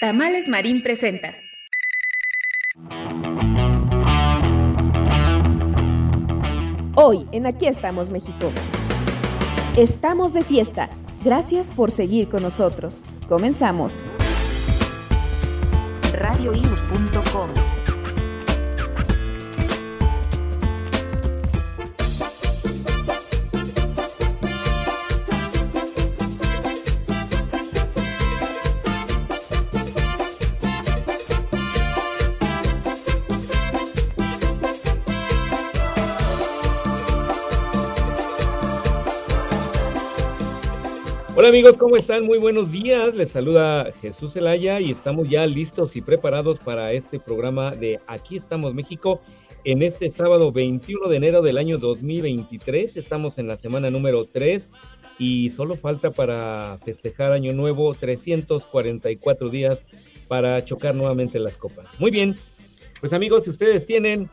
[0.00, 1.32] Tamales Marín presenta.
[6.94, 8.52] Hoy en Aquí estamos México.
[9.76, 10.90] Estamos de fiesta.
[11.24, 13.00] Gracias por seguir con nosotros.
[13.26, 14.02] Comenzamos.
[16.12, 17.65] radioius.com
[41.46, 42.24] Amigos, ¿cómo están?
[42.24, 43.14] Muy buenos días.
[43.14, 48.36] Les saluda Jesús Zelaya y estamos ya listos y preparados para este programa de Aquí
[48.36, 49.20] estamos México
[49.62, 52.96] en este sábado 21 de enero del año 2023.
[52.96, 54.68] Estamos en la semana número 3
[55.20, 59.84] y solo falta para festejar Año Nuevo 344 días
[60.26, 61.86] para chocar nuevamente las copas.
[62.00, 62.34] Muy bien,
[63.00, 64.28] pues amigos, si ustedes tienen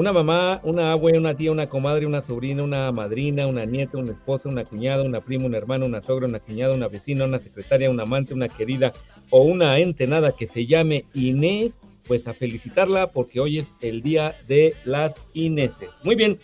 [0.00, 4.12] una mamá, una abue, una tía, una comadre, una sobrina, una madrina, una nieta, una
[4.12, 7.90] esposa, una cuñada, una prima, un hermano, una sogra, una cuñada, una vecina, una secretaria,
[7.90, 8.94] una amante, una querida
[9.28, 14.34] o una entenada que se llame Inés, pues a felicitarla porque hoy es el día
[14.48, 15.90] de las Ineses.
[16.02, 16.38] Muy bien,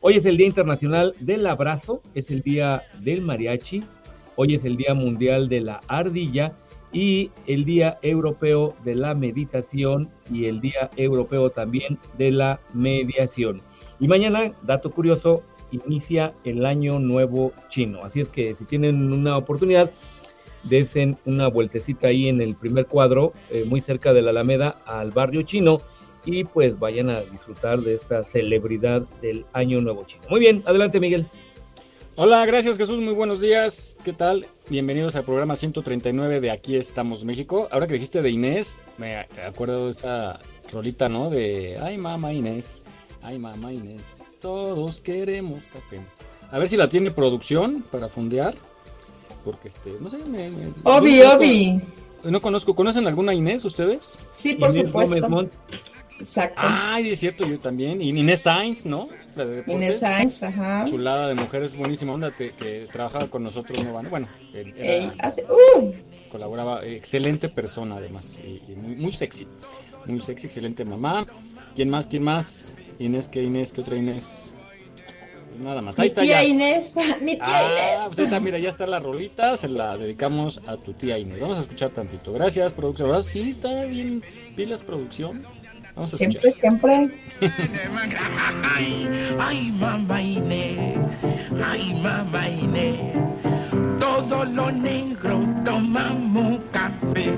[0.00, 3.84] hoy es el Día Internacional del Abrazo, es el Día del Mariachi,
[4.36, 6.56] hoy es el Día Mundial de la Ardilla
[6.92, 13.62] y el Día Europeo de la Meditación y el Día Europeo también de la Mediación.
[13.98, 18.04] Y mañana, dato curioso, inicia el Año Nuevo Chino.
[18.04, 19.90] Así es que si tienen una oportunidad,
[20.64, 25.10] desen una vueltecita ahí en el primer cuadro, eh, muy cerca de la Alameda, al
[25.10, 25.80] barrio chino,
[26.24, 30.22] y pues vayan a disfrutar de esta celebridad del Año Nuevo Chino.
[30.30, 31.26] Muy bien, adelante Miguel.
[32.14, 33.96] Hola, gracias Jesús, muy buenos días.
[34.04, 34.46] ¿Qué tal?
[34.68, 37.68] Bienvenidos al programa 139 de Aquí estamos México.
[37.70, 40.38] Ahora que dijiste de Inés, me acuerdo de esa
[40.70, 41.30] rolita, ¿no?
[41.30, 42.82] De Ay mamá Inés,
[43.22, 44.02] ay mamá Inés,
[44.40, 46.00] todos queremos café.
[46.50, 48.54] A ver si la tiene producción para fondear.
[49.44, 51.80] Porque este, no sé, me, me Obi, no conozco- Obi.
[52.24, 54.18] No conozco, ¿conocen alguna Inés ustedes?
[54.32, 55.28] Sí, por Inés Gómez supuesto.
[55.28, 55.52] Montt.
[56.22, 56.54] Exacto.
[56.62, 58.00] Ay, es cierto, yo también.
[58.00, 59.08] Y Inés Sainz, ¿no?
[59.36, 59.64] La de.
[59.66, 60.84] Inés Sainz, ajá.
[60.86, 63.92] Chulada de mujeres, buenísima onda, te- que trabajaba con nosotros, no.
[64.08, 65.92] Bueno, él era- Ey, hace, uh,
[66.30, 69.46] colaboraba, eh, excelente persona además, y, y muy, muy sexy,
[70.06, 71.26] muy sexy, excelente mamá.
[71.74, 72.06] ¿Quién más?
[72.06, 72.74] ¿Quién más?
[72.98, 73.72] Inés, ¿qué Inés?
[73.72, 74.54] ¿Qué otra Inés?
[75.48, 75.98] Pues nada más.
[75.98, 76.44] Ahí mi está tía ya.
[76.48, 77.62] Inés, mi tía Ah,
[77.98, 78.02] Inés.
[78.08, 81.40] pues está, mira, ya está la rolita, se la dedicamos a tu tía Inés.
[81.40, 82.32] Vamos a escuchar tantito.
[82.32, 83.22] Gracias, producción.
[83.24, 84.22] Sí, está bien,
[84.56, 85.44] pilas producción.
[85.94, 86.60] Vamos a Siempre, escuchar.
[86.70, 87.10] siempre.
[88.76, 89.08] Ay,
[89.38, 90.98] ay, mamá Inés,
[91.64, 93.12] ay, mamá Inés,
[93.98, 97.36] todo lo negro tomamos café.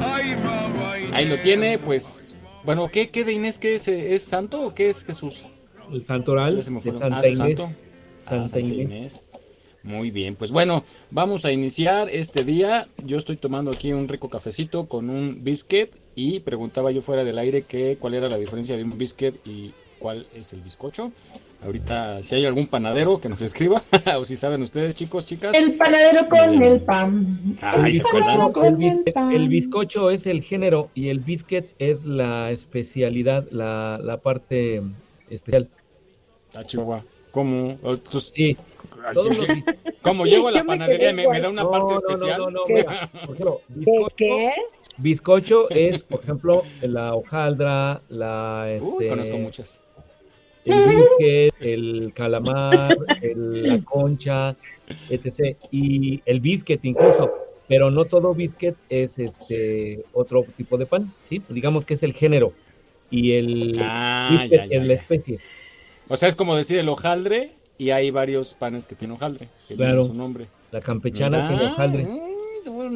[0.00, 1.12] Ay, mamá Inés.
[1.14, 3.58] Ahí lo tiene, pues, bueno, ¿qué, qué de Inés?
[3.58, 3.86] ¿Qué es?
[3.88, 5.44] ¿Es santo o qué es Jesús?
[5.92, 6.80] El Santoral Ya se me.
[6.80, 7.38] Santa Ah, Inés.
[7.38, 7.64] santo.
[7.64, 8.78] Ah, Santa Santa Inés.
[8.80, 9.22] Inés.
[9.82, 10.82] Muy bien, pues bueno,
[11.12, 12.88] vamos a iniciar este día.
[13.04, 17.38] Yo estoy tomando aquí un rico cafecito con un biscuit y preguntaba yo fuera del
[17.38, 21.12] aire que cuál era la diferencia de un biscuit y cuál es el bizcocho.
[21.64, 23.82] Ahorita si hay algún panadero que nos escriba
[24.18, 25.54] o si saben ustedes chicos, chicas.
[25.56, 27.56] El panadero con el pan.
[27.60, 29.32] Ay, con El, el bis- pan.
[29.32, 34.82] el bizcocho es el género y el biscuit es la especialidad, la, la parte
[35.30, 35.68] especial.
[36.54, 37.04] Ah, Chihuahua.
[37.30, 37.78] ¿Cómo?
[37.82, 38.56] Oh, pues, Sí,
[40.02, 42.38] ¿Cómo llego a la panadería y me, me da una No, parte no, especial?
[42.40, 44.52] no, no, por ejemplo, ¿De bizcocho, qué?
[44.98, 49.80] Bizcocho es, por ejemplo, la hojaldra, la, Uy, este, conozco muchas.
[50.64, 54.56] el biscuit, el calamar, el- la concha,
[55.08, 55.56] etc.
[55.70, 57.30] Y el biscuit incluso,
[57.68, 61.40] pero no todo biscuit es este otro tipo de pan, ¿sí?
[61.48, 62.52] Digamos que es el género
[63.10, 65.38] y el Ah, biscuit ya, ya, es la especie.
[66.08, 69.74] O sea, es como decir el hojaldre y hay varios panes que tienen hojaldre, que
[69.76, 70.02] Claro.
[70.04, 70.46] su nombre.
[70.72, 71.48] La campechana ¿Verdad?
[71.58, 72.25] tiene hojaldre.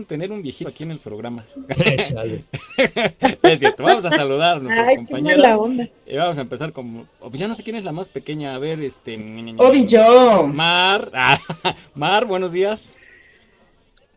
[0.06, 1.44] Tener un viejito aquí en el programa.
[3.42, 5.56] Es cierto, vamos a saludar a Ay, compañeras.
[5.58, 5.88] onda.
[6.06, 7.06] Y vamos a empezar como...
[7.20, 8.54] oh, pues ya no sé quién es la más pequeña.
[8.54, 9.14] A ver, este...
[9.58, 10.46] Obi, yo.
[10.46, 11.10] Mar.
[11.14, 11.40] Ah,
[11.94, 12.96] Mar, buenos días.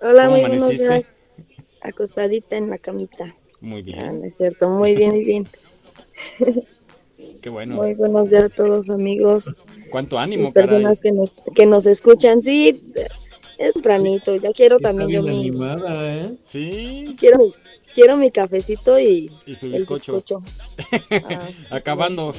[0.02, 1.18] Hola, ¿Cómo muy buenos días.
[1.82, 3.36] acostadita en la camita.
[3.62, 5.48] Muy Ah, bien, no es cierto, muy bien, muy bien.
[7.42, 7.76] qué bueno.
[7.76, 9.52] Muy buenos días a todos amigos
[9.90, 10.68] Cuánto y ánimo, caray.
[10.70, 12.42] personas que nos, que nos escuchan.
[12.42, 12.84] Sí,
[13.58, 16.36] es tempranito, ya quiero Está también yo bien mi, animada, ¿eh?
[16.44, 17.54] Sí, quiero mi,
[17.94, 20.14] quiero mi cafecito y y su el bizcocho.
[20.14, 20.44] bizcocho.
[21.30, 22.34] Ah, sí, Acabando.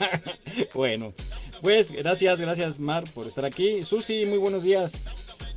[0.74, 1.12] bueno,
[1.60, 3.84] pues gracias, gracias Mar por estar aquí.
[3.84, 5.06] Susi, muy buenos días.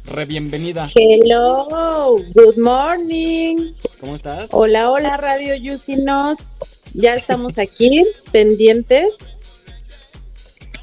[0.05, 0.89] Re bienvenida.
[0.95, 3.73] Hello, good morning.
[3.99, 4.49] ¿Cómo estás?
[4.51, 6.59] Hola, hola, Radio Yusinos.
[6.93, 9.35] Ya estamos aquí, pendientes,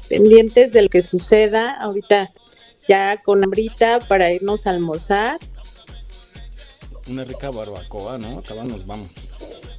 [0.09, 1.75] pendientes de lo que suceda.
[1.79, 2.31] Ahorita
[2.87, 5.39] ya con hambrita para irnos a almorzar.
[7.07, 8.39] Una rica barbacoa, ¿no?
[8.39, 9.09] Acá nos vamos.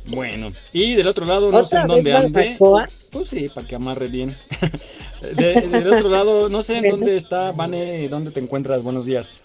[0.06, 2.30] Bueno, y del otro lado, no sé ¿Otra en dónde ande.
[2.58, 2.86] barbacoa?
[3.12, 4.34] Pues sí, para que amarre bien.
[5.36, 8.82] De- del otro lado, no sé en dónde está, Vane, ¿dónde te encuentras?
[8.82, 9.42] Buenos días.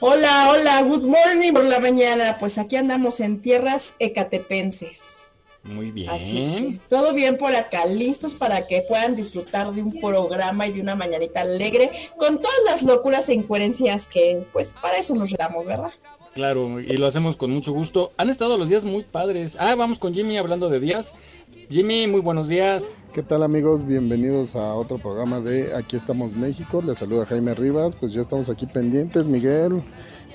[0.00, 2.36] Hola, hola, good morning por la mañana.
[2.40, 5.15] Pues aquí andamos en tierras ecatepenses.
[5.66, 6.10] Muy bien.
[6.10, 10.66] Así es que todo bien por acá, listos para que puedan disfrutar de un programa
[10.66, 15.14] y de una mañanita alegre con todas las locuras e incoherencias que, pues, para eso
[15.14, 15.92] nos damos, ¿verdad?
[16.36, 18.12] Claro, y lo hacemos con mucho gusto.
[18.18, 19.56] Han estado los días muy padres.
[19.58, 21.14] Ah, vamos con Jimmy hablando de días.
[21.70, 22.94] Jimmy, muy buenos días.
[23.14, 23.86] ¿Qué tal amigos?
[23.86, 26.82] Bienvenidos a otro programa de Aquí estamos México.
[26.86, 27.96] Les saluda Jaime Rivas.
[27.96, 29.24] Pues ya estamos aquí pendientes.
[29.24, 29.82] Miguel,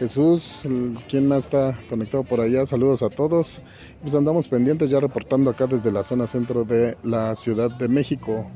[0.01, 0.63] Jesús,
[1.07, 2.65] ¿quién está conectado por allá?
[2.65, 3.61] Saludos a todos.
[4.01, 8.49] Pues andamos pendientes ya reportando acá desde la zona centro de la Ciudad de México.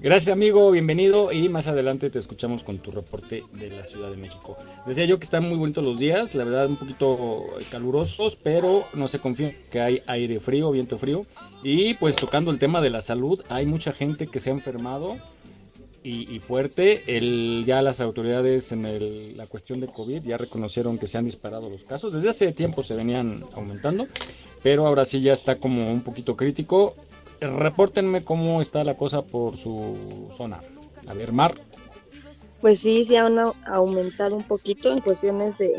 [0.00, 4.16] Gracias amigo, bienvenido y más adelante te escuchamos con tu reporte de la Ciudad de
[4.16, 4.56] México.
[4.86, 9.06] Decía yo que están muy bonitos los días, la verdad un poquito calurosos, pero no
[9.06, 11.26] se confíen que hay aire frío, viento frío.
[11.62, 15.18] Y pues tocando el tema de la salud, hay mucha gente que se ha enfermado
[16.04, 17.02] y, y fuerte.
[17.16, 21.24] El, ya las autoridades en el- la cuestión de COVID ya reconocieron que se han
[21.24, 22.12] disparado los casos.
[22.12, 24.06] Desde hace tiempo se venían aumentando,
[24.62, 26.94] pero ahora sí ya está como un poquito crítico.
[27.40, 30.60] Repórtenme cómo está la cosa por su zona.
[31.08, 31.54] A ver, Mar.
[32.60, 35.72] Pues sí, se han au- aumentado un poquito en cuestiones de,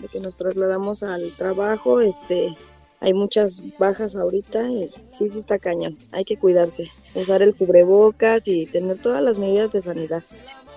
[0.00, 2.54] de que nos trasladamos al trabajo, este,
[3.00, 8.46] hay muchas bajas ahorita, y sí, sí está cañón, hay que cuidarse, usar el cubrebocas
[8.46, 10.22] y tener todas las medidas de sanidad.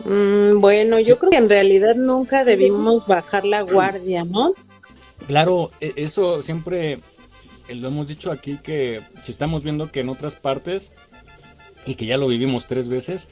[0.05, 4.53] Mm, bueno, yo creo que en realidad nunca debimos bajar la guardia, ¿no?
[5.27, 6.99] Claro, e- eso siempre
[7.67, 10.91] eh, lo hemos dicho aquí que si estamos viendo que en otras partes
[11.85, 13.27] y que ya lo vivimos tres veces,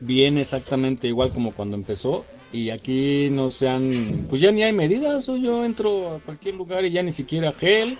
[0.00, 4.72] viene exactamente igual como cuando empezó y aquí no se han, pues ya ni hay
[4.72, 7.98] medidas o yo entro a cualquier lugar y ya ni siquiera gel.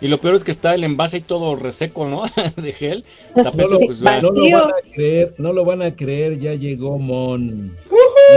[0.00, 2.24] Y lo peor es que está el envase y todo reseco, ¿no?
[2.56, 3.04] De gel.
[3.34, 4.20] No lo, pues, ya.
[4.20, 7.74] no lo van a creer, no lo van a creer, ya llegó Mon.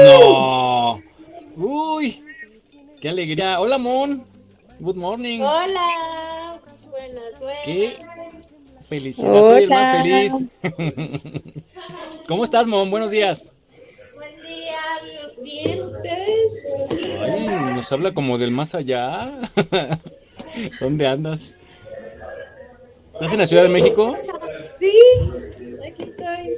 [0.06, 1.02] No.
[1.58, 2.24] Uy,
[3.02, 3.60] qué alegría.
[3.60, 4.24] Hola, Mon.
[4.80, 5.42] Good morning.
[5.42, 7.66] Hola, buenas, buenas.
[7.66, 7.98] Qué
[8.88, 10.34] felicidad, soy el más feliz.
[12.28, 12.90] ¿Cómo estás, Mon?
[12.90, 13.52] Buenos días.
[15.42, 16.51] ¿Bien ustedes?
[17.22, 19.39] Ay, nos habla como del más allá.
[20.80, 21.54] ¿Dónde andas?
[23.13, 24.16] ¿Estás en la Ciudad de México?
[24.80, 24.94] Sí,
[25.86, 26.56] aquí estoy.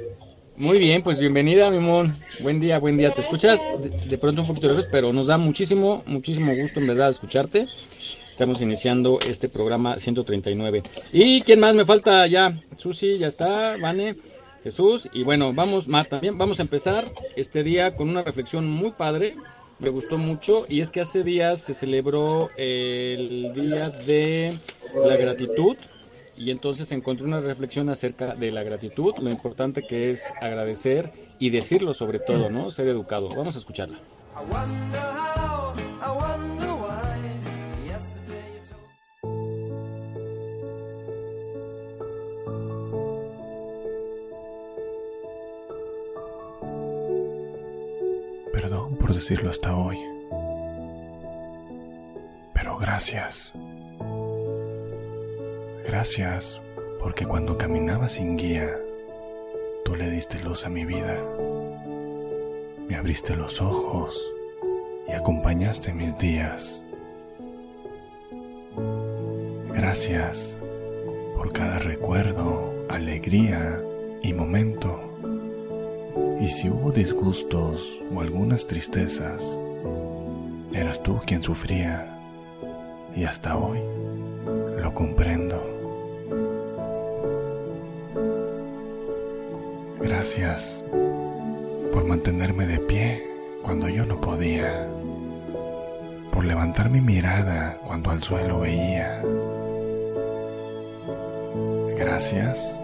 [0.56, 1.78] Muy bien, pues bienvenida, mi.
[2.40, 3.12] Buen día, buen día.
[3.12, 6.86] Te escuchas de, de pronto un poquito lejos, pero nos da muchísimo, muchísimo gusto en
[6.86, 7.66] verdad escucharte.
[8.30, 10.82] Estamos iniciando este programa 139.
[11.12, 12.58] ¿Y quién más me falta ya?
[12.76, 14.16] Susi, ya está, Vane,
[14.62, 15.08] Jesús.
[15.12, 17.04] Y bueno, vamos, Marta, también vamos a empezar
[17.36, 19.36] este día con una reflexión muy padre.
[19.78, 24.58] Me gustó mucho y es que hace días se celebró el Día de
[24.94, 25.76] la Gratitud
[26.40, 31.50] y entonces encontré una reflexión acerca de la gratitud, lo importante que es agradecer y
[31.50, 32.70] decirlo sobre todo, ¿no?
[32.70, 33.28] Ser educado.
[33.28, 33.98] Vamos a escucharla.
[48.60, 49.98] Perdón por decirlo hasta hoy.
[52.52, 53.54] Pero gracias.
[55.86, 56.60] Gracias
[56.98, 58.78] porque cuando caminaba sin guía,
[59.82, 61.24] tú le diste luz a mi vida.
[62.86, 64.22] Me abriste los ojos
[65.08, 66.82] y acompañaste mis días.
[69.72, 70.58] Gracias
[71.34, 73.82] por cada recuerdo, alegría
[74.22, 75.09] y momento.
[76.40, 79.58] Y si hubo disgustos o algunas tristezas,
[80.72, 82.16] eras tú quien sufría.
[83.14, 83.78] Y hasta hoy
[84.80, 85.62] lo comprendo.
[90.00, 90.84] Gracias
[91.92, 93.30] por mantenerme de pie
[93.62, 94.86] cuando yo no podía.
[96.30, 99.22] por levantar mi mirada cuando al suelo veía.
[101.98, 102.78] Gracias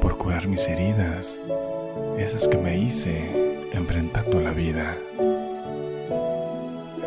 [0.00, 1.42] por curar mis heridas,
[2.18, 4.96] esas que me hice enfrentando la vida.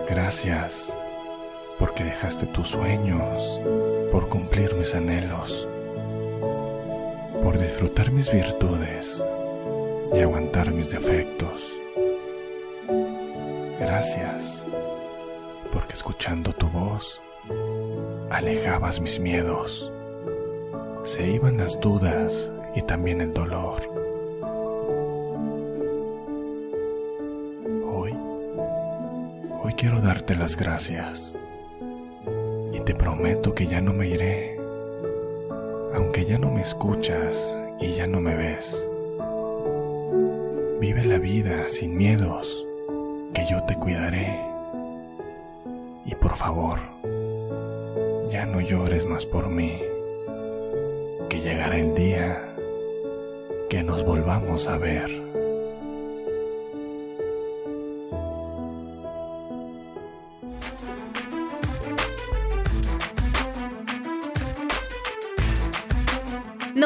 [0.09, 0.93] Gracias
[1.79, 3.59] porque dejaste tus sueños,
[4.12, 5.67] por cumplir mis anhelos,
[7.43, 9.24] por disfrutar mis virtudes
[10.13, 11.74] y aguantar mis defectos.
[13.79, 14.65] Gracias
[15.71, 17.21] porque escuchando tu voz
[18.31, 19.91] alejabas mis miedos.
[21.03, 23.94] Se iban las dudas y también el dolor.
[30.05, 31.35] Darte las gracias
[32.71, 34.55] y te prometo que ya no me iré,
[35.95, 38.88] aunque ya no me escuchas y ya no me ves.
[40.79, 42.67] Vive la vida sin miedos,
[43.33, 44.39] que yo te cuidaré.
[46.05, 46.77] Y por favor,
[48.29, 49.81] ya no llores más por mí,
[51.29, 52.53] que llegará el día
[53.71, 55.25] que nos volvamos a ver.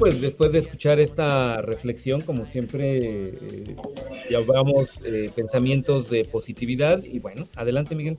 [0.00, 3.76] Pues después de escuchar esta reflexión, como siempre, eh,
[4.30, 8.16] llevamos eh, pensamientos de positividad y bueno, adelante Miguel.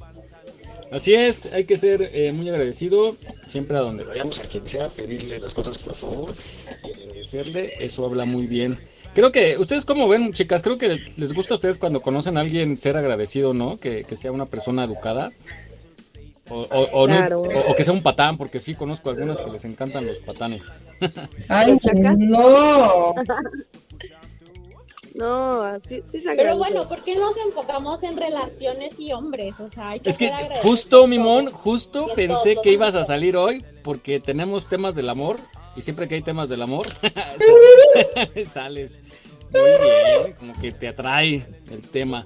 [0.92, 4.90] Así es, hay que ser eh, muy agradecido siempre a donde vayamos, a quien sea,
[4.90, 6.34] pedirle las cosas por favor
[6.84, 8.78] y agradecerle, eso habla muy bien.
[9.16, 10.62] Creo que, ¿ustedes cómo ven, chicas?
[10.62, 13.78] Creo que les gusta a ustedes cuando conocen a alguien ser agradecido, ¿no?
[13.78, 15.32] Que, que sea una persona educada.
[16.52, 17.42] O, o- o no- Claro.
[17.42, 20.64] o- o que sea un patán, porque sí conozco algunas que les encantan los patanes.
[21.48, 22.20] Ay, chacas?
[22.20, 23.14] no.
[25.14, 29.60] No, sí, sí se Pero bueno, ¿por qué nos enfocamos en relaciones y hombres?
[29.60, 30.32] O sea, hay que Es que
[30.64, 32.64] justo, Mimón, justo pensé todo.
[32.64, 35.36] que ibas a salir hoy porque tenemos temas del amor
[35.76, 36.88] y siempre que hay temas del amor
[38.46, 39.02] sales
[39.52, 42.26] muy bien, como que te atrae el tema,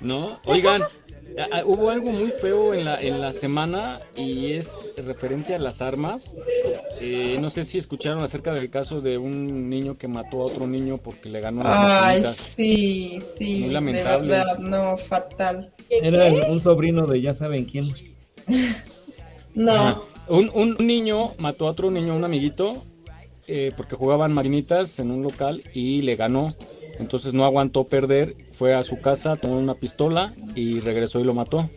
[0.00, 0.40] ¿no?
[0.46, 0.90] Oigan, a- a-
[1.66, 6.34] hubo algo muy feo en la, en la semana y es referente a las armas.
[7.00, 10.66] Eh, no sé si escucharon acerca del caso de un niño que mató a otro
[10.66, 13.58] niño porque le ganó las Ay, sí, sí.
[13.60, 14.28] Muy de lamentable.
[14.28, 15.72] verdad, no, fatal.
[15.90, 17.84] Era un sobrino de ya saben quién.
[19.54, 20.04] No.
[20.28, 22.84] Un, un niño mató a otro niño, un amiguito,
[23.46, 26.48] eh, porque jugaban marinitas en un local y le ganó.
[26.98, 31.34] Entonces no aguantó perder, fue a su casa, tomó una pistola y regresó y lo
[31.34, 31.68] mató.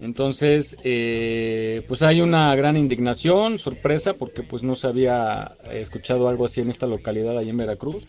[0.00, 6.44] Entonces, eh, pues hay una gran indignación, sorpresa, porque pues no se había escuchado algo
[6.44, 8.04] así en esta localidad allá en Veracruz.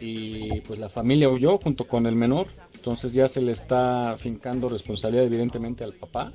[0.00, 2.48] Y pues la familia huyó junto con el menor.
[2.74, 6.32] Entonces ya se le está fincando responsabilidad evidentemente al papá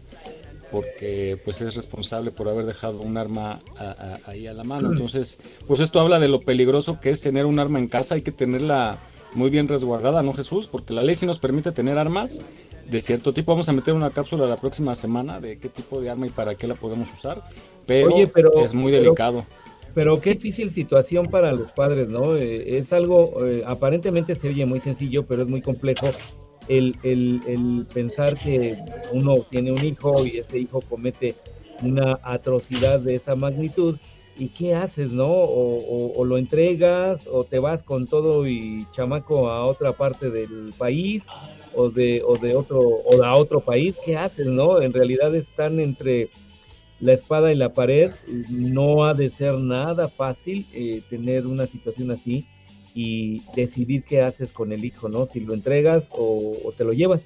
[0.74, 4.89] porque pues es responsable por haber dejado un arma a- a- ahí a la mano.
[4.92, 5.38] Entonces,
[5.68, 8.32] pues esto habla de lo peligroso que es tener un arma en casa, hay que
[8.32, 8.98] tenerla
[9.36, 10.68] muy bien resguardada, ¿no Jesús?
[10.68, 12.42] Porque la ley sí nos permite tener armas
[12.89, 13.51] de cierto tipo.
[13.51, 16.56] Vamos a meter una cápsula la próxima semana de qué tipo de arma y para
[16.56, 17.44] qué la podemos usar,
[17.86, 19.46] pero, Oye, pero- es muy pero- delicado.
[19.96, 22.36] Pero qué difícil situación para los padres, ¿no?
[22.36, 26.08] Eh, es algo, eh, aparentemente se oye muy sencillo, pero es muy complejo
[26.67, 28.77] el, el, el pensar que
[29.12, 31.36] uno tiene un hijo y ese hijo comete
[31.82, 33.98] una atrocidad de esa magnitud.
[34.36, 35.29] ¿Y qué haces, no?
[35.29, 41.22] O, lo entregas, o te vas con todo y chamaco a otra parte del país,
[41.75, 44.82] o de, o de otro, o a otro país, ¿qué haces, no?
[44.82, 46.29] En realidad están entre
[47.00, 48.12] la espada y la pared,
[48.50, 52.48] no ha de ser nada fácil eh, tener una situación así
[52.96, 55.26] y decidir qué haces con el hijo, ¿no?
[55.26, 57.24] Si lo entregas o, te lo llevas.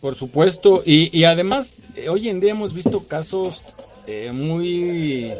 [0.00, 3.64] Por supuesto, y, y además eh, hoy en día hemos visto casos
[4.06, 5.32] eh, muy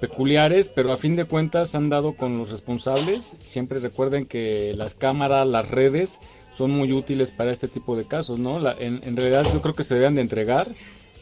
[0.00, 3.36] peculiares, pero a fin de cuentas han dado con los responsables.
[3.42, 6.20] Siempre recuerden que las cámaras, las redes
[6.52, 8.58] son muy útiles para este tipo de casos, ¿no?
[8.58, 10.68] La- en, en realidad yo creo que se deben de entregar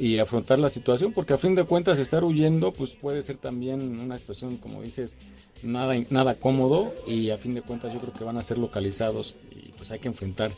[0.01, 4.01] y afrontar la situación, porque a fin de cuentas estar huyendo pues puede ser también
[4.01, 5.15] una situación, como dices,
[5.63, 9.37] nada, nada cómodo y a fin de cuentas yo creo que van a ser localizados
[9.51, 10.53] y pues hay que enfrentar.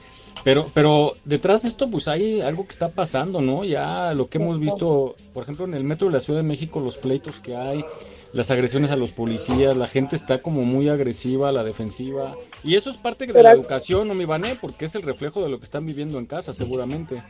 [0.45, 3.65] Pero, pero detrás de esto pues hay algo que está pasando, ¿no?
[3.65, 6.79] Ya lo que hemos visto, por ejemplo, en el metro de la Ciudad de México,
[6.79, 7.85] los pleitos que hay,
[8.33, 12.37] las agresiones a los policías, la gente está como muy agresiva a la defensiva.
[12.63, 15.49] Y eso es parte de la educación, no me vané, porque es el reflejo de
[15.49, 17.23] lo que están viviendo en casa, seguramente.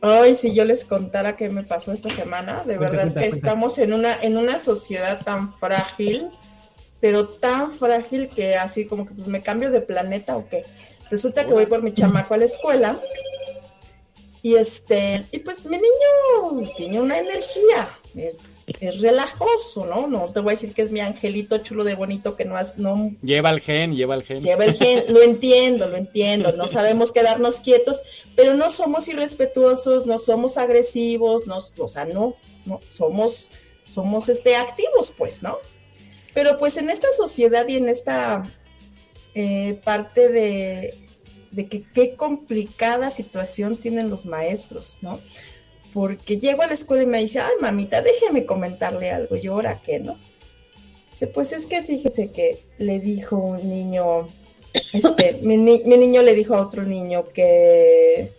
[0.00, 3.92] Ay, si yo les contara qué me pasó esta semana, de verdad que estamos en
[3.92, 6.28] una, en una sociedad tan frágil,
[7.00, 10.64] pero tan frágil que así como que pues me cambio de planeta o qué.
[11.10, 13.00] Resulta que voy por mi chamaco a la escuela
[14.42, 20.08] y este, y pues mi niño tiene una energía, es, es relajoso, ¿no?
[20.08, 22.76] No te voy a decir que es mi angelito chulo de bonito que no has,
[22.78, 23.12] no.
[23.22, 24.42] Lleva el gen, lleva el gen.
[24.42, 28.02] Lleva el gen, lo entiendo, lo entiendo, no sabemos quedarnos quietos,
[28.34, 33.50] pero no somos irrespetuosos, no somos agresivos, no, o sea, no, no, somos,
[33.88, 35.58] somos este activos, pues, ¿no?
[36.34, 38.42] Pero pues en esta sociedad y en esta
[39.34, 40.94] eh, parte de,
[41.52, 45.20] de que qué complicada situación tienen los maestros, ¿no?
[45.96, 49.34] Porque llego a la escuela y me dice, ay, mamita, déjeme comentarle algo.
[49.34, 50.18] Y ahora qué, ¿no?
[51.10, 54.26] Dice, pues es que fíjese que le dijo un niño,
[54.92, 58.30] este, mi, niño le dijo a otro niño que,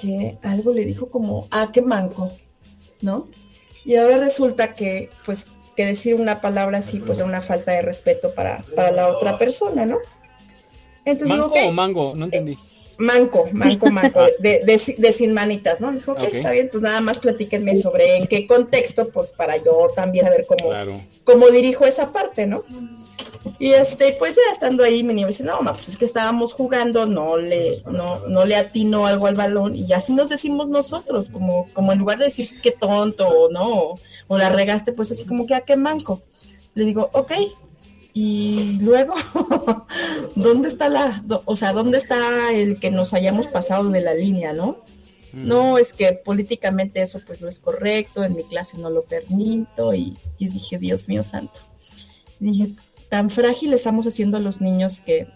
[0.00, 2.32] que algo le dijo como, ah, qué manco,
[3.02, 3.28] ¿no?
[3.84, 5.46] Y ahora resulta que, pues,
[5.76, 9.38] que decir una palabra así, pues, es una falta de respeto para, para la otra
[9.38, 9.98] persona, ¿no?
[11.24, 12.14] ¿Manco o mango?
[12.16, 12.58] No entendí.
[12.98, 14.60] Manco, manco, manco, de,
[14.98, 15.92] de, sin manitas, ¿no?
[15.92, 19.88] dijo, ok, está bien, pues nada más platíquenme sobre en qué contexto, pues para yo
[19.94, 20.70] también saber cómo,
[21.22, 22.64] cómo dirijo esa parte, ¿no?
[23.60, 26.52] Y este, pues ya estando ahí, mi niño dice, no, ma, pues es que estábamos
[26.52, 31.30] jugando, no le, no, no le atinó algo al balón, y así nos decimos nosotros,
[31.30, 33.94] como, como en lugar de decir qué tonto, o no,
[34.26, 36.22] o, la regaste, pues así como que a ah, qué manco.
[36.74, 37.32] Le digo, ok,
[38.20, 39.14] y luego,
[40.34, 44.52] ¿dónde está la, o sea, dónde está el que nos hayamos pasado de la línea,
[44.52, 44.78] no?
[45.32, 49.94] No, es que políticamente eso pues no es correcto, en mi clase no lo permito
[49.94, 51.60] y, dije, Dios mío santo.
[52.40, 52.72] dije,
[53.08, 55.28] tan frágil estamos haciendo a los niños que,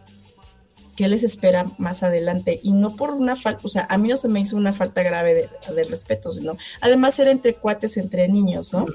[0.97, 2.59] ¿qué les espera más adelante?
[2.65, 5.05] Y no por una falta, o sea, a mí no se me hizo una falta
[5.05, 8.87] grave de, de respeto, sino, además era entre cuates, entre niños, ¿no?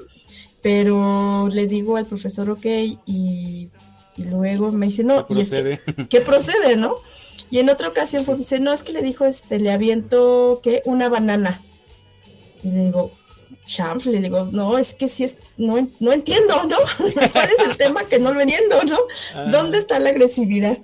[0.62, 2.66] pero le digo al profesor, ok,
[3.06, 3.70] y,
[4.24, 5.80] luego me dice, no, ¿Qué procede?
[5.86, 6.96] Y ¿qué procede, no?
[7.50, 10.82] Y en otra ocasión fue, dice, no, es que le dijo, este, le aviento, ¿qué?
[10.84, 11.60] Una banana.
[12.62, 13.12] Y le digo,
[13.64, 16.76] chanfle, le digo, no, es que sí es, no, no entiendo, ¿no?
[17.32, 18.98] ¿Cuál es el tema que no lo entiendo, no?
[19.34, 19.44] Ah.
[19.50, 20.78] ¿Dónde está la agresividad?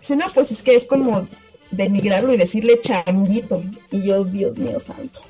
[0.00, 1.26] Dice, no, pues es que es como
[1.70, 3.62] denigrarlo y decirle changuito.
[3.90, 5.20] Y yo, Dios mío santo.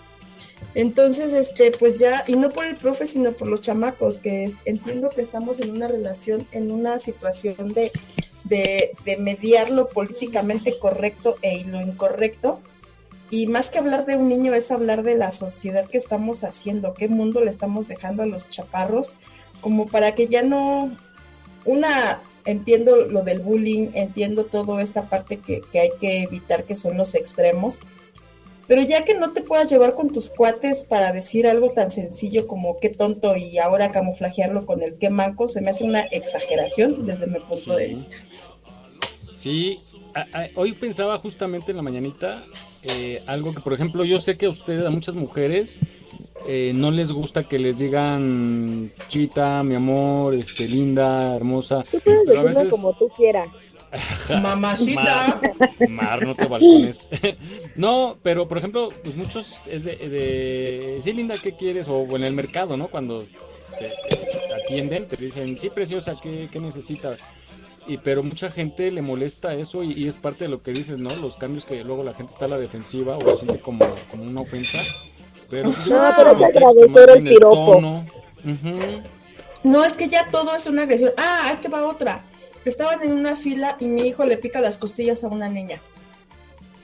[0.79, 5.11] Entonces, este, pues ya, y no por el profe, sino por los chamacos, que entiendo
[5.11, 7.91] que estamos en una relación, en una situación de,
[8.45, 12.61] de, mediar lo políticamente correcto e lo incorrecto.
[13.29, 16.95] Y más que hablar de un niño es hablar de la sociedad que estamos haciendo,
[16.95, 19.17] qué mundo le estamos dejando a los chaparros,
[19.61, 20.97] como para que ya no,
[21.65, 26.77] una, entiendo lo del bullying, entiendo toda esta parte que, que hay que evitar, que
[26.77, 27.81] son los extremos,
[28.69, 32.47] pero ya que no te puedas llevar con tus cuates para decir algo tan sencillo
[32.47, 37.07] como qué tonto y ahora camuflajearlo con el qué manco, se me hace una exageración
[37.07, 38.17] desde mi punto de vista.
[39.37, 39.81] Sí,
[40.55, 42.45] hoy pensaba justamente en la mañanita
[42.83, 45.79] eh, algo que, por ejemplo, yo sé que a ustedes, a muchas mujeres,
[46.47, 51.85] eh, no les gusta que les digan chita, mi amor, este, linda, hermosa.
[51.91, 53.68] Tú puedes decirlo como tú quieras.
[54.43, 55.41] Mamacita.
[55.89, 57.07] Mar, no te balcones.
[57.77, 61.89] no, pero por ejemplo, pues muchos es de, sí, linda, ¿qué quieres?
[61.89, 62.89] O en el mercado, ¿no?
[62.89, 63.25] Cuando
[63.79, 63.93] te,
[64.63, 67.19] atienden, te dicen, sí, preciosa, ¿qué, qué necesitas?
[67.87, 71.09] Y, pero mucha gente le molesta eso y, es parte de lo que dices, ¿no?
[71.17, 74.43] Los cambios que luego la gente está a la defensiva o siente como, como una
[74.43, 74.79] ofensa.
[75.49, 78.05] Pero yo no, pero es agradecer el piropo.
[79.65, 81.13] No, es que ya todo es una agresión.
[81.17, 82.23] Ah, ahí te va otra.
[82.65, 85.81] Estaban en una fila y mi hijo le pica las costillas a una niña.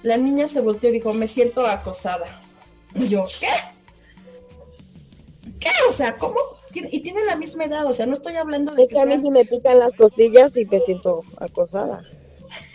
[0.02, 2.40] La niña se volteó y dijo, me siento acosada.
[2.94, 3.48] Y yo, ¿qué?
[5.58, 5.70] ¿Qué?
[5.88, 6.38] O sea, ¿cómo?
[6.74, 8.82] Y tiene la misma edad, o sea, no estoy hablando de...
[8.82, 12.02] Es que, a mí sí me pican las costillas y me siento acosada.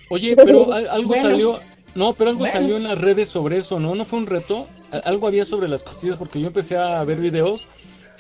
[0.10, 1.60] Oye, pero algo salió...
[1.96, 3.96] No, pero algo salió en las redes sobre eso, ¿no?
[3.96, 4.68] ¿No fue un reto?
[5.04, 7.68] Algo había sobre las costillas porque yo empecé a ver videos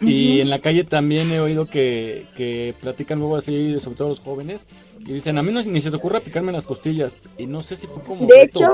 [0.01, 4.19] y en la calle también he oído que, que, platican luego así, sobre todo los
[4.19, 4.67] jóvenes,
[4.99, 7.17] y dicen, a mí no, ni se te ocurra picarme las costillas.
[7.37, 8.25] Y no sé si fue como...
[8.25, 8.73] De hecho,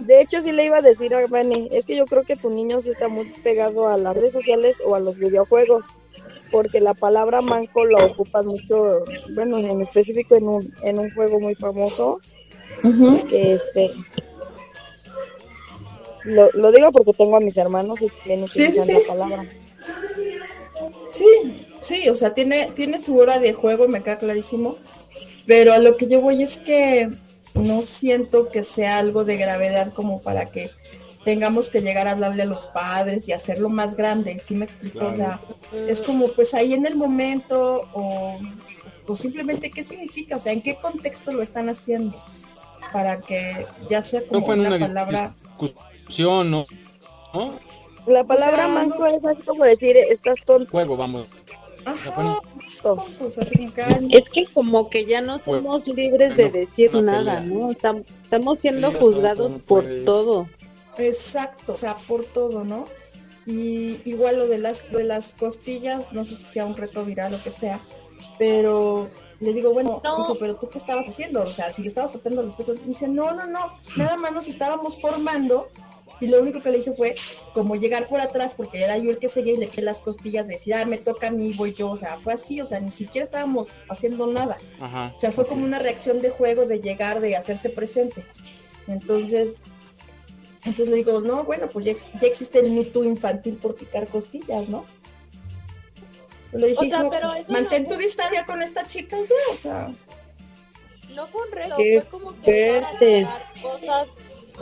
[0.00, 2.50] De hecho, sí le iba a decir a Vane, es que yo creo que tu
[2.50, 5.86] niño sí está muy pegado a las redes sociales o a los videojuegos,
[6.50, 11.38] porque la palabra manco la ocupas mucho, bueno, en específico en un, en un juego
[11.38, 12.20] muy famoso,
[13.28, 13.90] que este...
[16.24, 18.92] Lo, lo digo porque tengo a mis hermanos y también Sí, sí, utilizan sí.
[18.92, 19.61] la palabra.
[21.10, 24.76] Sí, sí, o sea, tiene, tiene su hora de juego, me queda clarísimo.
[25.46, 27.10] Pero a lo que yo voy es que
[27.54, 30.70] no siento que sea algo de gravedad como para que
[31.24, 35.06] tengamos que llegar a hablarle a los padres y hacerlo más grande, ¿sí me explico?
[35.06, 35.40] O sea,
[35.72, 38.38] es como pues ahí en el momento o,
[39.06, 42.20] o simplemente qué significa, o sea, en qué contexto lo están haciendo
[42.92, 45.34] para que ya sea No como fue en una una palabra.
[45.60, 46.64] discusión, ¿no?
[47.34, 47.58] ¿no?
[48.06, 50.70] La palabra O sea, manco es así como decir, estás tonto.
[50.70, 51.28] Juego, vamos.
[52.14, 52.24] Fue-
[53.18, 53.72] Pues así
[54.10, 57.40] Es que como que ya no somos libres de decir nada, pelea.
[57.40, 57.70] ¿no?
[57.70, 60.04] Estam- Estamos siendo juzgados por puedes.
[60.04, 60.48] todo.
[60.98, 62.86] Exacto, o sea, por todo, ¿no?
[63.46, 67.34] Y igual lo de las de las costillas, no sé si sea un reto viral
[67.34, 67.80] o que sea,
[68.38, 69.08] pero
[69.40, 71.42] le digo, bueno, hijo, pero tú qué estabas haciendo?
[71.42, 74.32] O sea, si le estaba faltando al respeto, me dice, no, no, no, nada más
[74.32, 75.68] nos estábamos formando
[76.22, 77.16] y lo único que le hice fue
[77.52, 80.46] como llegar por atrás, porque era yo el que seguía y le quedé las costillas
[80.46, 82.78] de decir, ah, me toca a mí, voy yo, o sea, fue así, o sea,
[82.80, 84.58] ni siquiera estábamos haciendo nada.
[84.80, 85.10] Ajá.
[85.14, 88.24] O sea, fue como una reacción de juego, de llegar, de hacerse presente.
[88.86, 89.64] Entonces,
[90.64, 93.74] entonces le digo, no, bueno, pues ya, ex- ya existe el Me Too infantil por
[93.74, 94.84] picar costillas, ¿no?
[96.52, 99.16] Le dije, O sea, "Hijo, pero pues, eso mantén no- tu distancia con esta chica
[99.18, 99.90] ya, o sea.
[101.14, 102.82] No fue un reto, fue como que
[103.62, 104.08] cosas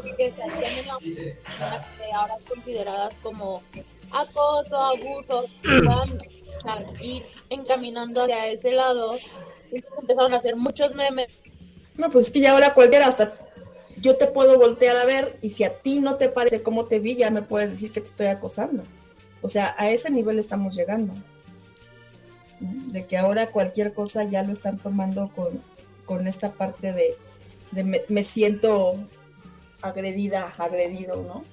[0.02, 3.62] que hacían en la que ahora consideradas como
[4.10, 5.46] acoso, abuso,
[7.00, 9.16] ir encaminando hacia ese lado.
[9.70, 11.28] Empezaron a hacer muchos memes.
[11.94, 13.32] No, pues es que ya ahora cualquiera hasta
[14.00, 16.98] yo te puedo voltear a ver y si a ti no te parece cómo te
[16.98, 18.82] vi, ya me puedes decir que te estoy acosando.
[19.42, 21.12] O sea, a ese nivel estamos llegando.
[22.60, 25.60] De que ahora cualquier cosa ya lo están tomando con,
[26.04, 27.16] con esta parte de,
[28.08, 28.96] me siento
[29.82, 31.44] agredida, agredido, ¿no?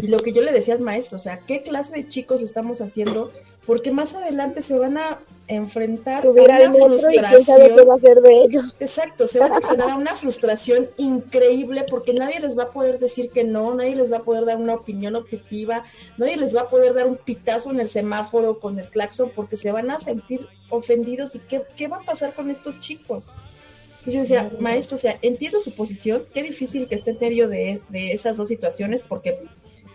[0.00, 2.80] Y lo que yo le decía al maestro, o sea, ¿qué clase de chicos estamos
[2.80, 3.32] haciendo?
[3.66, 7.82] Porque más adelante se van a enfrentar Subir a una metro y quién sabe qué
[7.82, 8.76] va a hacer de ellos.
[8.78, 12.98] Exacto, se van a enfrentar a una frustración increíble porque nadie les va a poder
[12.98, 15.84] decir que no, nadie les va a poder dar una opinión objetiva,
[16.18, 19.56] nadie les va a poder dar un pitazo en el semáforo con el claxon porque
[19.56, 23.32] se van a sentir ofendidos y qué, qué va a pasar con estos chicos.
[24.06, 27.48] Entonces yo decía, maestro, o sea, entiendo su posición, qué difícil que esté en medio
[27.48, 29.36] de, de esas dos situaciones porque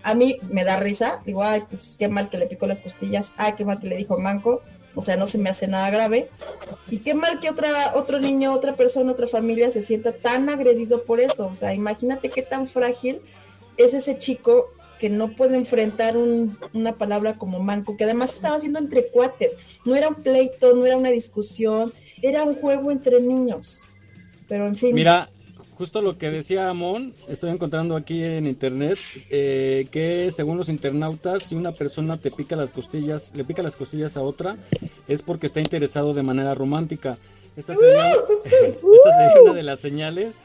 [0.03, 3.31] a mí me da risa, digo, ay, pues qué mal que le picó las costillas,
[3.37, 4.61] ay, qué mal que le dijo manco,
[4.95, 6.27] o sea, no se me hace nada grave.
[6.89, 11.03] Y qué mal que otra, otro niño, otra persona, otra familia se sienta tan agredido
[11.03, 11.47] por eso.
[11.47, 13.21] O sea, imagínate qué tan frágil
[13.77, 14.65] es ese chico
[14.99, 19.57] que no puede enfrentar un- una palabra como manco, que además estaba haciendo entre cuates.
[19.85, 23.85] No era un pleito, no era una discusión, era un juego entre niños.
[24.51, 24.93] Pero en fin.
[24.93, 25.29] Mira,
[25.77, 31.43] justo lo que decía Amon, estoy encontrando aquí en internet, eh, que según los internautas,
[31.43, 34.57] si una persona te pica las costillas, le pica las costillas a otra,
[35.07, 37.17] es porque está interesado de manera romántica.
[37.55, 38.11] Esta sería,
[38.43, 40.39] esta sería una de las señales.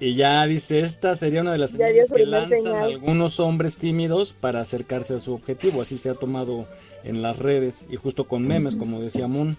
[0.00, 2.82] Y ya dice, esta sería una de las señales que lanzan señal.
[2.82, 5.82] algunos hombres tímidos para acercarse a su objetivo.
[5.82, 6.66] Así se ha tomado
[7.04, 9.56] en las redes y justo con memes, como decía Moon.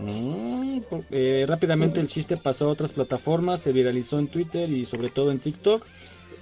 [0.00, 0.80] Mm,
[1.10, 5.30] eh, rápidamente el chiste pasó a otras plataformas, se viralizó en Twitter y sobre todo
[5.32, 5.84] en TikTok.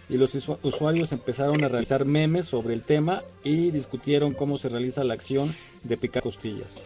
[0.09, 4.69] Y los usu- usuarios empezaron a realizar memes sobre el tema y discutieron cómo se
[4.69, 6.83] realiza la acción de picar costillas.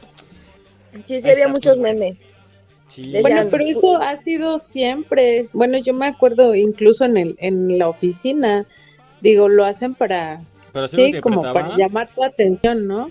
[1.04, 2.22] Sí, sí, Ahí había está, muchos pues, memes.
[2.88, 3.12] Sí.
[3.20, 5.48] Bueno, pero eso ha sido siempre.
[5.52, 8.66] Bueno, yo me acuerdo incluso en el en la oficina,
[9.20, 10.40] digo, lo hacen para
[10.88, 13.10] sí, como para llamar tu atención, ¿no?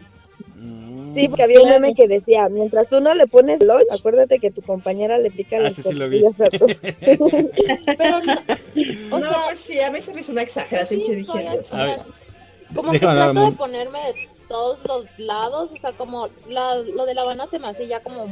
[1.12, 4.52] Sí, porque había un meme que decía, mientras tú no le pones lunch, acuérdate que
[4.52, 6.24] tu compañera le pica Ah, las sí, sí lo vi.
[6.24, 6.30] a.
[7.98, 8.34] Pero no,
[9.16, 11.60] o no, sea, pues sí, a mí se me hizo una exageración sí, que dije.
[12.76, 17.06] como que trato hablar, de ponerme de todos los lados, o sea, como la, lo
[17.06, 18.28] de la Habana se me hace ya como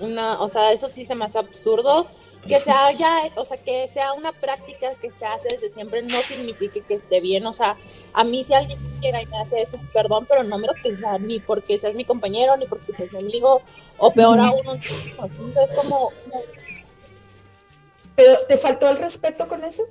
[0.00, 2.06] una, o sea, eso sí se me hace absurdo,
[2.46, 6.20] que sea ya, o sea, que sea una práctica que se hace desde siempre no
[6.22, 7.76] significa que esté bien, o sea,
[8.12, 10.96] a mí si alguien llega y me hace eso, perdón, pero no me lo que
[10.96, 13.62] sea ni porque seas mi compañero, ni porque seas mi amigo,
[13.98, 14.88] o peor aún, así,
[15.64, 16.10] es como,
[18.16, 19.84] Pero te faltó el respeto con eso.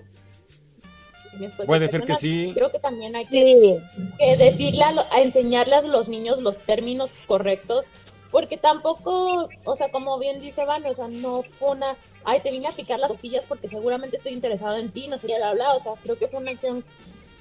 [1.66, 2.52] Puede ser que sí.
[2.54, 3.80] Creo que también hay que Sí,
[4.20, 7.86] que decirle a, lo- a enseñarle a los niños los términos correctos
[8.32, 12.52] porque tampoco, o sea, como bien dice Van, o sea, no fue una, ay, te
[12.52, 15.74] vine a picar las costillas porque seguramente estoy interesado en ti, no sería bla, bla,
[15.74, 16.84] o sea, creo que fue una acción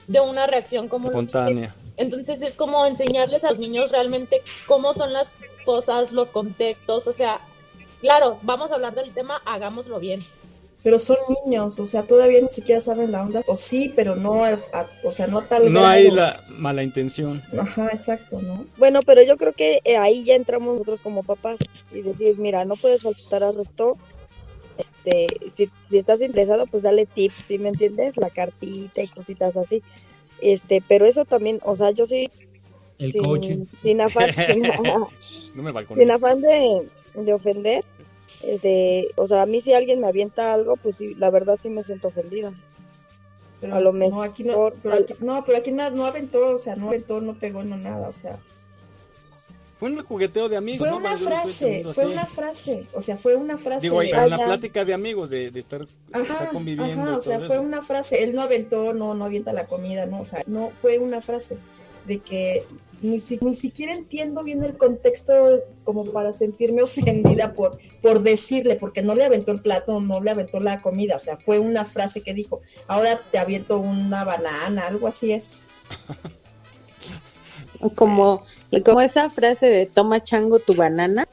[0.08, 1.08] de una reacción como...
[1.08, 1.74] Espontánea.
[1.96, 5.32] Entonces es como enseñarles a los niños realmente cómo son las
[5.64, 7.40] cosas, los contextos, o sea,
[8.00, 10.20] claro, vamos a hablar del tema, hagámoslo bien.
[10.82, 13.42] Pero son niños, o sea, todavía ni siquiera saben la onda.
[13.46, 14.58] O sí, pero no, a-
[15.04, 15.86] o sea, no tal No grado.
[15.86, 17.42] hay la mala intención.
[17.58, 18.64] Ajá, exacto, ¿no?
[18.78, 21.60] Bueno, pero yo creo que eh, ahí ya entramos nosotros como papás
[21.92, 23.98] y decir, mira, no puedes faltar al resto.
[24.78, 28.16] Este, si, si estás interesado, pues dale tips, ¿sí me entiendes?
[28.16, 29.82] La cartita y cositas así.
[30.40, 32.30] Este, pero eso también, o sea, yo sí,
[32.98, 33.64] El sin, coaching.
[33.82, 37.84] sin afán, sin, No me sin afán de, de ofender,
[38.42, 41.70] este, o sea, a mí si alguien me avienta algo, pues sí, la verdad sí
[41.70, 42.52] me siento ofendida.
[43.60, 44.28] Pero a lo no, mejor.
[44.28, 47.34] aquí no, pero aquí, no, pero aquí no, no aventó, o sea, no aventó, no
[47.34, 48.38] pegó, no nada, o sea.
[49.78, 50.78] Fue un jugueteo de amigos.
[50.86, 50.96] Fue ¿no?
[50.98, 52.12] una frase, fue así.
[52.12, 53.82] una frase, o sea, fue una frase.
[53.82, 57.02] Digo, de- pero en la plática de amigos, de, de estar, estar Ajá, conviviendo.
[57.02, 57.62] ajá, o sea, fue eso.
[57.62, 60.98] una frase, él no aventó, no, no avienta la comida, no, o sea, no, fue
[60.98, 61.56] una frase
[62.06, 62.64] de que
[63.02, 65.32] ni, si- ni siquiera entiendo bien el contexto
[65.84, 70.30] como para sentirme ofendida por, por decirle, porque no le aventó el plato, no le
[70.30, 74.86] aventó la comida, o sea, fue una frase que dijo, ahora te aviento una banana,
[74.86, 75.66] algo así es.
[77.94, 78.44] Como,
[78.84, 81.26] como esa frase de toma chango tu banana.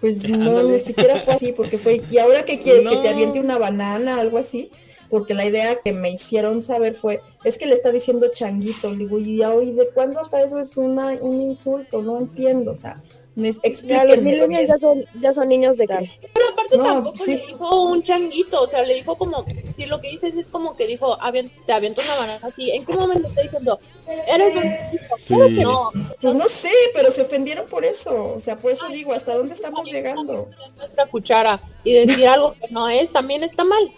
[0.00, 0.72] Pues no, Ándale.
[0.72, 2.88] ni siquiera fue así, porque fue, ¿y ahora qué quieres?
[2.88, 4.70] ¿Que te aviente una banana, algo así?
[5.10, 8.98] Porque la idea que me hicieron saber fue, es que le está diciendo changuito, le
[8.98, 12.02] digo, ¿y, ya- y de cuándo acá eso es una, un insulto?
[12.02, 13.02] No entiendo, o sea,
[13.34, 13.52] me
[13.84, 16.12] Ya los millennials ya son, ya son niños de casa.
[16.34, 17.36] Pero aparte No, tampoco sí.
[17.36, 19.44] le dijo un changuito, o sea, le dijo como,
[19.76, 22.84] si lo que dices es como que dijo, "Avien- te aviento una banana así, ¿en
[22.84, 23.78] qué momento está diciendo,
[24.26, 25.16] eres un changuito?
[25.16, 25.34] Sí.
[25.34, 25.90] Claro que no,
[26.20, 29.54] Pues no sé, pero se ofendieron por eso, o sea, por eso digo, ¿hasta dónde
[29.54, 30.48] estamos llegando?
[30.76, 33.90] nuestra cuchara y decir algo que no es, también está mal.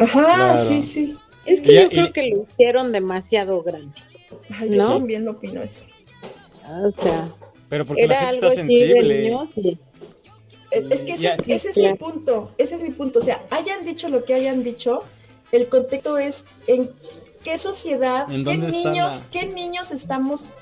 [0.00, 0.68] Ajá, Claro.
[0.68, 1.16] sí, sí.
[1.46, 3.92] Es que yo creo que lo hicieron demasiado grande.
[4.58, 4.88] Ay, yo ¿No?
[4.94, 5.82] también opino eso.
[6.84, 7.28] O sea,
[7.68, 9.36] Pero porque la era gente algo está así de sensible.
[9.56, 9.78] y-
[10.70, 11.32] Es que ese, Ya.
[11.34, 13.18] es, ese es mi punto, ese es mi punto.
[13.18, 15.00] O sea, hayan dicho lo que hayan dicho,
[15.50, 16.88] el contexto es en
[17.44, 20.54] qué sociedad, ¿En qué niños, la- qué niños estamos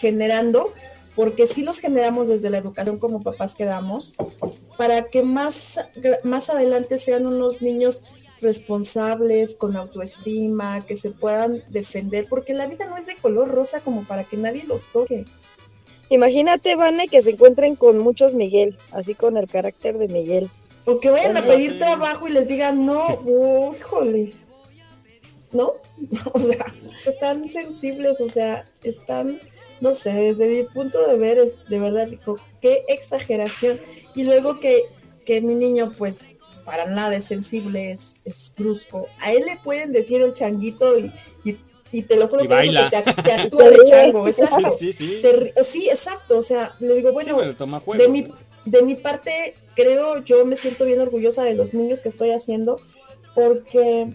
[0.00, 0.72] generando,
[1.14, 4.14] porque sí los generamos desde la educación como papás que damos,
[4.76, 5.78] para que más,
[6.24, 8.02] más adelante sean unos niños
[8.44, 13.80] responsables, con autoestima, que se puedan defender, porque la vida no es de color rosa
[13.80, 15.24] como para que nadie los toque.
[16.10, 20.50] Imagínate, Vane, que se encuentren con muchos Miguel, así con el carácter de Miguel.
[20.84, 24.32] O que vayan a pedir trabajo y les digan, no, oh, híjole.
[25.52, 25.74] ¿No?
[26.32, 26.72] O sea,
[27.06, 29.40] están sensibles, o sea, están,
[29.80, 33.80] no sé, desde mi punto de ver, es de verdad, dijo, qué exageración.
[34.14, 34.82] Y luego que,
[35.24, 36.26] que mi niño, pues,
[36.64, 39.06] para nada es sensible, es, es brusco.
[39.20, 41.12] A él le pueden decir el changuito y,
[41.44, 41.58] y,
[41.92, 42.90] y te lo juro Y baila.
[42.90, 44.76] que te, te actúa de chango, exacto.
[44.78, 45.20] Sí, sí, sí.
[45.20, 48.02] Se ri- sí, exacto, o sea, le digo, bueno, bueno, toma juego.
[48.02, 48.28] de mi,
[48.64, 52.76] de mi parte, creo, yo me siento bien orgullosa de los niños que estoy haciendo,
[53.34, 54.08] porque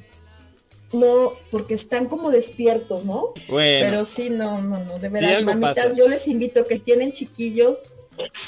[0.91, 3.33] no, porque están como despiertos, ¿no?
[3.47, 3.85] Bueno.
[3.85, 5.95] Pero sí, no, no, no, de veras, mamitas, pasa.
[5.95, 7.91] yo les invito que tienen chiquillos,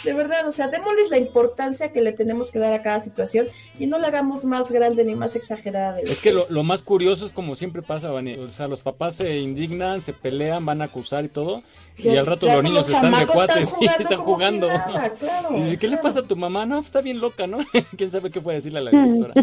[0.04, 3.48] de verdad, o sea, démosles la importancia que le tenemos que dar a cada situación
[3.80, 6.52] y no la hagamos más grande ni más exagerada de lo Es que lo, es.
[6.52, 8.40] lo más curioso es como siempre pasa, Vane.
[8.40, 11.64] O sea, los papás se indignan, se pelean, van a acusar y todo.
[11.98, 14.68] Y al rato los niños los están de están cuates y están si jugando.
[14.68, 16.66] nada, claro, Y dice, ¿qué le pasa a tu mamá?
[16.66, 17.60] No, está bien loca, ¿no?
[17.98, 19.34] ¿Quién sabe qué puede decirle a la directora?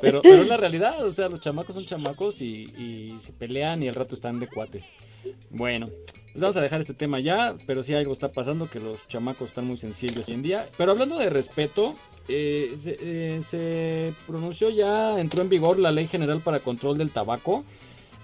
[0.00, 3.82] Pero, pero es la realidad, o sea, los chamacos son chamacos y, y se pelean
[3.82, 4.90] y al rato están de cuates.
[5.50, 5.86] Bueno,
[6.36, 9.48] pues vamos a dejar este tema ya, pero sí algo está pasando que los chamacos
[9.48, 10.66] están muy sensibles hoy en día.
[10.76, 11.94] Pero hablando de respeto,
[12.28, 17.10] eh, se, eh, se pronunció ya, entró en vigor la Ley General para Control del
[17.10, 17.64] Tabaco.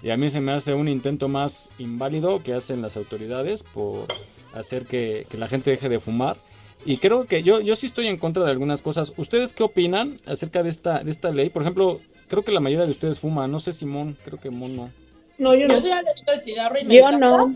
[0.03, 4.05] Y a mí se me hace un intento más inválido que hacen las autoridades por
[4.53, 6.37] hacer que, que la gente deje de fumar.
[6.85, 9.11] Y creo que yo, yo sí estoy en contra de algunas cosas.
[9.17, 11.49] ¿Ustedes qué opinan acerca de esta, de esta ley?
[11.49, 13.51] Por ejemplo, creo que la mayoría de ustedes fuman.
[13.51, 14.91] No sé, Simón, creo que Mon no.
[15.39, 15.81] No, yo Yo no.
[15.81, 17.55] soy alérgica al cigarro y me Yo encanta no.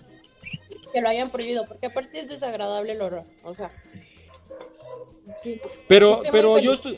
[0.92, 3.72] Que lo hayan prohibido, porque aparte es desagradable el olor, o sea.
[5.42, 5.60] Sí.
[5.88, 6.98] Pero, Estoy pero yo estoy,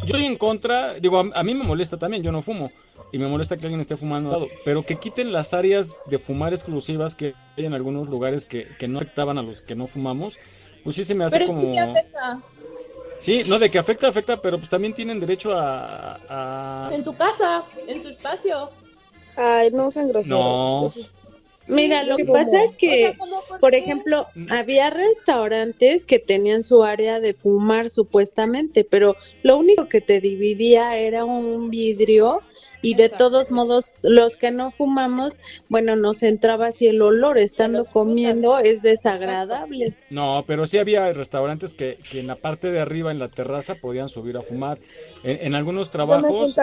[0.00, 2.70] yo estoy en contra, digo, a, a mí me molesta también, yo no fumo.
[3.12, 6.18] Y me molesta que alguien esté fumando al lado, pero que quiten las áreas de
[6.20, 9.88] fumar exclusivas que hay en algunos lugares que, que no afectaban a los que no
[9.88, 10.38] fumamos,
[10.84, 11.72] pues sí se me hace Pero como...
[11.72, 12.40] sí afecta.
[13.18, 16.18] Sí, no, de que afecta, afecta, pero pues también tienen derecho a...
[16.28, 18.70] a- En tu casa, en tu espacio.
[19.36, 20.28] Ay, no sean groseros.
[20.40, 20.86] No.
[21.70, 26.62] Mira, lo que pasa es que, O sea, ¿cómo por ejemplo, había restaurantes que tenían
[26.62, 32.40] su área de fumar supuestamente, pero lo único que te dividía era un vidrio
[32.82, 37.84] y de todos modos los que no fumamos, bueno, nos entraba así el olor estando
[37.84, 39.94] comiendo, es desagradable.
[40.08, 43.74] No, pero sí había restaurantes que, que en la parte de arriba, en la terraza,
[43.74, 44.78] podían subir a fumar.
[45.22, 46.58] En, en algunos trabajos,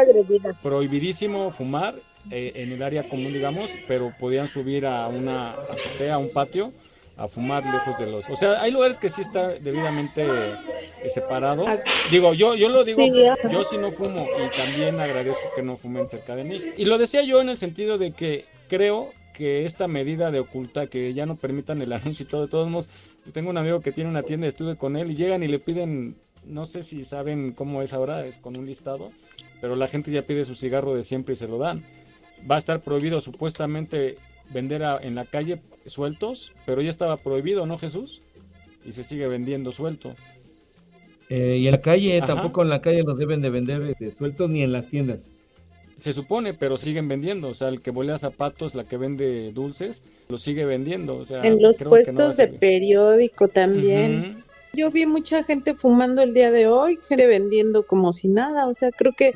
[0.62, 1.96] prohibidísimo fumar
[2.32, 6.72] eh, en el área común, digamos, pero podían subir a una azotea, a un patio,
[7.18, 8.30] a fumar lejos de los...
[8.30, 11.66] O sea, hay lugares que sí está debidamente eh, separado.
[12.12, 13.02] Digo, yo, yo lo digo,
[13.50, 16.62] yo sí no fumo y también agradezco que no fumen cerca de mí.
[16.78, 20.88] Y lo decía yo en el sentido de que creo que esta medida de oculta,
[20.88, 22.90] que ya no permitan el anuncio y todo, de todos modos,
[23.26, 25.60] yo tengo un amigo que tiene una tienda, estuve con él y llegan y le
[25.60, 29.12] piden, no sé si saben cómo es ahora, es con un listado,
[29.60, 31.84] pero la gente ya pide su cigarro de siempre y se lo dan.
[32.50, 34.18] Va a estar prohibido supuestamente
[34.54, 38.22] vender a- en la calle sueltos, pero ya estaba prohibido, ¿no, Jesús?
[38.86, 40.14] Y se sigue vendiendo suelto.
[41.30, 42.28] Eh, y en la calle, Ajá.
[42.28, 45.20] tampoco en la calle los deben de vender este, sueltos ni en las tiendas.
[45.98, 47.50] Se supone, pero siguen vendiendo.
[47.50, 51.18] O sea, el que volea zapatos, la que vende dulces, lo sigue vendiendo.
[51.18, 54.44] O sea, En los creo que no va a puestos de periódico también.
[54.74, 58.76] Yo vi mucha gente fumando el día de hoy, gente vendiendo como si nada, o
[58.76, 59.34] sea, creo que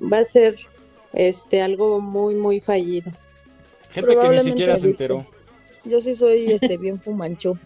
[0.00, 0.56] va a ser
[1.16, 3.10] este algo muy muy fallido.
[3.90, 5.26] Gente que ni Probablemente siquiera se enteró.
[5.84, 7.58] Yo sí soy este bien fumancho.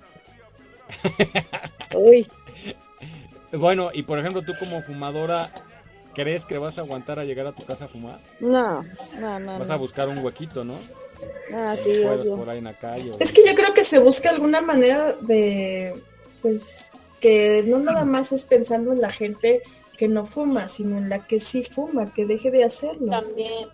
[1.95, 2.27] Uy,
[3.53, 5.51] Bueno, y por ejemplo, tú como fumadora,
[6.15, 8.21] ¿crees que vas a aguantar a llegar a tu casa a fumar?
[8.41, 8.83] No,
[9.19, 9.59] no, no.
[9.59, 10.75] Vas a buscar un huequito, ¿no?
[11.53, 11.93] Ah, sí,
[12.37, 13.11] por ahí en la calle.
[13.13, 15.95] o- Es que yo creo que se busca alguna manera de,
[16.43, 19.63] pues, que no nada más es pensando en la gente
[20.01, 23.11] que no fuma, sino en la que sí fuma, que deje de hacerlo.
[23.11, 23.69] También.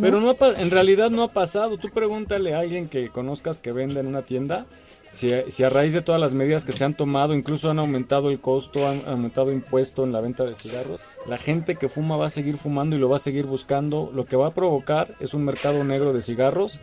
[0.00, 1.78] Pero no ha en realidad no ha pasado.
[1.78, 4.66] Tú pregúntale a alguien que conozcas que venda en una tienda
[5.12, 8.30] si, si a raíz de todas las medidas que se han tomado, incluso han aumentado
[8.30, 12.26] el costo, han aumentado impuesto en la venta de cigarros, la gente que fuma va
[12.26, 14.10] a seguir fumando y lo va a seguir buscando.
[14.14, 16.80] Lo que va a provocar es un mercado negro de cigarros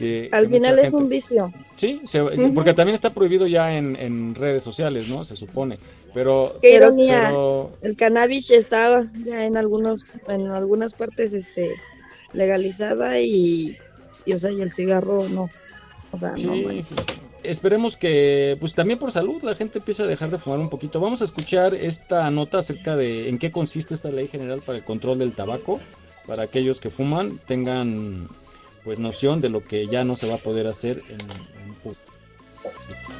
[0.00, 0.28] que...
[0.32, 1.52] Al que final es gente- un vicio.
[1.76, 2.22] Sí, se-
[2.54, 5.24] porque también está prohibido ya en, en redes sociales, ¿no?
[5.24, 5.78] Se supone.
[6.14, 6.56] Pero...
[6.62, 7.26] Qué ironía.
[7.26, 11.74] pero- El cannabis está ya en algunos, en algunas partes, este,
[12.32, 13.76] legalizada y,
[14.24, 15.50] y o sea, y el cigarro no.
[16.12, 16.54] O sea, no
[17.42, 21.00] esperemos que, pues también por salud, la gente empiece a dejar de fumar un poquito.
[21.00, 24.84] Vamos a escuchar esta nota acerca de en qué consiste esta ley general para el
[24.84, 25.80] control del tabaco,
[26.26, 28.28] para aquellos que fuman tengan
[28.84, 32.00] pues noción de lo que ya no se va a poder hacer en, en público.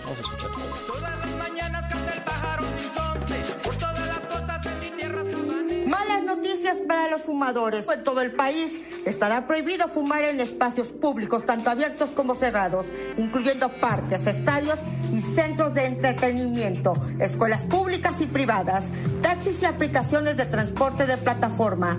[0.04, 0.50] Vamos a escuchar.
[0.86, 5.22] Todas las mañanas canta el pájaro sin sonte, por todas las costas de mi tierra
[5.22, 5.86] sabanera.
[5.88, 7.86] Malas noticias para los fumadores.
[7.88, 8.72] En todo el país
[9.06, 14.78] estará prohibido fumar en espacios públicos, tanto abiertos como cerrados, incluyendo parques, estadios
[15.12, 18.84] y centros de entretenimiento, escuelas públicas y privadas,
[19.22, 21.98] taxis y aplicaciones de transporte de plataforma.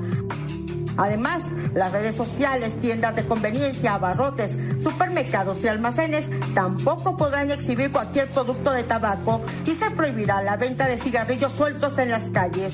[0.98, 4.52] Además, las redes sociales, tiendas de conveniencia, abarrotes,
[4.84, 10.88] supermercados y almacenes tampoco podrán exhibir cualquier producto de tabaco y se prohibirá la venta
[10.88, 12.74] de cigarrillos sueltos en las calles.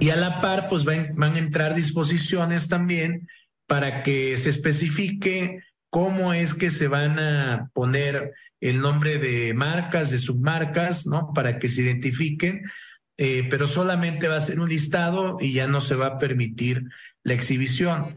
[0.00, 3.28] Y a la par, pues van, a entrar disposiciones también
[3.66, 10.10] para que se especifique cómo es que se van a poner el nombre de marcas,
[10.10, 11.32] de submarcas, ¿no?
[11.34, 12.62] Para que se identifiquen,
[13.18, 16.84] eh, pero solamente va a ser un listado y ya no se va a permitir
[17.22, 18.16] la exhibición.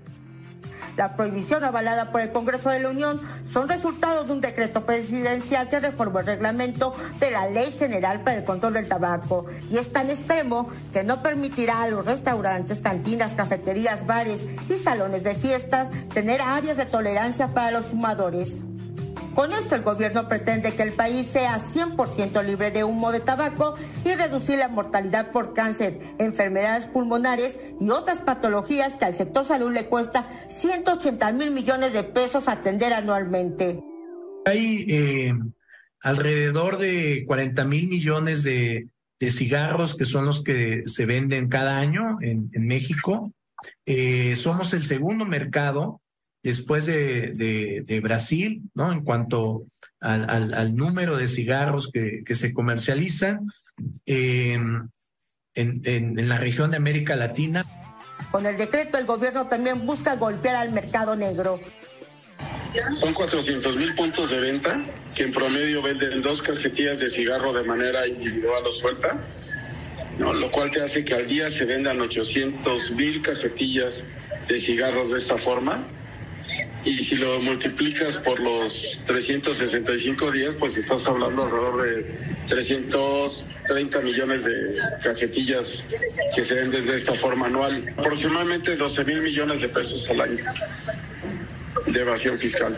[0.96, 3.20] La prohibición avalada por el Congreso de la Unión
[3.52, 8.38] son resultados de un decreto presidencial que reformó el reglamento de la Ley General para
[8.38, 13.34] el Control del Tabaco y es tan extremo que no permitirá a los restaurantes, cantinas,
[13.34, 18.50] cafeterías, bares y salones de fiestas tener áreas de tolerancia para los fumadores.
[19.36, 23.74] Con esto el gobierno pretende que el país sea 100% libre de humo de tabaco
[24.06, 29.72] y reducir la mortalidad por cáncer, enfermedades pulmonares y otras patologías que al sector salud
[29.72, 30.28] le cuesta
[30.62, 33.80] 180 mil millones de pesos atender anualmente.
[34.46, 35.34] Hay eh,
[36.02, 38.88] alrededor de 40 mil millones de,
[39.20, 43.32] cigarros que son los que se venden cada año en, en México.
[43.86, 46.03] Eh, somos el segundo mercado
[46.44, 48.92] después de, de, de Brasil, ¿no?
[48.92, 49.64] En cuanto
[50.00, 53.48] al, al, al número de cigarros que, que se comercializan
[54.06, 54.92] eh, en,
[55.56, 57.66] en, en la región de América Latina.
[58.32, 61.60] Con el decreto el gobierno también busca golpear al mercado negro.
[63.00, 64.84] Son 400 mil puntos de venta
[65.16, 69.16] que en promedio venden dos casetillas de cigarro de manera individual o suelta,
[70.18, 70.34] ¿no?
[70.34, 74.04] lo cual te hace que al día se vendan 800 mil casetillas
[74.48, 75.86] de cigarros de esta forma.
[76.86, 84.44] Y si lo multiplicas por los 365 días, pues estás hablando alrededor de 330 millones
[84.44, 85.84] de cajetillas
[86.36, 90.44] que se venden de esta forma anual, aproximadamente 12 mil millones de pesos al año
[91.86, 92.78] de evasión fiscal.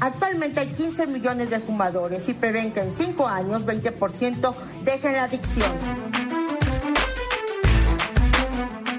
[0.00, 5.24] Actualmente hay 15 millones de fumadores y prevén que en 5 años 20% dejen la
[5.24, 5.70] adicción.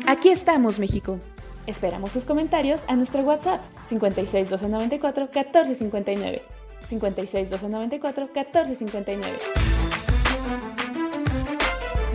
[0.07, 1.19] Aquí estamos, México.
[1.66, 6.41] Esperamos tus comentarios a nuestro WhatsApp 56 294 1459.
[6.88, 9.38] 56 294 1459.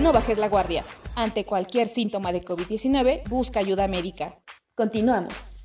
[0.01, 0.85] No bajes la guardia.
[1.15, 4.39] Ante cualquier síntoma de COVID-19, busca ayuda médica.
[4.75, 5.57] Continuamos.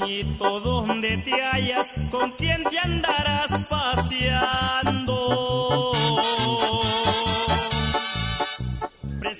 [0.00, 4.99] Cariñito, donde te hallas, con quién te andarás paseando.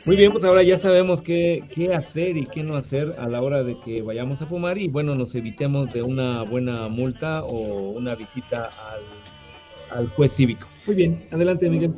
[0.06, 3.42] Muy bien, pues ahora ya sabemos qué, qué hacer y qué no hacer a la
[3.42, 7.90] hora de que vayamos a fumar y bueno, nos evitemos de una buena multa o
[7.90, 10.66] una visita al, al juez cívico.
[10.86, 11.94] Muy bien, adelante Miguel.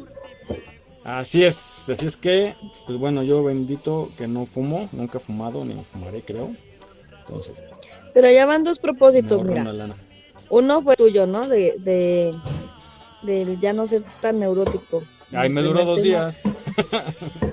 [1.04, 2.54] Así es, así es que,
[2.86, 6.50] pues bueno, yo bendito que no fumo, nunca he fumado ni fumaré, creo.
[7.20, 7.62] Entonces,
[8.14, 9.62] Pero ya van dos propósitos, mira.
[9.62, 9.96] una lana.
[10.50, 11.48] Uno fue tuyo, ¿no?
[11.48, 12.34] De, de,
[13.22, 15.02] de ya no ser tan neurótico.
[15.34, 16.28] Ay, me duró dos tema.
[16.30, 16.40] días.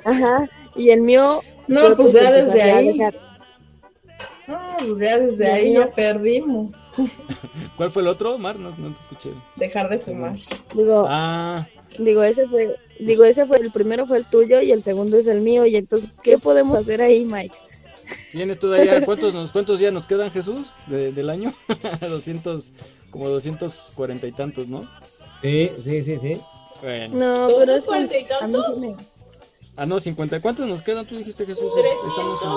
[0.06, 0.50] Ajá.
[0.76, 1.42] Y el mío.
[1.68, 2.98] No, pues ya desde ahí.
[4.48, 5.82] No, pues ya desde ahí mío.
[5.82, 6.74] ya perdimos.
[7.78, 8.58] ¿Cuál fue el otro, Mar?
[8.58, 9.30] No, no te escuché.
[9.56, 10.36] Dejar de fumar.
[10.74, 11.68] Digo, Ah,
[12.00, 15.28] digo, ese fue, digo, ese fue el primero fue el tuyo y el segundo es
[15.28, 15.66] el mío.
[15.66, 17.56] Y entonces, ¿qué podemos hacer ahí, Mike?
[18.32, 21.54] ¿tienes todavía cuántos, nos, cuántos días nos quedan, Jesús, de- del año?
[22.02, 22.72] 200,
[23.12, 24.90] como 240 y tantos, ¿no?
[25.44, 26.34] Sí, sí, sí, sí.
[26.82, 27.18] Bueno.
[27.18, 28.96] No, pero es que a mí sí me.
[29.76, 30.42] Ah, no, 50.
[30.42, 31.06] ¿Cuántos nos quedan?
[31.08, 31.66] Tú dijiste, Jesús.
[32.08, 32.50] Estamos en-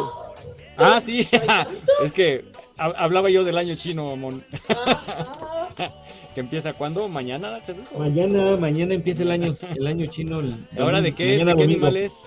[0.77, 1.29] Ah, sí.
[2.05, 2.45] es que
[2.79, 4.43] ha- hablaba yo del año chino, Mon.
[6.35, 7.09] que empieza cuándo?
[7.09, 7.85] ¿Mañana, Jesús?
[7.95, 10.41] ¿O- Mañana, mañana empieza el año, el año chino.
[10.41, 11.45] el- ¿Ahora de qué es?
[11.45, 12.25] ¿De qué animal es?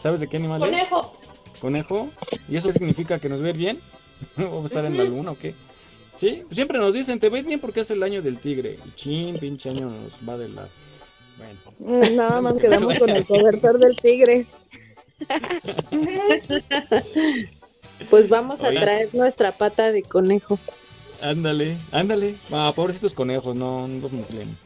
[0.00, 0.68] ¿Sabes de qué animal es?
[0.68, 1.12] Conejo.
[1.60, 2.08] ¿Conejo?
[2.48, 3.78] ¿Y eso significa que nos ir bien?
[4.36, 5.54] ¿Vamos a estar en la luna o qué?
[6.16, 8.78] Sí, siempre nos dicen, te ir bien porque es el año del tigre.
[8.86, 10.66] Y Chin, pinche año nos va de la...
[11.38, 12.04] Bueno.
[12.04, 14.46] Eh, Nada más quedamos con el cobertor del tigre.
[18.10, 20.56] Pues vamos a traer nuestra pata de conejo.
[21.20, 22.36] Ándale, ándale.
[22.52, 24.56] Ah, pobrecitos conejos, no, no los muclen.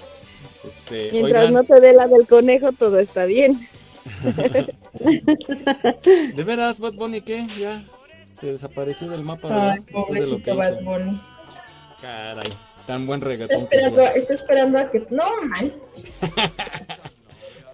[0.64, 3.58] Este, Mientras oigan, no te dé la del conejo, todo está bien.
[6.36, 7.46] ¿De veras, Bad Bunny qué?
[7.58, 7.82] Ya
[8.38, 9.78] se desapareció del mapa, Ay, ¿verdad?
[9.86, 10.82] Después de lo que pobrecito Bad hizo.
[10.82, 11.20] Bunny.
[12.02, 12.52] Caray,
[12.86, 13.56] tan buen Está reggaetón.
[13.56, 15.06] que esperando, está esperando a que.
[15.10, 16.20] No, manches.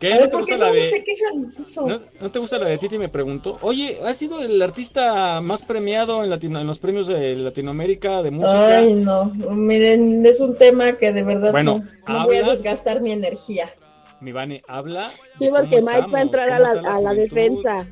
[0.00, 0.10] ¿Qué?
[0.10, 0.88] ¿No ver, te ¿por gusta qué la no de...?
[0.88, 1.86] se quejan de eso?
[1.88, 2.98] ¿No, no te gusta la de Titi?
[2.98, 3.58] Me preguntó.
[3.62, 8.30] Oye, ¿has sido el artista más premiado en, Latino, en los premios de Latinoamérica de
[8.30, 8.78] música?
[8.78, 9.24] Ay, no.
[9.50, 13.74] Miren, es un tema que de verdad Bueno, no, no voy a desgastar mi energía.
[14.20, 15.10] Mi Vane, habla.
[15.34, 17.86] Sí, porque Mike va a entrar a la, está a la defensa.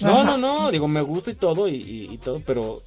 [0.00, 2.82] No, no, no, digo, me gusta y todo, y, y- y todo, pero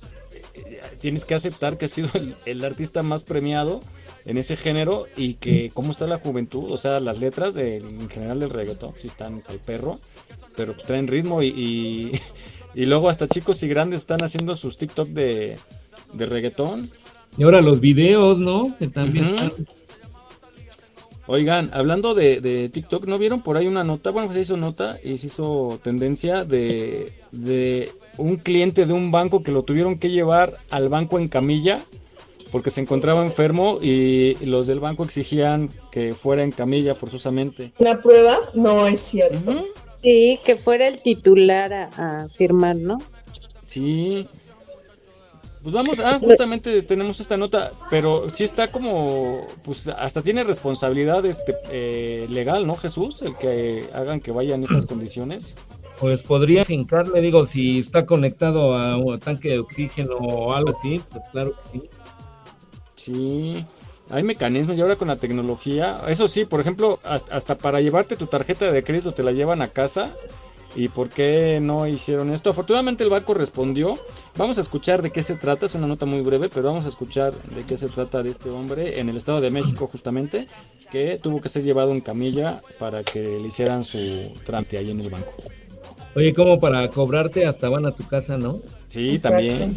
[0.99, 3.81] tienes que aceptar que has sido el, el artista más premiado
[4.25, 8.09] en ese género y que cómo está la juventud, o sea, las letras de- en
[8.09, 9.99] general del reggaetón, sí están al perro,
[10.55, 12.11] pero pues traen ritmo y, y,
[12.81, 15.57] y luego hasta chicos y grandes están haciendo sus TikTok de,
[16.13, 16.89] de reggaetón.
[17.37, 18.75] Y ahora los videos, ¿no?
[18.77, 19.53] Que también están-
[21.31, 24.09] Oigan, hablando de, de TikTok, ¿no vieron por ahí una nota?
[24.11, 29.11] Bueno, pues se hizo nota y se hizo tendencia de, de un cliente de un
[29.11, 31.79] banco que lo tuvieron que llevar al banco en camilla
[32.51, 37.71] porque se encontraba enfermo y los del banco exigían que fuera en camilla forzosamente.
[37.79, 38.37] ¿Una prueba?
[38.53, 39.67] No es cierto.
[40.03, 42.97] Sí, que fuera el titular a, a firmar, ¿no?
[43.63, 44.27] Sí.
[45.61, 51.23] Pues vamos, ah, justamente tenemos esta nota, pero sí está como, pues hasta tiene responsabilidad
[51.25, 53.21] este eh, legal, ¿no, Jesús?
[53.21, 55.55] El que hagan que vayan esas condiciones.
[55.99, 60.99] Pues podría fincarle, digo, si está conectado a un tanque de oxígeno o algo así,
[61.11, 61.89] pues claro que sí.
[62.95, 63.65] Sí,
[64.09, 68.15] hay mecanismos y ahora con la tecnología, eso sí, por ejemplo, hasta, hasta para llevarte
[68.15, 70.15] tu tarjeta de crédito te la llevan a casa.
[70.75, 72.49] ¿Y por qué no hicieron esto?
[72.49, 73.97] Afortunadamente el banco respondió.
[74.37, 76.89] Vamos a escuchar de qué se trata, es una nota muy breve, pero vamos a
[76.89, 80.47] escuchar de qué se trata de este hombre en el Estado de México justamente,
[80.89, 85.01] que tuvo que ser llevado en camilla para que le hicieran su trámite ahí en
[85.01, 85.33] el banco.
[86.15, 88.59] Oye, como para cobrarte hasta van a tu casa, ¿no?
[88.87, 89.37] Sí, Exacto.
[89.37, 89.75] también.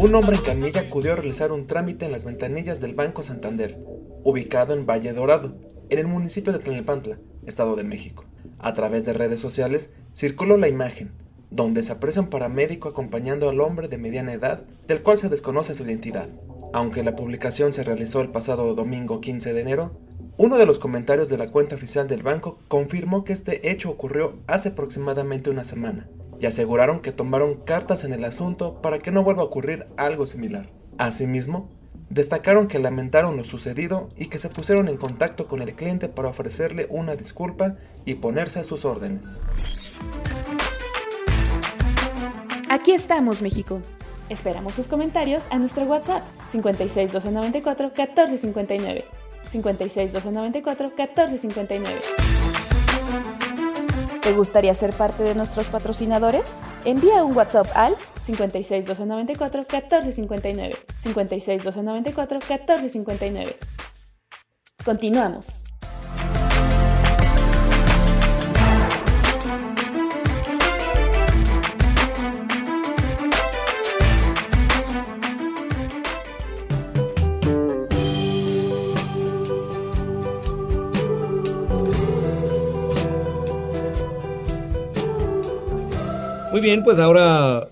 [0.00, 3.84] Un hombre en camilla acudió a realizar un trámite en las ventanillas del Banco Santander,
[4.22, 5.56] ubicado en Valle Dorado.
[5.90, 8.24] en el municipio de Tlalnepantla, Estado de México.
[8.60, 11.10] A través de redes sociales circuló la imagen,
[11.50, 15.74] donde se aprecia un paramédico acompañando al hombre de mediana edad, del cual se desconoce
[15.74, 16.28] su identidad.
[16.72, 19.98] Aunque la publicación se realizó el pasado domingo 15 de enero,
[20.36, 24.38] uno de los comentarios de la cuenta oficial del banco confirmó que este hecho ocurrió
[24.46, 26.08] hace aproximadamente una semana
[26.40, 30.26] y aseguraron que tomaron cartas en el asunto para que no vuelva a ocurrir algo
[30.26, 30.70] similar.
[30.98, 31.70] Asimismo,
[32.10, 36.28] destacaron que lamentaron lo sucedido y que se pusieron en contacto con el cliente para
[36.28, 39.38] ofrecerle una disculpa y ponerse a sus órdenes.
[42.68, 43.80] Aquí estamos, México.
[44.28, 49.04] Esperamos tus comentarios a nuestro WhatsApp 56 294 1459.
[49.50, 52.47] 56 294 1459.
[54.22, 56.52] ¿Te gustaría ser parte de nuestros patrocinadores?
[56.84, 57.94] Envía un WhatsApp al
[58.24, 60.76] 56 294 1459.
[61.00, 63.56] 56 294 1459.
[64.84, 65.64] Continuamos.
[86.60, 87.68] Bien, pues ahora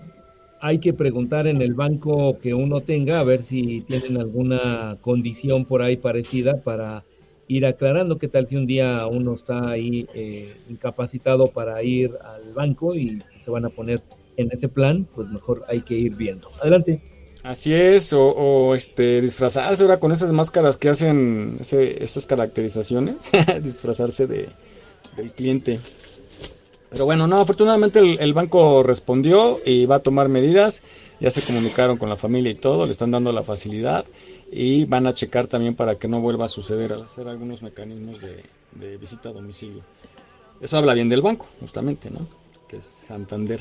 [0.61, 5.65] hay que preguntar en el banco que uno tenga a ver si tienen alguna condición
[5.65, 7.03] por ahí parecida para
[7.47, 12.53] ir aclarando qué tal si un día uno está ahí eh, incapacitado para ir al
[12.53, 14.01] banco y se van a poner
[14.37, 16.49] en ese plan, pues mejor hay que ir viendo.
[16.61, 17.01] Adelante.
[17.43, 23.31] Así es, o, o, este disfrazarse ahora con esas máscaras que hacen ese, esas caracterizaciones,
[23.63, 24.49] disfrazarse de,
[25.15, 25.79] del cliente.
[26.89, 30.83] Pero bueno, no, afortunadamente el, banco respondió y va a tomar medidas.
[31.19, 34.05] Ya se comunicaron con la familia y todo, le están dando la facilidad
[34.51, 38.21] y van a checar también para que no vuelva a suceder, al hacer algunos mecanismos
[38.21, 39.81] de, de visita a domicilio.
[40.61, 42.27] Eso habla bien del banco, justamente, ¿no?
[42.67, 43.59] Que es Santander.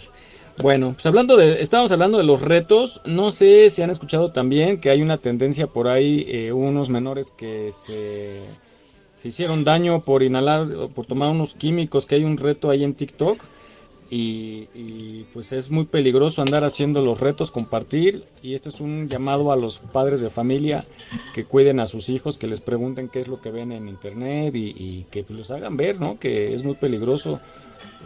[0.63, 4.81] Bueno, pues hablando de, estábamos hablando de los retos, no sé si han escuchado también
[4.81, 8.41] que hay una tendencia por ahí, eh, unos menores que se
[9.17, 12.95] se hicieron daño por inhalar, por tomar unos químicos, que hay un reto ahí en
[12.95, 13.43] TikTok.
[14.09, 18.25] Y, y, pues es muy peligroso andar haciendo los retos, compartir.
[18.41, 20.85] Y este es un llamado a los padres de familia
[21.35, 24.55] que cuiden a sus hijos, que les pregunten qué es lo que ven en internet
[24.55, 26.21] y, y que pues, los hagan ver, ¿no?
[26.21, 27.41] Que es muy peligroso.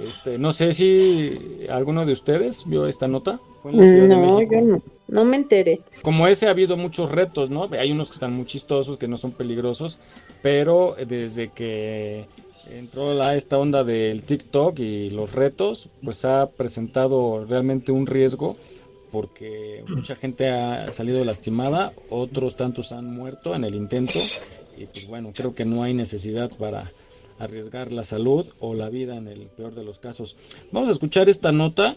[0.03, 3.39] Este, no sé si alguno de ustedes vio esta nota.
[3.63, 4.55] ¿Fue en la Ciudad no, de México?
[4.55, 4.83] yo no.
[5.09, 5.81] No me enteré.
[6.03, 7.69] Como ese ha habido muchos retos, ¿no?
[7.73, 9.99] Hay unos que están muy chistosos, que no son peligrosos,
[10.43, 12.27] pero desde que
[12.71, 18.57] entró la, esta onda del TikTok y los retos, pues ha presentado realmente un riesgo
[19.11, 24.21] porque mucha gente ha salido lastimada, otros tantos han muerto en el intento
[24.77, 26.93] y pues bueno, creo que no hay necesidad para
[27.39, 30.37] arriesgar la salud o la vida en el peor de los casos.
[30.71, 31.97] Vamos a escuchar esta nota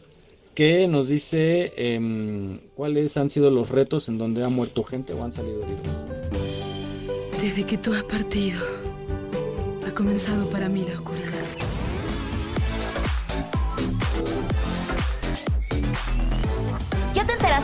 [0.55, 5.23] que nos dice eh, cuáles han sido los retos en donde ha muerto gente o
[5.23, 6.62] han salido heridos.
[7.43, 8.65] Desde que tú has partido,
[9.85, 11.42] ha comenzado para mí la oscuridad.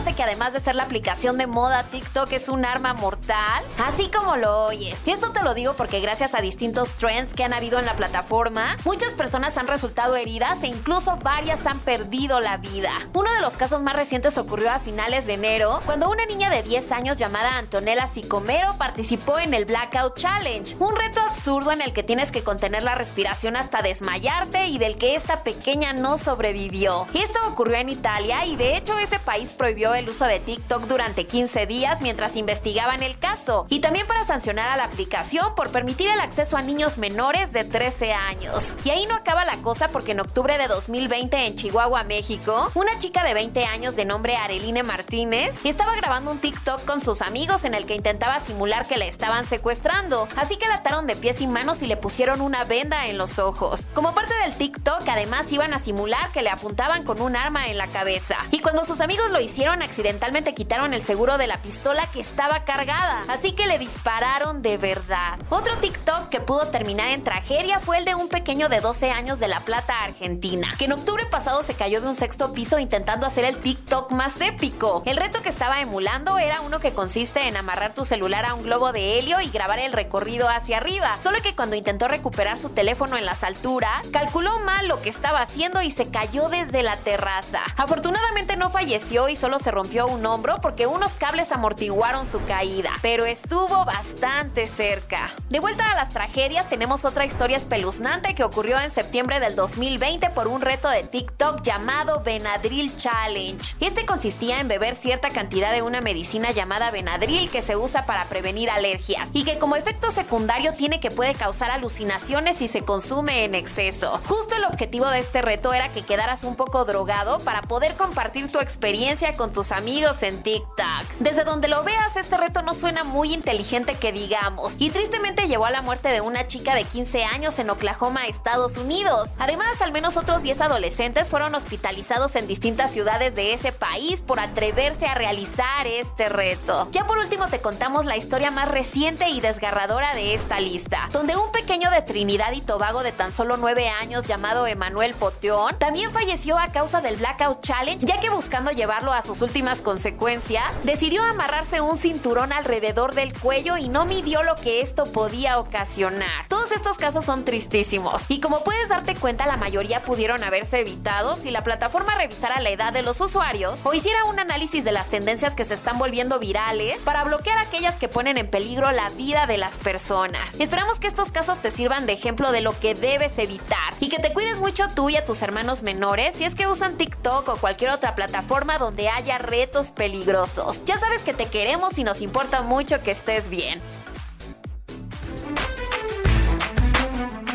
[0.00, 2.94] ¿Ya te enteraste que además de ser la aplicación de moda, TikTok es un arma
[2.94, 3.62] mortal?
[3.86, 4.98] Así como lo oyes.
[5.04, 8.76] Esto te lo digo porque gracias a distintos trends que han habido en la plataforma,
[8.84, 12.90] muchas personas han resultado heridas e incluso varias han perdido la vida.
[13.12, 16.62] Uno de los casos más recientes ocurrió a finales de enero, cuando una niña de
[16.62, 21.92] 10 años llamada Antonella Sicomero participó en el Blackout Challenge, un reto absurdo en el
[21.92, 27.06] que tienes que contener la respiración hasta desmayarte y del que esta pequeña no sobrevivió.
[27.12, 31.26] Esto ocurrió en Italia y de hecho ese país prohibió el uso de TikTok durante
[31.26, 36.10] 15 días mientras investigaban el caso y también para sancionar a la aplicación por permitir
[36.10, 38.76] el acceso a niños menores de 13 años.
[38.84, 42.98] Y ahí no acaba la cosa porque en octubre de 2020 en Chihuahua, México, una
[42.98, 47.64] chica de 20 años de nombre Areline Martínez estaba grabando un TikTok con sus amigos
[47.64, 51.40] en el que intentaba simular que la estaban secuestrando, así que la ataron de pies
[51.40, 53.86] y manos y le pusieron una venda en los ojos.
[53.94, 57.78] Como parte del TikTok, además iban a simular que le apuntaban con un arma en
[57.78, 58.36] la cabeza.
[58.50, 62.64] Y cuando sus amigos lo hicieron, accidentalmente quitaron el seguro de la pistola que estaba
[62.64, 65.38] cargada, así que le dispararon de verdad.
[65.48, 69.38] Otro TikTok que pudo terminar en tragedia fue el de un pequeño de 12 años
[69.40, 73.26] de La Plata, Argentina, que en octubre pasado se cayó de un sexto piso intentando
[73.26, 75.02] hacer el TikTok más épico.
[75.06, 78.62] El reto que estaba emulando era uno que consiste en amarrar tu celular a un
[78.62, 82.70] globo de helio y grabar el recorrido hacia arriba, solo que cuando intentó recuperar su
[82.70, 86.96] teléfono en las alturas, calculó mal lo que estaba haciendo y se cayó desde la
[86.96, 87.60] terraza.
[87.76, 92.90] Afortunadamente no falleció y solo se rompió un hombro porque unos cables amortiguaron su caída,
[93.02, 95.30] pero estuvo bastante cerca.
[95.48, 100.30] De vuelta a las tragedias, tenemos otra historia espeluznante que ocurrió en septiembre del 2020
[100.30, 103.76] por un reto de TikTok llamado Benadryl Challenge.
[103.80, 108.24] Este consistía en beber cierta cantidad de una medicina llamada Benadryl que se usa para
[108.26, 113.44] prevenir alergias y que como efecto secundario tiene que puede causar alucinaciones si se consume
[113.44, 114.20] en exceso.
[114.26, 118.50] Justo el objetivo de este reto era que quedaras un poco drogado para poder compartir
[118.50, 121.04] tu experiencia con tus amigos en TikTok.
[121.18, 125.66] Desde donde lo veas, este reto no suena muy inteligente que digamos, y tristemente llevó
[125.66, 129.28] a la muerte de una chica de 15 años en Oklahoma, Estados Unidos.
[129.38, 134.40] Además, al menos otros 10 adolescentes fueron hospitalizados en distintas ciudades de ese país por
[134.40, 136.88] atreverse a realizar este reto.
[136.92, 141.36] Ya por último te contamos la historia más reciente y desgarradora de esta lista, donde
[141.36, 146.10] un pequeño de Trinidad y Tobago de tan solo 9 años llamado Emanuel Poteón también
[146.10, 151.24] falleció a causa del Blackout Challenge, ya que buscando llevarlo a sus últimas consecuencias, decidió
[151.24, 156.46] amarrarse un cinturón alrededor del cuello y no midió lo que esto podía ocasionar.
[156.46, 161.34] Todos estos casos son tristísimos y como puedes darte cuenta la mayoría pudieron haberse evitado
[161.34, 165.08] si la plataforma revisara la edad de los usuarios o hiciera un análisis de las
[165.08, 169.48] tendencias que se están volviendo virales para bloquear aquellas que ponen en peligro la vida
[169.48, 170.54] de las personas.
[170.60, 174.20] esperamos que estos casos te sirvan de ejemplo de lo que debes evitar y que
[174.20, 177.56] te cuides mucho tú y a tus hermanos menores si es que usan TikTok o
[177.56, 180.84] cualquier otra plataforma donde haya retos peligrosos.
[180.84, 183.80] Ya sabes que te queremos y nos importa mucho que estés bien.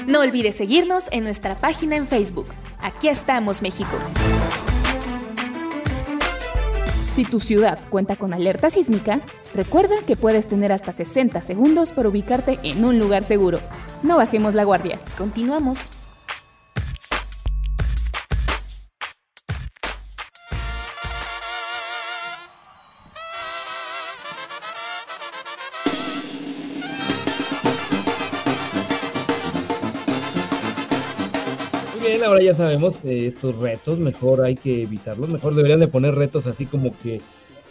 [0.07, 2.47] No olvides seguirnos en nuestra página en Facebook.
[2.79, 3.97] Aquí estamos, México.
[7.15, 9.21] Si tu ciudad cuenta con alerta sísmica,
[9.53, 13.61] recuerda que puedes tener hasta 60 segundos para ubicarte en un lugar seguro.
[14.03, 14.99] No bajemos la guardia.
[15.17, 15.89] Continuamos.
[32.35, 36.45] Ahora ya sabemos eh, estos retos, mejor hay que evitarlos, mejor deberían de poner retos
[36.47, 37.21] así como que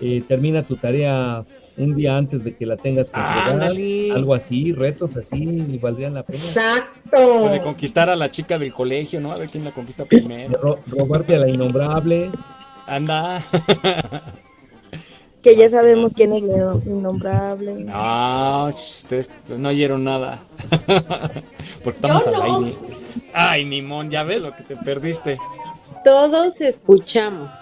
[0.00, 1.44] eh, termina tu tarea
[1.76, 4.12] un día antes de que la tengas que entregar, Ándale.
[4.12, 6.38] algo así, retos así, y valdrían la pena.
[6.38, 7.44] Exacto.
[7.44, 9.32] O de conquistar a la chica del colegio, ¿no?
[9.32, 10.58] A ver quién la conquista primero.
[10.60, 12.30] Ro- robarte a la innombrable.
[12.86, 13.42] Anda.
[15.42, 17.74] Que ya sabemos quién es el innombrable.
[17.74, 20.38] No, ustedes no oyeron nada.
[21.84, 22.58] Porque estamos Yo al no.
[22.66, 22.76] aire.
[23.32, 25.38] Ay, Mimón, ya ves lo que te perdiste.
[26.04, 27.54] Todos escuchamos.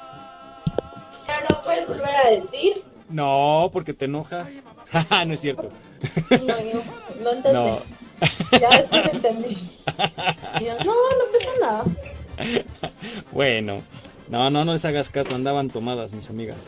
[1.27, 2.83] ¿Ya lo puedes volver a decir?
[3.09, 4.55] No, porque te enojas.
[5.27, 5.69] no es cierto.
[6.31, 6.55] No,
[7.23, 7.53] no entendí.
[7.53, 7.81] No.
[8.59, 9.71] Ya después entendí.
[10.61, 11.85] Yo, no, no pasa nada.
[13.33, 13.83] Bueno,
[14.29, 16.67] no, no, no les hagas caso, andaban tomadas mis amigas.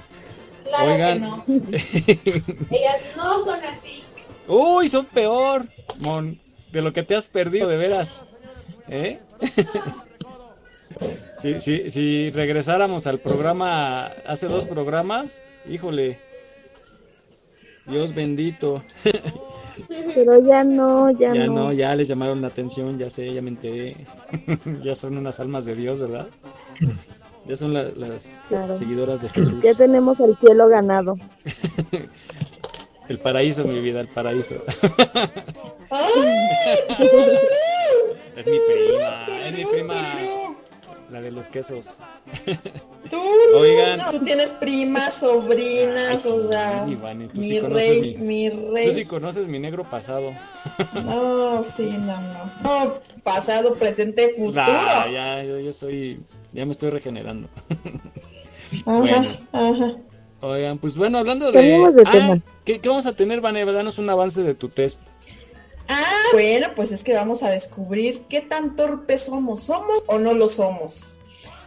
[0.64, 1.14] Claro Oigan.
[1.14, 1.44] que no.
[2.70, 4.02] Ellas no son así.
[4.46, 5.66] Uy, son peor,
[6.00, 6.38] Mon,
[6.70, 8.22] de lo que te has perdido, de veras.
[8.88, 9.18] ¿Eh?
[11.42, 16.18] Si, si, si regresáramos al programa, hace dos programas, híjole.
[17.86, 18.82] Dios bendito.
[20.14, 21.52] Pero ya no, ya, Ya no.
[21.54, 23.96] no, ya les llamaron la atención, ya sé, ya me enteré.
[24.84, 26.28] ya son unas almas de Dios, ¿verdad?
[27.46, 28.74] Ya son la- las Claro.
[28.76, 29.60] seguidoras de Jesús.
[29.62, 31.16] Ya tenemos el cielo ganado.
[33.08, 34.56] El paraíso, mi vida, el paraíso.
[38.36, 40.16] es mi prima, es mi prima,
[41.10, 41.84] la de los quesos.
[43.10, 43.20] Tú,
[43.54, 44.10] Oigan.
[44.10, 48.94] tú tienes primas, sobrinas, sí, o sea, tú mi sí rey, mi- mi Tú rey.
[48.94, 50.32] sí conoces mi negro pasado.
[51.04, 52.50] No, sí, no, no.
[52.62, 54.64] No, pasado, presente, futuro.
[54.64, 56.20] Ya, yo, yo soy,
[56.52, 57.48] ya me estoy regenerando.
[58.86, 59.36] Ajá, bueno.
[59.52, 59.92] ajá.
[60.44, 62.02] Oigan, pues bueno, hablando de...
[62.04, 62.38] Ah, tema.
[62.66, 63.64] ¿qué, qué vamos a tener, Vane?
[63.64, 65.00] Danos un avance de tu test.
[65.88, 69.62] Ah, bueno, pues es que vamos a descubrir qué tan torpes somos.
[69.62, 71.18] ¿Somos o no lo somos?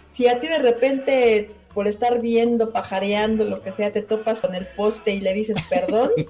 [0.10, 4.54] Si a ti de repente, por estar viendo, pajareando, lo que sea, te topas con
[4.54, 6.12] el poste y le dices perdón,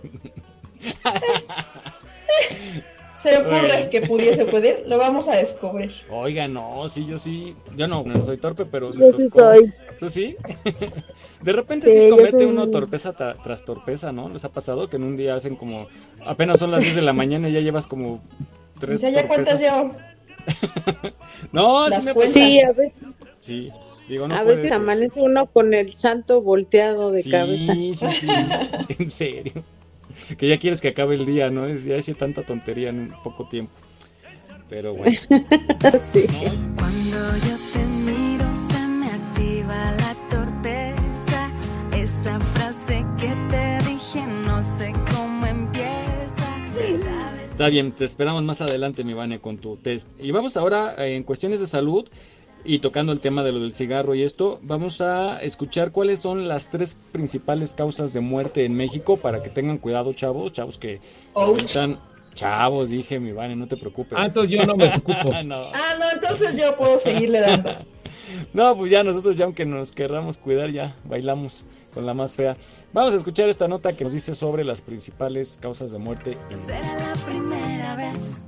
[3.17, 3.89] se le ocurre Bueno.
[3.89, 5.91] que pudiese ocurrir, lo vamos a descubrir.
[6.09, 7.57] Oiga, no, sí, yo sí.
[7.75, 8.93] Yo no, no soy torpe, pero.
[8.93, 9.69] Yo sí soy.
[9.99, 10.37] ¿Tú sí?
[11.41, 14.27] De repente Sí, sí yo comete soy uno un- torpeza ta- tras torpeza, ¿no?
[14.29, 15.87] ¿Les ha pasado que en un día hacen como.
[16.25, 18.21] Apenas son las 10 de la mañana y ya llevas como
[18.79, 19.59] tres ¿ya cuántas torpezas?
[19.61, 19.95] llevo?
[21.51, 22.33] No, Las sí me cuentas.
[22.33, 22.93] Sí, a veces,
[23.41, 23.69] Sí,
[24.09, 24.77] digo, no a puede veces ser.
[24.81, 27.73] amanece uno con el santo volteado de sí, cabeza.
[27.75, 28.27] Sí, sí,
[28.99, 29.63] en serio.
[30.37, 31.67] Que ya quieres que acabe el día, ¿no?
[31.67, 33.71] Es, ya hice tanta tontería en un poco tiempo.
[34.69, 35.17] Pero bueno.
[36.01, 36.25] sí.
[36.77, 37.56] Cuando yo
[47.57, 50.11] Está bien, te esperamos más adelante, mi Vane, con tu test.
[50.21, 52.07] Y vamos ahora eh, en cuestiones de salud
[52.63, 56.47] y tocando el tema de lo del cigarro y esto, vamos a escuchar cuáles son
[56.47, 61.01] las tres principales causas de muerte en México para que tengan cuidado, chavos, chavos que
[61.57, 61.99] están...
[62.35, 64.13] Chavos, dije mi Vane, no te preocupes.
[64.15, 65.31] Ah, entonces yo no me preocupo.
[65.43, 65.61] no.
[65.73, 67.71] Ah, no, entonces yo puedo seguirle dando.
[68.53, 71.63] No, pues ya nosotros ya aunque nos querramos cuidar, ya bailamos
[71.97, 72.55] con la más fea.
[72.93, 76.37] Vamos a escuchar esta nota que nos dice sobre las principales causas de muerte.
[76.53, 78.47] Será la primera vez.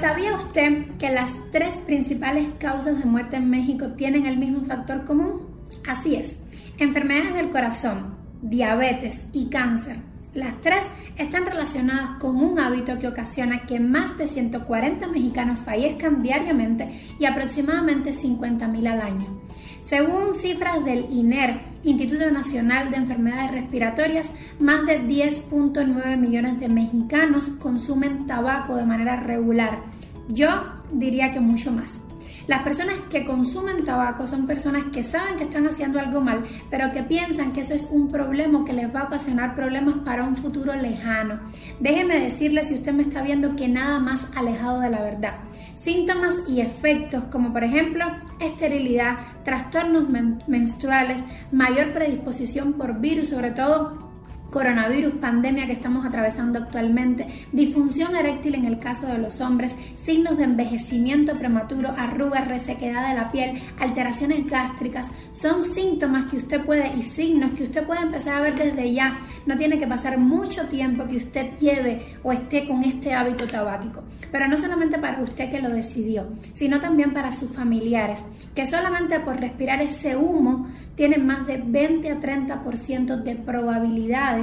[0.00, 5.04] ¿Sabía usted que las tres principales causas de muerte en México tienen el mismo factor
[5.04, 5.46] común?
[5.88, 6.40] Así es,
[6.78, 9.98] enfermedades del corazón, diabetes y cáncer.
[10.34, 10.84] Las tres
[11.16, 17.24] están relacionadas con un hábito que ocasiona que más de 140 mexicanos fallezcan diariamente y
[17.24, 19.40] aproximadamente 50.000 al año.
[19.86, 27.50] Según cifras del INER, Instituto Nacional de Enfermedades Respiratorias, más de 10.9 millones de mexicanos
[27.50, 29.84] consumen tabaco de manera regular.
[30.26, 30.48] Yo
[30.92, 32.00] diría que mucho más.
[32.46, 36.92] Las personas que consumen tabaco son personas que saben que están haciendo algo mal, pero
[36.92, 40.36] que piensan que eso es un problema que les va a ocasionar problemas para un
[40.36, 41.40] futuro lejano.
[41.80, 45.34] Déjeme decirle, si usted me está viendo, que nada más alejado de la verdad.
[45.74, 48.04] Síntomas y efectos como por ejemplo
[48.38, 54.05] esterilidad, trastornos men- menstruales, mayor predisposición por virus, sobre todo
[54.50, 60.38] coronavirus, pandemia que estamos atravesando actualmente, disfunción eréctil en el caso de los hombres, signos
[60.38, 66.92] de envejecimiento prematuro, arrugas, resequedad de la piel, alteraciones gástricas, son síntomas que usted puede
[66.96, 69.18] y signos que usted puede empezar a ver desde ya.
[69.46, 74.02] No tiene que pasar mucho tiempo que usted lleve o esté con este hábito tabáquico,
[74.30, 78.24] pero no solamente para usted que lo decidió, sino también para sus familiares,
[78.54, 84.35] que solamente por respirar ese humo tienen más de 20 a 30% de probabilidades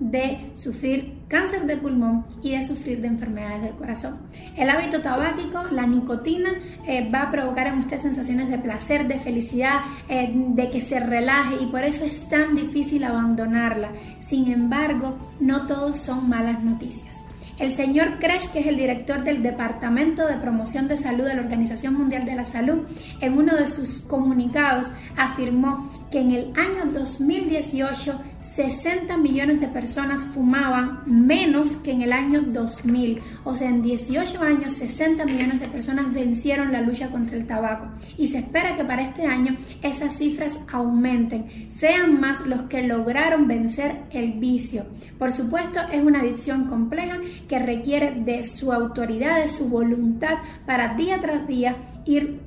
[0.00, 4.18] de sufrir cáncer de pulmón y de sufrir de enfermedades del corazón.
[4.56, 6.50] El hábito tabáquico, la nicotina,
[6.86, 10.98] eh, va a provocar en usted sensaciones de placer, de felicidad, eh, de que se
[11.00, 13.90] relaje y por eso es tan difícil abandonarla.
[14.20, 17.24] Sin embargo, no todos son malas noticias.
[17.56, 21.42] El señor Kresh, que es el director del Departamento de Promoción de Salud de la
[21.42, 22.80] Organización Mundial de la Salud,
[23.20, 30.24] en uno de sus comunicados afirmó que en el año 2018 60 millones de personas
[30.26, 33.20] fumaban menos que en el año 2000.
[33.42, 37.88] O sea, en 18 años 60 millones de personas vencieron la lucha contra el tabaco.
[38.16, 43.48] Y se espera que para este año esas cifras aumenten, sean más los que lograron
[43.48, 44.86] vencer el vicio.
[45.18, 50.94] Por supuesto, es una adicción compleja que requiere de su autoridad, de su voluntad para
[50.94, 52.38] día tras día ir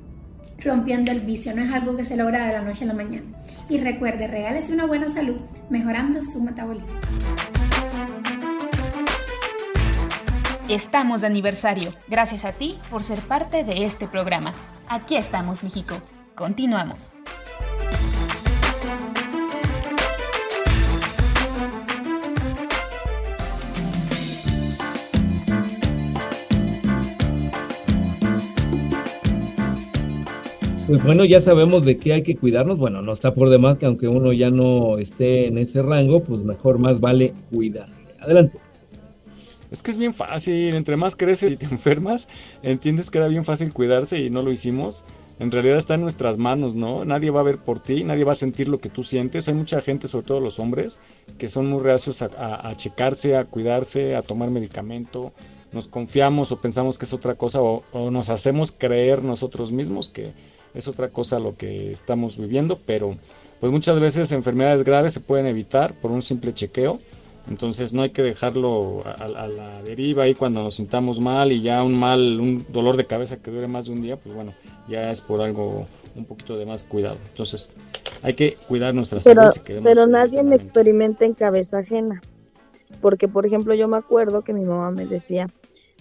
[0.64, 1.54] rompiendo el vicio.
[1.54, 3.26] No es algo que se logra de la noche a la mañana.
[3.68, 6.88] Y recuerde, regálese una buena salud, mejorando su metabolismo.
[10.68, 11.94] Estamos de aniversario.
[12.08, 14.52] Gracias a ti por ser parte de este programa.
[14.88, 15.96] Aquí estamos, México.
[16.34, 17.14] Continuamos.
[30.88, 32.78] Pues bueno, ya sabemos de qué hay que cuidarnos.
[32.78, 36.40] Bueno, no está por demás que aunque uno ya no esté en ese rango, pues
[36.42, 38.06] mejor más vale cuidarse.
[38.20, 38.58] Adelante.
[39.70, 42.26] Es que es bien fácil, entre más creces y te enfermas,
[42.62, 45.04] entiendes que era bien fácil cuidarse y no lo hicimos.
[45.38, 47.04] En realidad está en nuestras manos, ¿no?
[47.04, 49.46] Nadie va a ver por ti, nadie va a sentir lo que tú sientes.
[49.46, 51.00] Hay mucha gente, sobre todo los hombres,
[51.36, 55.34] que son muy reacios a, a- a checarse, a cuidarse, a tomar medicamento.
[55.70, 60.08] Nos confiamos o pensamos que es otra cosa o, o nos hacemos creer nosotros mismos
[60.08, 60.32] que
[60.74, 63.16] es otra cosa lo que estamos viviendo, pero
[63.60, 66.98] pues muchas veces enfermedades graves se pueden evitar por un simple chequeo.
[67.50, 71.62] Entonces no hay que dejarlo a, a- la deriva ahí cuando nos sintamos mal y
[71.62, 74.52] ya un mal, un dolor de cabeza que dure más de un día, pues bueno,
[74.86, 77.16] ya es por algo un poquito de más cuidado.
[77.30, 77.70] Entonces
[78.22, 79.54] hay que cuidar nuestra Pero, salud.
[79.54, 80.56] si queremos pero nadie sanamente.
[80.56, 82.20] experimenta en cabeza ajena.
[83.00, 85.48] Porque, por ejemplo, yo me acuerdo que mi mamá me decía,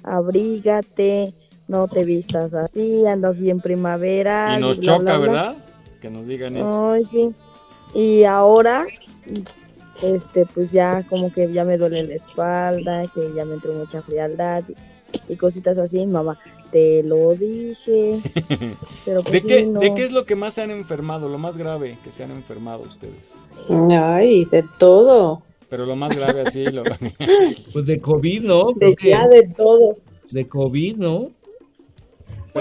[0.04, 1.34] abrígate,
[1.68, 4.56] no te vistas así, andas bien primavera.
[4.58, 5.28] Y nos bla, choca, bla, bla".
[5.28, 5.56] ¿verdad?
[6.02, 6.92] Que nos digan eso.
[6.92, 7.34] Ay, sí.
[7.94, 8.86] Y ahora,
[10.02, 14.02] este, pues ya como que ya me duele la espalda, que ya me entró mucha
[14.02, 16.06] frialdad y, y cositas así.
[16.06, 16.38] Mamá,
[16.72, 18.22] te lo dije.
[19.06, 19.80] Pero ¿De pues qué, sí, no.
[19.80, 21.30] ¿De qué es lo que más se han enfermado?
[21.30, 23.36] Lo más grave que se han enfermado ustedes.
[23.90, 25.42] Ay, de todo.
[25.70, 26.84] Pero lo más grave así, lo...
[27.74, 28.68] Pues de COVID, ¿no?
[28.74, 29.98] De Creo que ya de todo.
[30.32, 31.32] de COVID, ¿no?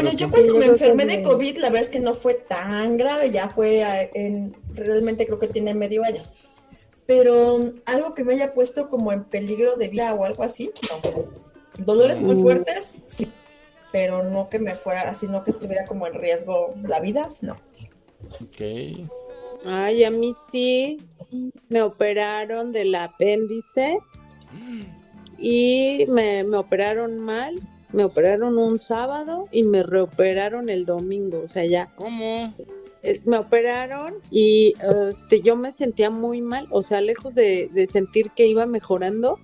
[0.03, 1.23] Bueno, yo tú- cuando me enfermé de.
[1.23, 5.39] COVID, la verdad es que no fue tan grave, ya fue eh, en, realmente creo
[5.39, 6.23] que tiene medio año.
[7.07, 10.71] Pero mm, algo que me haya puesto como en peligro de vida o algo así,
[10.91, 11.85] no.
[11.85, 12.43] Dolores muy Mm.
[12.43, 13.31] fuertes, sí,
[13.93, 17.57] pero no que me fuera así, no que estuviera como en riesgo la vida, no.
[18.41, 19.09] Ok.
[19.67, 20.97] Ay, a mí sí
[21.69, 23.99] me operaron del apéndice
[25.39, 27.55] y me, me operaron mal.
[27.93, 31.41] Me operaron un sábado y me reoperaron el domingo.
[31.43, 31.93] O sea, ya.
[31.97, 32.55] ¿Cómo?
[33.03, 34.75] eh, Me operaron y
[35.09, 36.67] este, yo me sentía muy mal.
[36.71, 39.39] O sea, lejos de, de sentir que iba mejorando,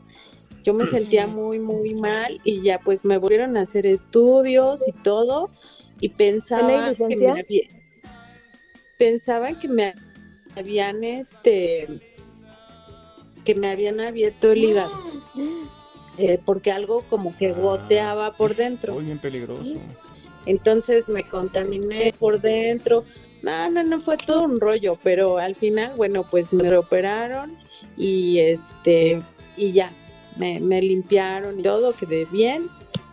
[0.65, 4.93] yo me sentía muy, muy mal y ya pues me volvieron a hacer estudios y
[4.93, 5.51] todo.
[6.01, 6.63] Y pensaba
[7.09, 7.69] que me había-
[8.99, 9.95] pensaban que me
[10.57, 11.89] habían este
[13.45, 14.93] que me habían abierto el hígado
[16.19, 19.75] eh, porque algo como que goteaba por dentro Muy bien peligroso.
[20.47, 23.05] entonces me contaminé por dentro
[23.43, 27.57] no no no fue todo un rollo pero al final bueno pues me operaron
[27.97, 29.23] y este
[29.57, 29.91] y ya
[30.37, 32.69] me, me limpiaron y todo quedé bien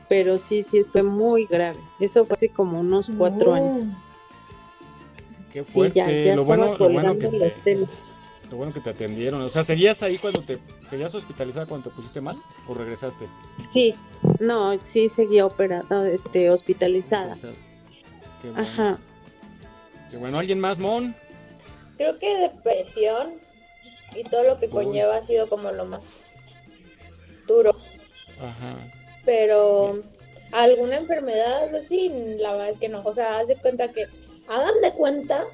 [0.08, 3.88] pero sí sí estoy muy grave eso fue hace como unos cuatro años
[5.52, 5.96] Qué Sí, fuerte.
[5.96, 7.28] ya, ya lo, bueno, lo, bueno que
[7.64, 7.88] te.
[8.50, 9.42] Lo bueno que te atendieron.
[9.42, 10.60] O sea, ¿seguías ahí cuando te.
[10.88, 12.38] ¿Seguías hospitalizada cuando te pusiste mal?
[12.68, 13.28] ¿O regresaste?
[13.70, 13.94] Sí,
[14.40, 17.36] no, sí seguía operada, este, hospitalizada.
[18.42, 18.62] Qué bueno.
[18.62, 19.00] Ajá.
[20.10, 20.40] Qué bueno.
[20.40, 21.16] ¿Alguien más, Mon?
[21.98, 23.34] Creo que depresión
[24.16, 26.22] y todo lo que conlleva ha sido como lo más
[27.46, 27.76] duro.
[28.40, 28.78] Ajá.
[29.26, 30.02] Pero
[30.52, 33.00] alguna enfermedad, pues sí, la verdad es que no.
[33.00, 34.08] O sea, haz de cuenta que,
[34.48, 35.46] hagan de cuenta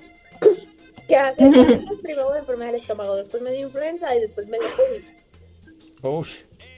[1.08, 4.58] que hace años primero me enfermé del estómago, después me dio influenza y después me
[4.60, 5.04] dio COVID.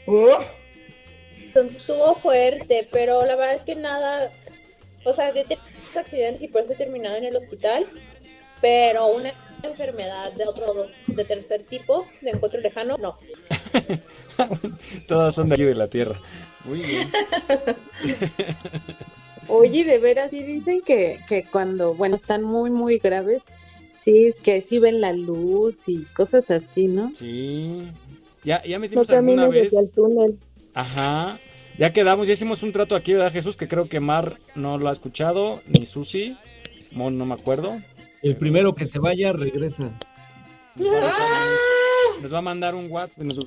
[0.05, 0.45] Uy.
[1.38, 4.32] Entonces estuvo fuerte, pero la verdad es que nada,
[5.03, 5.57] o sea, de
[5.95, 7.88] accidentes y por eso he terminado en el hospital,
[8.61, 13.17] pero una enfermedad de otro, de tercer tipo, de encuentro lejano, no.
[15.07, 16.21] Todas son de aquí de la tierra.
[16.63, 17.09] Muy bien.
[19.47, 23.45] Oye, de veras, sí dicen que, que cuando, bueno, están muy, muy graves,
[24.08, 27.12] sí, que sí ven la luz y cosas así, ¿no?
[27.16, 27.84] Sí.
[28.43, 29.68] Ya, ya No metimos alguna camines vez.
[29.68, 30.39] hacia el túnel.
[30.74, 31.39] Ajá.
[31.78, 33.55] Ya quedamos, ya hicimos un trato aquí, ¿verdad, Jesús?
[33.58, 36.38] Que creo que Mar no lo ha escuchado, ni Susi.
[36.91, 37.82] Mon no me acuerdo.
[38.24, 39.91] El primero que se vaya regresa.
[42.22, 43.20] Nos va a mandar un WhatsApp.
[43.24, 43.39] nos-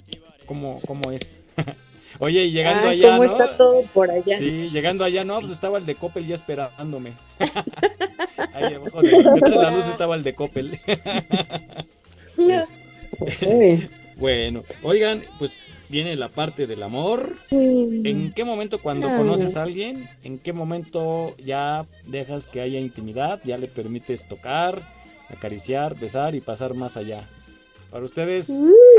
[0.47, 1.41] ¿Cómo, cómo es?
[2.19, 3.31] Oye, y llegando allá, ¿cómo ¿no?
[3.31, 4.37] está todo por allá?
[4.37, 7.13] Sí, llegando allá, no, pues estaba el de Coppel ya esperándome.
[8.61, 10.79] Ahí abajo de, detrás de la luz estaba el de Coppel.
[14.17, 17.37] bueno, oigan, pues viene la parte del amor.
[17.51, 19.17] ¿En qué momento cuando Ay.
[19.17, 24.83] conoces a alguien, en qué momento ya dejas que haya intimidad, ya le permites tocar,
[25.29, 27.29] acariciar, besar y pasar más allá?
[27.91, 28.49] Para ustedes,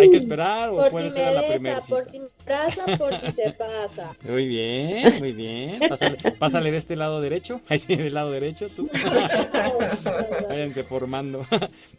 [0.01, 1.95] ¿hay que esperar o Por puede si ser a me la besa, primera cita?
[1.95, 4.15] por si me abraza, por si se pasa.
[4.29, 5.79] Muy bien, muy bien.
[5.87, 7.61] Pásale, pásale de este lado derecho.
[7.69, 8.89] Ahí sí, del lado derecho, tú.
[10.49, 11.45] Váyanse formando.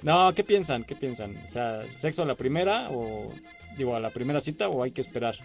[0.03, 0.85] No, ¿qué piensan?
[0.85, 1.35] ¿Qué piensan?
[1.47, 3.33] O sea, ¿sexo a la primera o
[3.79, 5.37] digo a la primera cita o hay que esperar?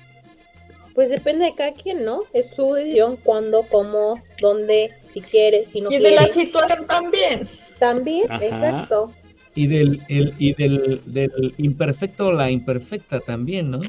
[0.93, 2.21] Pues depende de cada quien, ¿no?
[2.33, 6.15] Es su decisión, cuándo, cómo, dónde, si quiere, si no Y de quiere.
[6.15, 7.47] la situación también.
[7.79, 8.43] También, Ajá.
[8.45, 9.13] exacto.
[9.57, 13.79] Y del, el, y del, del imperfecto la imperfecta también, ¿no?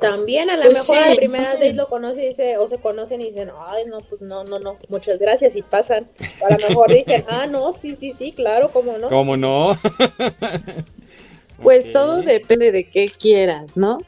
[0.00, 1.02] También a lo Pues mejor sí.
[1.02, 3.98] a la primera vez lo conoce y dice, o se conocen y dicen, ay, no,
[3.98, 6.08] pues no, no, no, muchas gracias y pasan.
[6.40, 9.10] O a lo mejor dicen, ah, no, sí, sí, sí, claro, cómo no.
[9.10, 9.76] ¿Cómo no?
[11.62, 13.98] Pues todo depende de qué quieras, ¿no?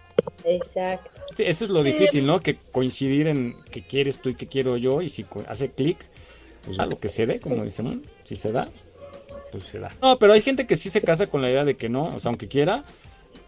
[0.45, 1.11] Exacto.
[1.37, 2.41] Sí, Eso es lo difícil, ¿no?
[2.41, 5.99] Que coincidir en qué quieres tú y qué quiero yo y si hace clic,
[6.64, 8.01] pues a lo que se dé, como dicen, ¿no?
[8.23, 8.68] si se da,
[9.51, 9.90] pues se da.
[10.01, 12.20] No, pero hay gente que sí se casa con la idea de que no, o
[12.20, 12.84] sea, aunque quiera,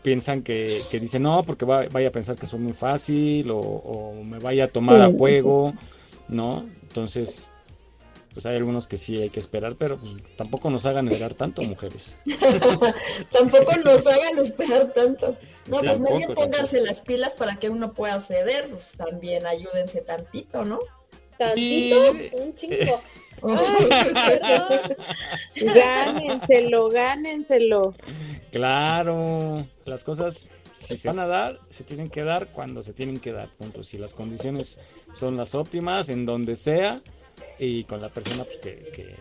[0.02, 3.58] piensan que, que dicen no, porque va- vaya a pensar que soy muy fácil o,
[3.58, 5.74] o me vaya a tomar Sí, a juego,
[6.28, 6.66] ¿no?
[6.82, 7.48] Entonces,
[8.32, 11.62] pues hay algunos que sí hay que esperar, pero pues tampoco nos hagan esperar tanto,
[11.62, 12.16] mujeres.
[13.30, 15.36] Tampoco nos hagan esperar tanto.
[15.68, 20.00] No, Sí, pues tampoco, pónganse las pilas para que uno pueda ceder, pues también ayúdense
[20.00, 20.78] tantito, ¿no?
[21.38, 23.00] Tantito, un chingo.
[23.44, 24.96] Ay, perdón.
[25.74, 27.94] Gánenselo, gánenselo.
[28.50, 33.20] Claro, las cosas si se van a dar, se tienen que dar cuando se tienen
[33.20, 33.84] que dar, punto.
[33.84, 34.80] Si las condiciones
[35.12, 37.00] son las óptimas, en donde sea,
[37.58, 39.16] y con la persona pues, que, que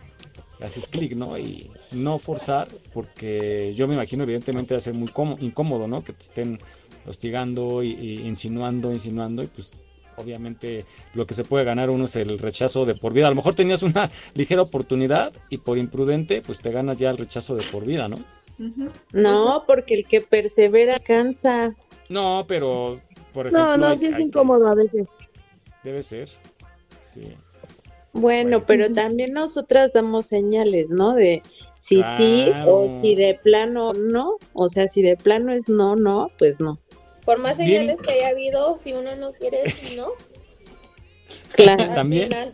[0.63, 1.37] haces clic, ¿no?
[1.37, 6.03] Y no forzar, porque yo me imagino evidentemente va a ser muy cómo- incómodo, ¿no?
[6.03, 6.59] Que te estén
[7.05, 9.79] hostigando y, y insinuando, insinuando, y pues
[10.21, 13.27] obviamente lo que se puede ganar uno es el rechazo de por vida.
[13.27, 17.17] A lo mejor tenías una ligera oportunidad y por imprudente, pues te ganas ya el
[17.17, 18.17] rechazo de por vida, ¿no?
[19.11, 21.75] No, porque el que persevera cansa.
[22.09, 22.99] No, pero
[23.33, 25.07] por ejemplo, No, no, hay- sí es hay- incómodo a veces.
[25.83, 26.29] Debe ser.
[27.01, 27.21] Sí.
[28.13, 31.13] Bueno, pero también nosotras damos señales, ¿no?
[31.15, 31.41] De
[31.79, 34.35] si sí o si de plano no.
[34.53, 36.77] O sea, si de plano es no, no, pues no.
[37.25, 37.69] Por más Bien.
[37.85, 39.63] señales que haya habido, si uno no quiere,
[39.95, 40.09] ¿no?
[41.55, 41.83] Claro.
[41.83, 42.23] Al También.
[42.29, 42.51] final,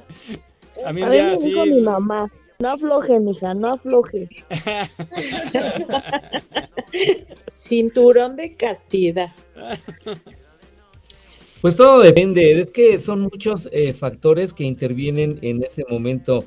[0.85, 4.27] A mí A me así- dijo mi mamá, no afloje, mija, no afloje.
[7.53, 9.31] Cinturón de castidad.
[11.59, 16.43] Pues todo depende, es que son muchos eh, factores que intervienen en ese momento,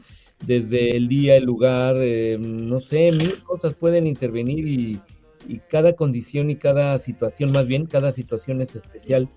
[0.47, 5.01] desde el día, el lugar, eh, no sé, mil cosas pueden intervenir y,
[5.49, 9.29] y cada condición y cada situación, más bien, cada situación es especial.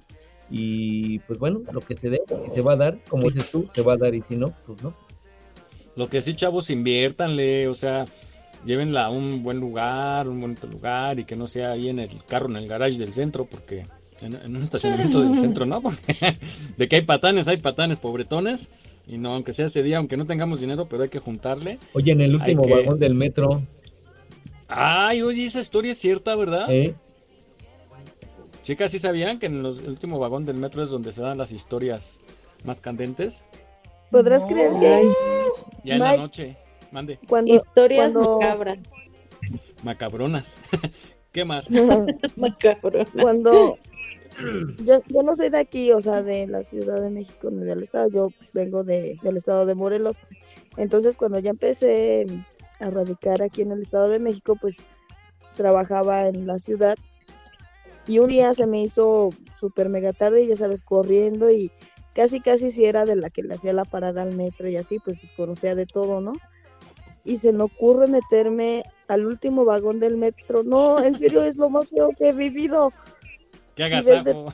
[0.49, 2.21] Y pues bueno, lo que se dé,
[2.53, 4.83] se va a dar, como dices tú, se va a dar y si no, pues
[4.83, 4.93] no.
[5.95, 8.05] Lo que sí, chavos, inviértanle, o sea,
[8.65, 12.23] llévenla a un buen lugar, un bonito lugar y que no sea ahí en el
[12.25, 13.83] carro, en el garage del centro, porque
[14.21, 15.81] en, en un estacionamiento del centro, ¿no?
[15.83, 16.15] Porque
[16.77, 18.69] de que hay patanes, hay patanes pobretones.
[19.05, 21.77] Y no, aunque sea ese día, aunque no tengamos dinero, pero hay que juntarle.
[21.93, 23.61] Oye, en el último que- vagón del metro,
[24.68, 26.66] Ay, oye, esa historia es cierta, ¿verdad?
[26.70, 26.95] ¿eh?
[28.61, 31.38] Chicas, ¿sí sabían que en los- el último vagón del metro es donde se dan
[31.38, 32.22] las historias
[32.64, 33.43] más candentes?
[34.09, 35.09] ¿Podrás creer que
[35.84, 36.55] Ya en la noche.
[36.91, 37.18] Mande.
[37.28, 38.80] cuando, Historias cuando, macabras.
[39.84, 40.55] Macabronas.
[41.34, 41.66] ¿Qué más?
[42.38, 43.09] Macabronas.
[43.20, 43.78] cuando
[44.86, 47.84] yo, yo no soy de aquí, o sea, de la Ciudad de México ni del
[47.84, 50.20] estado, yo vengo de, del estado de Morelos.
[50.78, 52.26] Entonces, cuando ya empecé
[52.84, 54.84] a radicar aquí en el estado de México, pues
[55.55, 56.95] trabajaba en la ciudad
[58.07, 61.71] y un día se me hizo súper mega tarde y ya sabes, corriendo y
[62.13, 64.99] casi casi si era de la que le hacía la parada al metro y así,
[64.99, 66.34] pues desconocía de todo, ¿no?
[67.23, 70.63] Y se me ocurre meterme al último vagón del metro.
[70.63, 72.91] No, en serio es lo más feo que he vivido.
[73.75, 74.53] ¿Qué Sí, agasajo?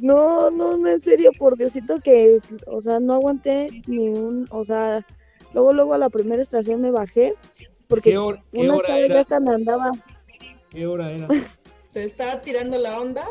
[0.00, 4.64] No, no, no, en serio, por Diosito que, o sea, no aguanté ni un, o
[4.64, 5.06] sea,
[5.52, 7.34] luego, luego a la primera estación me bajé
[7.88, 9.90] porque ¿Qué hor- qué una chava hasta me andaba,
[10.70, 11.28] ¿Qué hora era?
[11.92, 13.26] ¿Te estaba tirando la onda?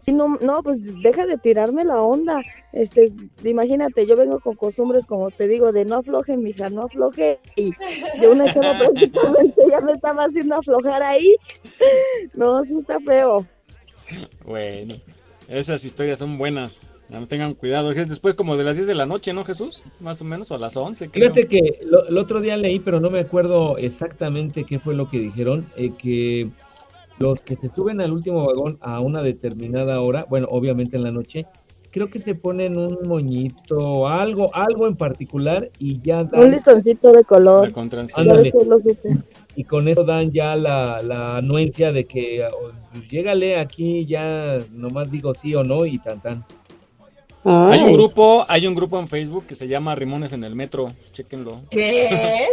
[0.00, 2.42] sí, no, no, pues deja de tirarme la onda,
[2.72, 3.12] este,
[3.44, 7.72] imagínate, yo vengo con costumbres, como te digo, de no afloje, mija, no afloje, y
[8.20, 11.36] de una chava prácticamente ya me estaba haciendo aflojar ahí,
[12.34, 13.46] no, sí está feo.
[14.44, 14.96] Bueno,
[15.48, 16.80] esas historias son buenas.
[17.08, 17.90] Nada más tengan cuidado.
[17.90, 19.84] Es después como de las 10 de la noche, ¿no, Jesús?
[20.00, 21.32] Más o menos, o a las 11, creo.
[21.32, 25.08] Fíjate que lo- el otro día leí, pero no me acuerdo exactamente qué fue lo
[25.08, 26.50] que dijeron, eh, que
[27.18, 31.10] los que se suben al último vagón a una determinada hora, bueno, obviamente en la
[31.10, 31.46] noche,
[31.90, 37.12] creo que se ponen un moñito, algo, algo en particular y ya dan, Un listoncito
[37.12, 37.72] de color, lo
[39.56, 44.58] y con eso dan ya la, la anuencia de que oh, pues, llégale aquí, ya
[44.72, 46.44] nomás digo sí o no y tan tan.
[47.44, 50.92] Hay un grupo, hay un grupo en Facebook que se llama Rimones en el Metro.
[51.12, 51.62] Chéquenlo.
[51.70, 52.48] ¿Qué?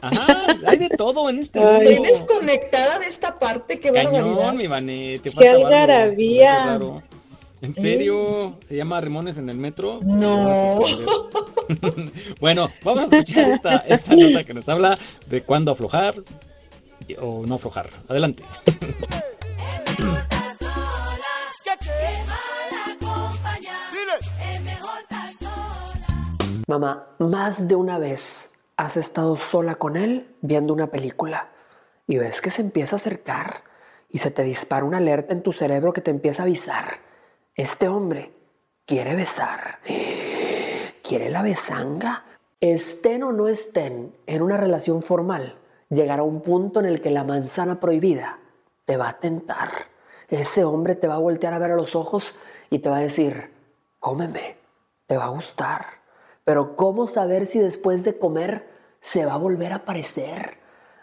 [0.00, 1.98] Ajá, hay de todo en este Ay.
[1.98, 4.36] Desconectada de esta parte, qué barbaridad.
[4.36, 6.80] Cañón, mi Vané, te ¡Qué falta algarabía!
[7.60, 8.56] ¿En serio?
[8.66, 10.00] ¿Se llama Rimones en el metro?
[10.02, 10.80] No.
[12.40, 16.16] Bueno, vamos a escuchar esta, esta nota que nos habla de cuándo aflojar
[17.20, 17.90] o no aflojar.
[18.08, 18.42] Adelante.
[26.70, 31.48] Mamá, más de una vez has estado sola con él viendo una película
[32.06, 33.64] y ves que se empieza a acercar
[34.08, 36.84] y se te dispara una alerta en tu cerebro que te empieza a avisar.
[37.56, 38.30] Este hombre
[38.86, 39.80] quiere besar.
[41.02, 42.22] ¿Quiere la besanga?
[42.60, 45.58] Estén o no estén en una relación formal,
[45.88, 48.38] llegará un punto en el que la manzana prohibida
[48.84, 49.72] te va a tentar.
[50.28, 52.32] Ese hombre te va a voltear a ver a los ojos
[52.70, 53.50] y te va a decir,
[53.98, 54.56] cómeme,
[55.08, 55.99] te va a gustar.
[56.44, 58.68] Pero ¿cómo saber si después de comer
[59.00, 60.58] se va a volver a aparecer?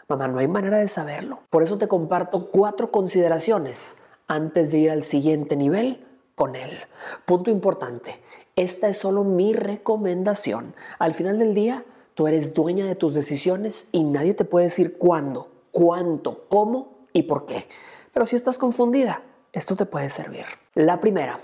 [0.08, 1.40] Mamá, no hay manera de saberlo.
[1.50, 6.78] Por eso te comparto cuatro consideraciones antes de ir al siguiente nivel con él.
[7.26, 8.20] Punto importante,
[8.56, 10.74] esta es solo mi recomendación.
[10.98, 11.84] Al final del día,
[12.14, 17.24] tú eres dueña de tus decisiones y nadie te puede decir cuándo, cuánto, cómo y
[17.24, 17.66] por qué.
[18.12, 19.22] Pero si estás confundida,
[19.52, 20.44] esto te puede servir.
[20.74, 21.40] La primera,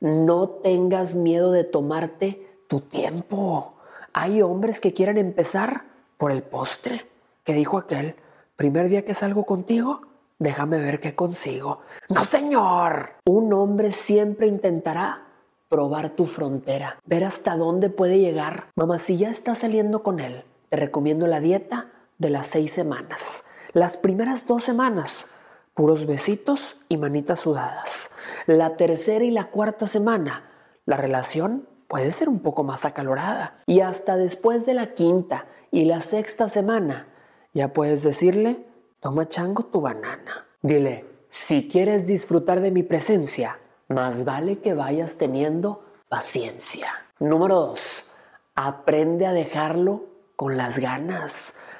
[0.00, 3.74] no tengas miedo de tomarte tu tiempo.
[4.14, 5.82] Hay hombres que quieren empezar
[6.16, 7.04] por el postre.
[7.44, 8.14] Que dijo aquel,
[8.56, 10.00] primer día que salgo contigo,
[10.38, 11.82] déjame ver qué consigo.
[12.08, 13.10] No, señor.
[13.26, 15.26] Un hombre siempre intentará
[15.68, 18.68] probar tu frontera, ver hasta dónde puede llegar.
[18.74, 23.44] Mamá, si ya estás saliendo con él, te recomiendo la dieta de las seis semanas.
[23.74, 25.28] Las primeras dos semanas,
[25.74, 28.08] puros besitos y manitas sudadas.
[28.46, 30.48] La tercera y la cuarta semana,
[30.86, 33.58] la relación puede ser un poco más acalorada.
[33.66, 37.06] Y hasta después de la quinta y la sexta semana,
[37.52, 38.64] ya puedes decirle,
[38.98, 40.46] toma chango tu banana.
[40.62, 46.88] Dile, si quieres disfrutar de mi presencia, más vale que vayas teniendo paciencia.
[47.20, 48.14] Número dos,
[48.54, 51.34] aprende a dejarlo con las ganas.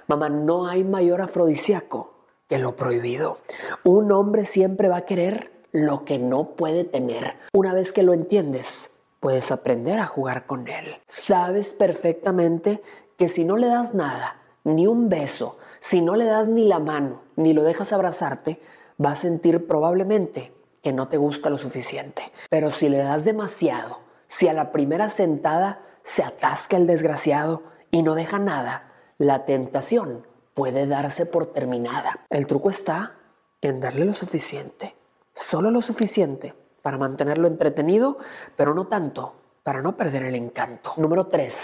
[0.09, 3.39] Mamá, no hay mayor afrodisíaco que lo prohibido.
[3.83, 7.37] Un hombre siempre va a querer lo que no puede tener.
[7.55, 8.91] Una vez que lo entiendes,
[9.23, 10.97] puedes aprender a jugar con él.
[11.07, 12.83] Sabes perfectamente
[13.17, 16.81] que si no le das nada, ni un beso, si no le das ni la
[16.81, 18.61] mano, ni lo dejas abrazarte,
[19.03, 20.53] va a sentir probablemente
[20.83, 22.33] que no te gusta lo suficiente.
[22.51, 27.63] Pero si le das demasiado, si a la primera sentada se atasca el desgraciado
[27.93, 32.27] y no deja nada, la tentación puede darse por terminada.
[32.29, 33.13] El truco está
[33.61, 34.97] en darle lo suficiente,
[35.33, 38.19] solo lo suficiente para mantenerlo entretenido,
[38.57, 40.93] pero no tanto para no perder el encanto.
[40.97, 41.55] Número 3.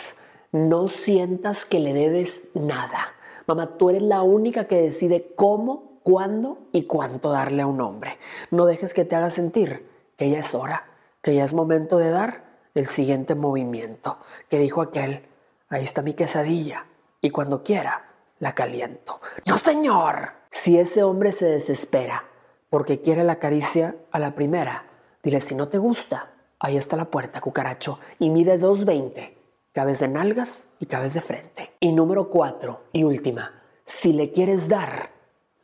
[0.53, 3.13] No sientas que le debes nada.
[3.47, 8.19] Mamá, tú eres la única que decide cómo, cuándo y cuánto darle a un hombre.
[8.51, 10.85] No dejes que te haga sentir que ya es hora,
[11.23, 12.45] que ya es momento de dar
[12.75, 14.19] el siguiente movimiento.
[14.49, 15.23] Que dijo aquel,
[15.69, 16.87] ahí está mi quesadilla
[17.21, 18.05] y cuando quiera
[18.39, 19.21] la caliento.
[19.47, 20.33] No, señor.
[20.51, 22.25] Si ese hombre se desespera
[22.71, 24.88] porque quiere la caricia a la primera,
[25.23, 29.35] dile si no te gusta, ahí está la puerta, cucaracho, y mide 2.20.
[29.73, 31.73] Cabes de nalgas y cabes de frente.
[31.81, 35.11] Y número cuatro y última, si le quieres dar,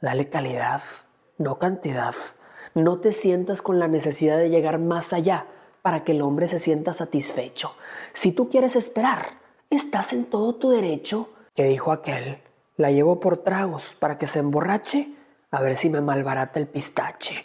[0.00, 0.82] dale calidad,
[1.38, 2.14] no cantidad.
[2.74, 5.46] No te sientas con la necesidad de llegar más allá
[5.82, 7.74] para que el hombre se sienta satisfecho.
[8.14, 9.38] Si tú quieres esperar,
[9.70, 12.38] estás en todo tu derecho, que dijo aquel.
[12.76, 15.14] La llevo por tragos para que se emborrache,
[15.50, 17.44] a ver si me malbarata el pistache.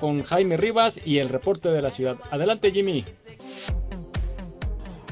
[0.00, 2.16] Con Jaime Rivas y el reporte de la ciudad.
[2.32, 3.04] Adelante, Jimmy.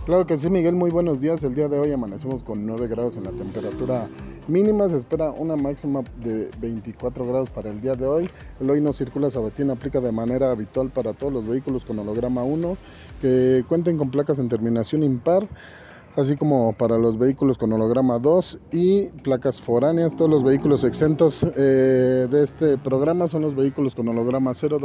[0.07, 1.45] Claro que sí, Miguel, muy buenos días.
[1.45, 4.09] El día de hoy amanecemos con 9 grados en la temperatura
[4.49, 4.89] mínima.
[4.89, 8.29] Se espera una máxima de 24 grados para el día de hoy.
[8.61, 12.43] El hoy no circula sabatina aplica de manera habitual para todos los vehículos con holograma
[12.43, 12.77] 1
[13.23, 15.47] que cuenten con placas en terminación impar
[16.17, 20.17] así como para los vehículos con holograma 2 y placas foráneas.
[20.17, 24.79] Todos los vehículos exentos eh, de este programa son los vehículos con holograma 000,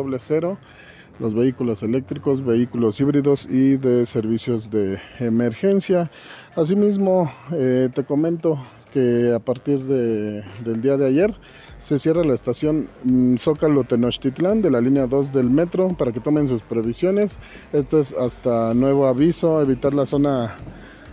[1.19, 6.09] los vehículos eléctricos, vehículos híbridos y de servicios de emergencia.
[6.55, 8.57] Asimismo, eh, te comento
[8.91, 11.33] que a partir de- del día de ayer
[11.77, 16.19] se cierra la estación mm, Zócalo Tenochtitlán de la línea 2 del metro para que
[16.19, 17.39] tomen sus previsiones.
[17.71, 20.55] Esto es hasta nuevo aviso, evitar la zona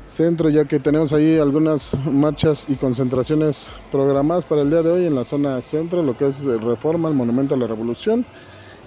[0.08, 5.06] centro ya que tenemos ahí algunas marchas y concentraciones programadas para el día de hoy
[5.06, 8.24] en la zona centro, lo que es Reforma, el Monumento a la Revolución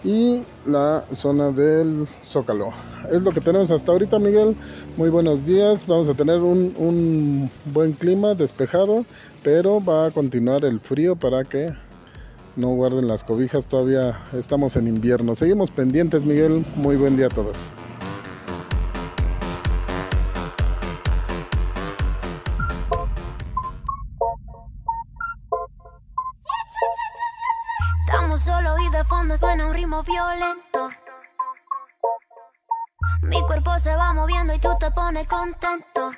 [0.04, 2.72] y la zona del Zócalo.
[3.12, 4.56] Es lo que tenemos hasta ahorita, Miguel.
[4.98, 5.86] Muy buenos días.
[5.86, 9.06] Vamos a tener un, un buen clima despejado,
[9.44, 11.72] pero va a continuar el frío para que
[12.56, 13.68] no guarden las cobijas.
[13.68, 15.36] Todavía estamos en invierno.
[15.36, 16.66] Seguimos pendientes, Miguel.
[16.76, 17.58] Muy buen día a todos.
[29.02, 30.90] De fondo suena un ritmo violento.
[33.24, 36.12] Mi cuerpo se va moviendo y tú te pones contento.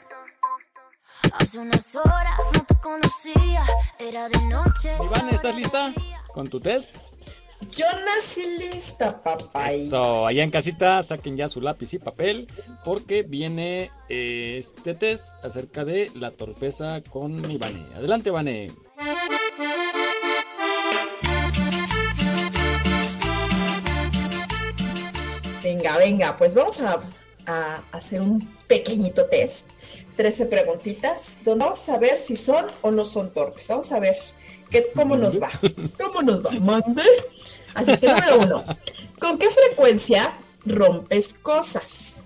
[1.39, 3.63] Hace unas horas no te conocía,
[3.99, 4.97] era de noche.
[5.01, 5.93] Iván, ¿estás lista
[6.33, 6.89] con tu test?
[7.71, 9.71] Yo nací lista, papá.
[9.71, 12.47] Eso, allá en casita saquen ya su lápiz y papel
[12.83, 17.95] porque viene eh, este test acerca de la torpeza con Ivane.
[17.95, 18.71] Adelante, Ivane.
[25.63, 26.99] Venga, venga, pues vamos a,
[27.45, 29.65] a hacer un pequeñito test
[30.15, 33.67] 13 preguntitas donde vamos a ver si son o no son torpes.
[33.67, 34.17] Vamos a ver
[34.69, 35.49] qué, cómo nos va.
[35.99, 36.51] ¿Cómo nos va?
[36.51, 37.03] Mande.
[37.73, 38.63] Así es que número uno.
[39.19, 40.33] ¿Con qué frecuencia
[40.65, 42.21] rompes cosas?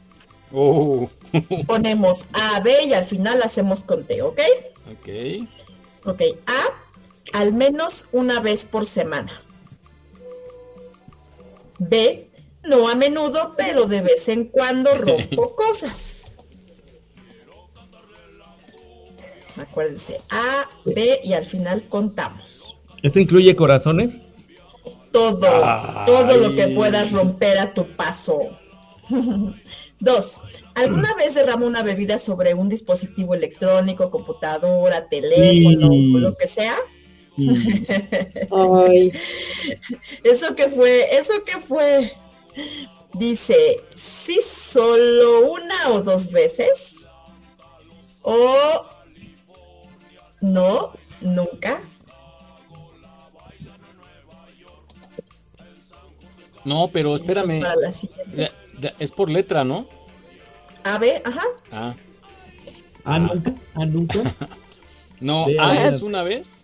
[0.51, 1.09] Oh,
[1.68, 4.39] Ponemos A, B y al final hacemos conteo, ¿ok?
[4.91, 5.47] ok.
[6.05, 9.41] Ok, A, al menos una vez por semana.
[11.80, 12.27] B,
[12.68, 16.34] no a menudo, pero de vez en cuando rompo cosas.
[19.60, 22.77] Acuérdense, A, B y al final contamos.
[23.02, 24.19] ¿Esto incluye corazones?
[25.11, 25.48] Todo,
[26.06, 28.39] todo lo que puedas romper a tu paso.
[29.99, 30.39] Dos,
[30.76, 36.14] ¿alguna vez derramo una bebida sobre un dispositivo electrónico, computadora, teléfono, Sí.
[36.15, 36.77] o lo que sea?
[38.88, 39.11] Ay.
[40.23, 41.15] ¿Eso qué fue?
[41.18, 42.14] ¿Eso qué fue?
[43.14, 47.08] Dice, sí, solo una o dos veces.
[48.22, 48.86] O
[50.42, 51.82] no, nunca.
[56.66, 57.64] No, pero espérame.
[59.00, 59.88] Es por letra, ¿no?
[60.84, 61.44] A, B, ajá.
[61.72, 61.96] Ah.
[63.06, 63.54] Ah, nunca.
[63.76, 64.20] Ah, nunca.
[65.20, 66.57] No, A a es una vez.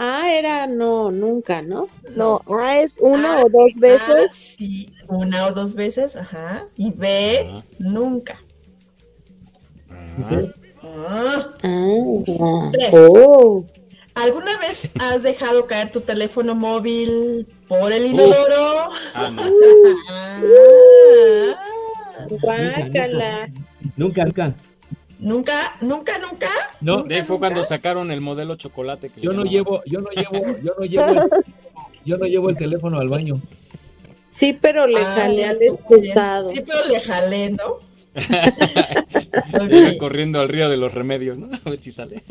[0.00, 1.88] Ah, era no, nunca, ¿no?
[2.14, 4.32] No, A es una A- o dos A, veces.
[4.32, 6.66] sí, una o dos veces, ajá.
[6.76, 8.38] Y B, nunca.
[10.84, 11.48] Ah.
[12.72, 12.90] Tres.
[12.92, 13.64] Oh.
[14.14, 18.90] ¿Alguna vez has dejado caer tu teléfono móvil por el inodoro?
[19.14, 19.42] Ah, no.
[22.40, 23.48] Guácala.
[23.96, 24.54] Nunca, nunca.
[25.18, 26.48] Nunca, nunca, nunca.
[26.80, 29.10] No, De ahí fue cuando sacaron el modelo chocolate.
[29.10, 31.28] Que yo no llevo, yo no llevo, yo no llevo, el,
[32.04, 33.40] yo no llevo el teléfono al baño.
[34.28, 36.50] Sí, pero le Ah, jalé al expulsado.
[36.50, 37.78] Sí, pero le jalé, ¿no?
[39.98, 41.48] Corriendo al río de los remedios, ¿no?
[41.64, 42.22] A ver si sale.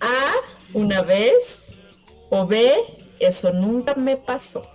[0.00, 0.32] A,
[0.74, 1.74] una vez.
[2.28, 2.72] O B,
[3.20, 4.66] eso nunca me pasó.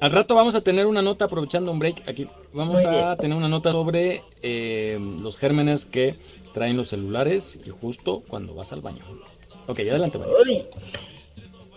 [0.00, 3.16] Al rato vamos a tener una nota, aprovechando un break aquí, vamos Muy a bien.
[3.18, 6.16] tener una nota sobre eh, los gérmenes que
[6.54, 9.04] traen los celulares y justo cuando vas al baño.
[9.66, 10.18] Ok, adelante.
[10.18, 10.34] María.
[10.42, 10.64] Uy.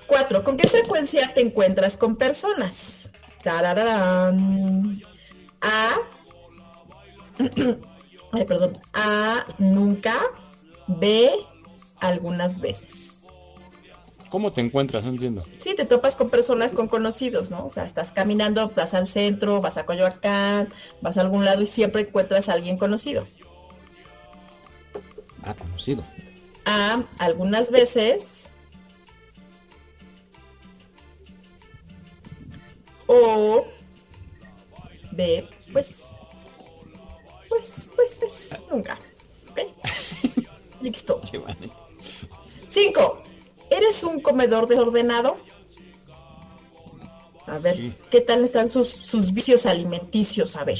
[0.07, 3.11] Cuatro, ¿con qué frecuencia te encuentras con personas?
[3.43, 5.01] Tarararán.
[5.61, 5.95] A.
[8.31, 8.77] Ay, perdón.
[8.93, 10.15] A, nunca.
[10.87, 11.31] B,
[11.99, 13.12] algunas veces.
[14.33, 15.03] ¿Cómo te encuentras?
[15.03, 15.45] No entiendo.
[15.59, 17.67] Sí, te topas con personas, con conocidos, ¿no?
[17.67, 21.67] O sea, estás caminando, vas al centro, vas a Coyoacán, vas a algún lado y
[21.67, 23.27] siempre encuentras a alguien conocido.
[25.43, 26.03] Ah, conocido.
[26.65, 28.49] A, algunas veces.
[33.05, 33.67] O
[35.11, 36.15] B, pues.
[37.49, 38.97] Pues, pues, pues, nunca.
[39.51, 39.59] ¿Ok?
[40.81, 41.21] Listo.
[42.67, 43.21] Cinco.
[43.69, 45.37] ¿Eres un comedor desordenado?
[47.47, 50.55] A ver, ¿qué tal están sus, sus vicios alimenticios?
[50.55, 50.79] A ver.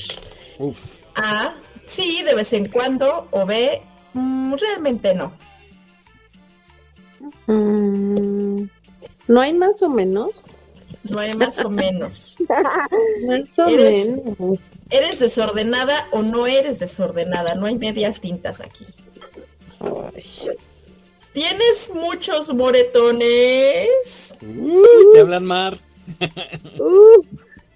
[0.60, 0.78] Uf.
[1.16, 1.56] A,
[1.86, 3.28] sí, de vez en cuando.
[3.32, 3.82] O B,
[4.14, 5.34] mm, realmente no.
[7.48, 8.64] Mm,
[9.28, 10.46] ¿No hay más o menos?
[11.04, 12.36] No hay más o menos.
[13.28, 14.72] Más o Eres- menos.
[14.90, 17.56] ¿Eres desordenada o no eres desordenada?
[17.56, 18.86] No hay medias tintas aquí.
[21.34, 24.36] ¿Tienes muchos moretones?
[24.40, 25.80] Te hablan Mar.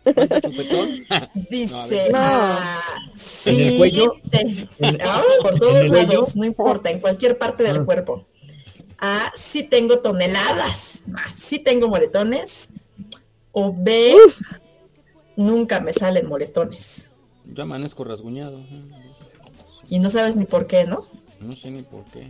[0.04, 1.06] ¿Cuánto chupetón?
[1.50, 2.12] Dice, No, a ver.
[2.16, 2.82] ah,
[3.46, 4.14] ¿En el sí, cuello?
[4.30, 5.94] te- ¿En- ah, por en todos cuello?
[6.14, 7.86] lados, no importa, en cualquier parte del Ah.
[7.86, 8.26] cuerpo.
[9.00, 11.04] A, sí tengo toneladas.
[11.16, 12.70] Ah, sí tengo moretones.
[13.52, 14.16] O B,
[15.36, 17.08] nunca me salen moretones.
[17.46, 18.62] Yo amanezco rasguñado.
[19.90, 21.06] Y no sabes ni por qué, ¿no?
[21.40, 22.28] No sé ni por qué.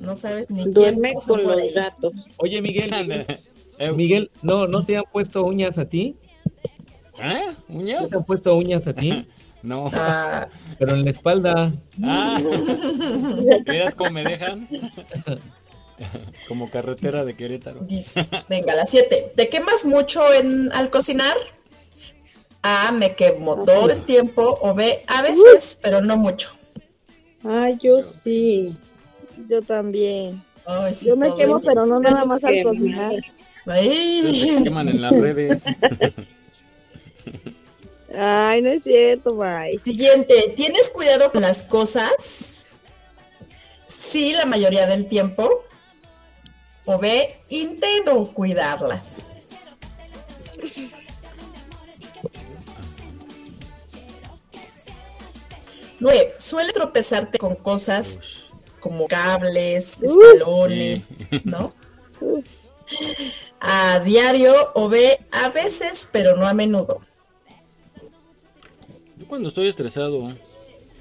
[0.00, 1.72] No sabes ni Duerme quién con los ahí.
[1.72, 2.12] gatos.
[2.38, 3.26] Oye, Miguel, Miguel,
[3.78, 6.16] Eh, Miguel, no, no te han puesto uñas a ti.
[7.22, 7.46] ¿Eh?
[7.68, 8.10] ¿No ¿Uñas?
[8.10, 9.24] te han puesto uñas a ti?
[9.62, 9.90] No.
[9.92, 10.48] Ah,
[10.78, 11.74] Pero en la espalda.
[12.02, 12.40] Ah,
[13.66, 14.66] ¿Veas cómo me dejan?
[16.48, 17.86] Como carretera de Querétaro.
[18.48, 19.32] Venga, la 7.
[19.36, 21.36] ¿Te quemas mucho en, al cocinar?
[22.62, 24.58] A, me quemo todo el tiempo.
[24.62, 26.52] O B, a veces, pero no mucho.
[27.44, 28.74] Ay, yo sí.
[29.48, 30.42] Yo también.
[30.66, 33.12] Ay, sí, Yo me quemo, pero no nada más al cocinar.
[33.64, 34.62] Pero se Ay.
[34.62, 35.62] queman en las redes.
[38.16, 39.78] Ay, no es cierto, bye.
[39.84, 42.66] Siguiente, ¿tienes cuidado con las cosas?
[43.96, 45.64] Sí, la mayoría del tiempo.
[46.86, 49.36] O B, intento cuidarlas.
[56.00, 58.18] Nueve, suele tropezarte con cosas
[58.80, 61.06] como cables, escalones,
[61.44, 61.72] ¿no?
[63.60, 67.02] A diario o ve a veces, pero no a menudo.
[69.18, 70.32] Yo cuando estoy estresado.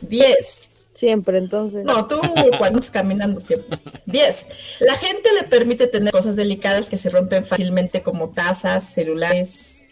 [0.01, 0.65] 10.
[0.93, 1.85] Siempre, entonces.
[1.85, 2.19] No, tú
[2.57, 3.79] cuando estás caminando siempre.
[4.05, 4.47] 10.
[4.81, 9.85] La gente le permite tener cosas delicadas que se rompen fácilmente como tazas, celulares,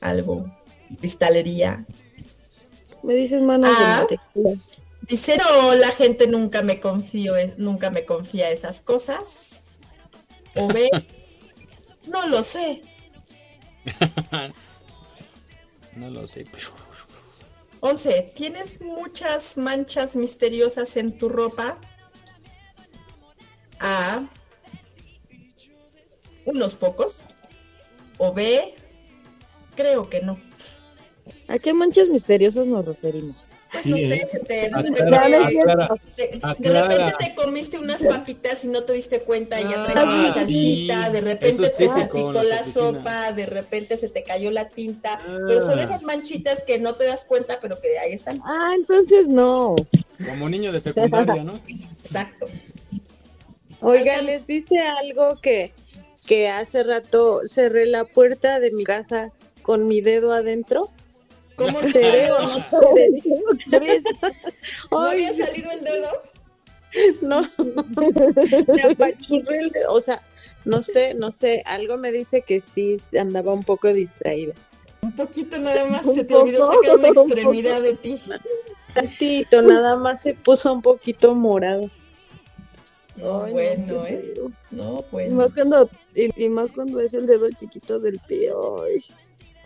[0.00, 0.46] algo,
[0.98, 1.84] cristalería.
[3.02, 4.06] Me dices manos Ah.
[4.08, 4.66] de mantequilla.
[5.08, 9.64] Dice, no, la gente nunca me confío, nunca me confía esas cosas.
[10.54, 10.88] O ve,
[12.06, 12.82] no lo sé.
[15.94, 16.46] No lo sé.
[17.80, 18.30] 11.
[18.34, 21.78] ¿Tienes muchas manchas misteriosas en tu ropa?
[23.80, 24.22] A.
[26.46, 27.24] Unos pocos.
[28.18, 28.74] O B.
[29.76, 30.38] Creo que no.
[31.48, 33.48] ¿A qué manchas misteriosas nos referimos?
[33.72, 35.02] Pues no sé, se te, de Aclara, repente-
[35.62, 36.88] aclara, de- de aclara.
[36.88, 40.34] repente te comiste unas papitas y no te diste cuenta y ya traes Ah, una
[40.34, 41.12] salsita, sí.
[41.12, 45.60] de repente es te salpicó la sopa, de repente se te cayó la tinta, pero
[45.62, 45.84] son Ah.
[45.84, 48.42] esas manchitas que no te das cuenta, pero que ahí están.
[48.44, 49.74] Ah, entonces no.
[50.28, 51.58] Como niño de secundaria, ¿no?
[52.04, 52.46] Exacto.
[53.80, 55.72] Oigan, les dice algo que,
[56.26, 59.30] que hace rato cerré la puerta de mi casa
[59.62, 60.90] con mi dedo adentro.
[61.56, 62.64] ¿Cómo seré o no
[63.66, 64.02] seré?
[64.90, 66.22] ¿No había salido el dedo?
[67.22, 67.42] No,
[68.74, 70.22] me apachurré el dedo, o sea,
[70.64, 74.54] no sé, no sé, algo me dice que sí andaba un poco distraída.
[75.02, 78.20] Un poquito nada más Un se te olvidó sacar una un extremidad de ti.
[78.94, 81.88] Tantito, nada más se puso un poquito morado.
[83.16, 84.34] No, Ay, bueno, no, ¿eh?
[84.70, 85.34] No, Y bueno.
[85.36, 88.50] más cuando, y, y más cuando es el dedo chiquito del pie.
[88.50, 89.04] Ay.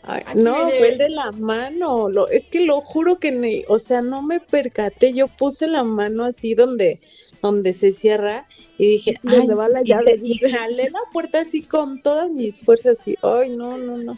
[0.07, 2.09] Ay, no, fue el de la mano.
[2.09, 5.13] Lo, es que lo juro que, ni- o sea, no me percaté.
[5.13, 7.01] Yo puse la mano así donde,
[7.43, 8.47] donde se cierra
[8.79, 13.07] y dije, ay, va la llave, y jalé la puerta así con todas mis fuerzas
[13.09, 14.17] y, ay, no, no, no,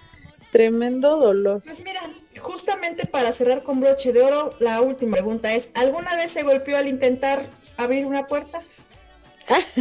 [0.53, 1.63] tremendo dolor.
[1.65, 2.03] Pues mira,
[2.39, 6.77] justamente para cerrar con broche de oro, la última pregunta es, ¿alguna vez se golpeó
[6.77, 7.47] al intentar
[7.79, 8.61] abrir una puerta?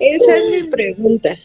[0.00, 1.36] Esa es mi pregunta.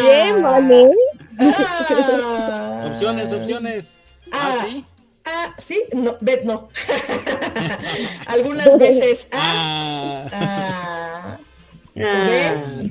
[0.00, 0.90] Bien, vale.
[1.38, 2.84] Ah.
[2.90, 3.94] Opciones, opciones.
[4.32, 4.84] Ah, Ah, sí.
[5.24, 6.68] Ah, sí, no, ve, no.
[8.26, 10.26] Algunas veces Ah.
[10.32, 11.38] ah,
[11.98, 12.82] Ah.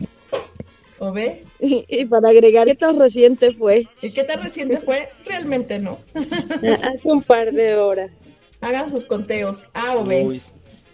[0.99, 3.88] o ve, Y, y para agregar, ¿qué tan reciente fue?
[4.02, 5.10] ¿y qué tan reciente fue?
[5.26, 5.99] Realmente no.
[6.94, 8.36] Hace un par de horas.
[8.62, 10.24] Hagan sus conteos, A o B.
[10.26, 10.41] Uy,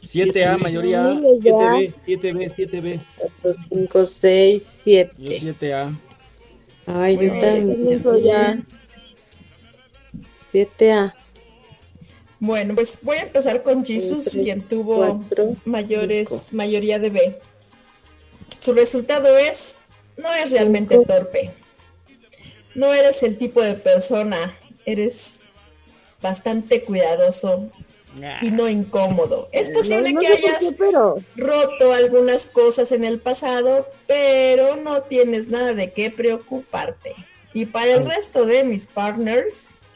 [0.03, 1.05] 7A, mayoría.
[1.05, 1.13] A.
[1.13, 3.01] 7B, 7B, 7B.
[3.41, 5.13] 4, 5, 6, 7.
[5.17, 5.99] Yo 7A.
[6.87, 7.87] Ay, yo también.
[7.91, 8.63] Eso ya.
[10.43, 11.13] 7A.
[12.39, 16.43] Bueno, pues voy a empezar con Jesus, Tres, quien tuvo cuatro, mayores, cinco.
[16.53, 17.39] mayoría de B.
[18.57, 19.77] Su resultado es,
[20.17, 21.51] no es realmente torpe.
[22.73, 24.57] No eres el tipo de persona,
[24.87, 25.39] eres
[26.19, 27.69] bastante cuidadoso
[28.41, 29.49] y no incómodo.
[29.51, 34.75] Es posible No, no que hayas qué, pero roto algunas cosas en el pasado, pero
[34.75, 37.15] no tienes nada de qué preocuparte.
[37.53, 39.89] Y para el resto de mis partners,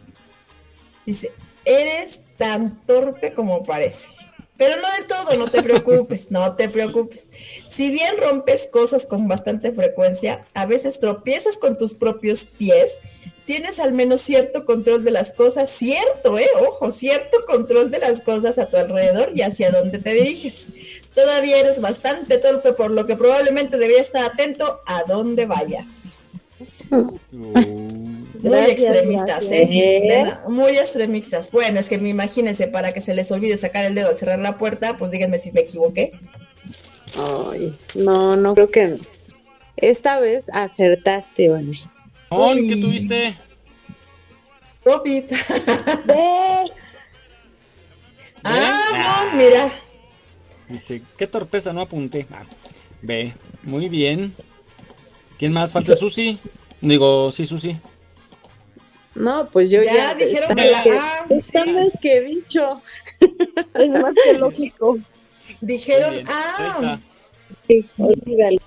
[1.06, 1.32] dice,
[1.64, 4.10] eres tan torpe como parece.
[4.58, 7.30] Pero no del todo, no te preocupes, no te preocupes.
[7.68, 13.02] Si bien rompes cosas con bastante frecuencia, a veces tropiezas con tus propios pies,
[13.46, 18.22] tienes al menos cierto control de las cosas, cierto, eh, ojo, cierto control de las
[18.22, 20.70] cosas a tu alrededor y hacia dónde te diriges.
[21.14, 26.28] Todavía eres bastante torpe, por lo que probablemente deberías estar atento a dónde vayas.
[27.32, 27.66] Muy
[28.42, 29.52] Gracias, extremistas, gracias.
[29.52, 30.34] ¿eh?
[30.48, 31.52] Muy extremistas.
[31.52, 34.40] Bueno, es que me imagínense, para que se les olvide sacar el dedo al cerrar
[34.40, 36.12] la puerta, pues díganme si me equivoqué.
[37.18, 38.98] Ay, no, no creo que no.
[39.78, 41.80] Esta vez acertaste, Vane.
[42.38, 43.38] Mon, ¿qué tuviste?
[44.84, 45.30] Robit.
[46.06, 46.72] Ve.
[48.44, 49.72] Ah, Mon, mira.
[50.70, 52.28] Dice, qué torpeza, no apunté.
[52.32, 52.44] Ah,
[53.02, 53.34] B.
[53.64, 54.34] Muy bien.
[55.40, 55.72] ¿Quién más?
[55.72, 56.40] Falta Susi.
[56.82, 57.78] Digo, sí, Susi.
[59.16, 60.14] No, pues yo Ya ya.
[60.16, 61.72] dijeron que la más que- A, está sí.
[61.72, 62.82] más que dicho.
[63.74, 64.98] es más que lógico.
[65.62, 67.00] Dijeron, ah.
[67.66, 68.58] Sí, olvídalo.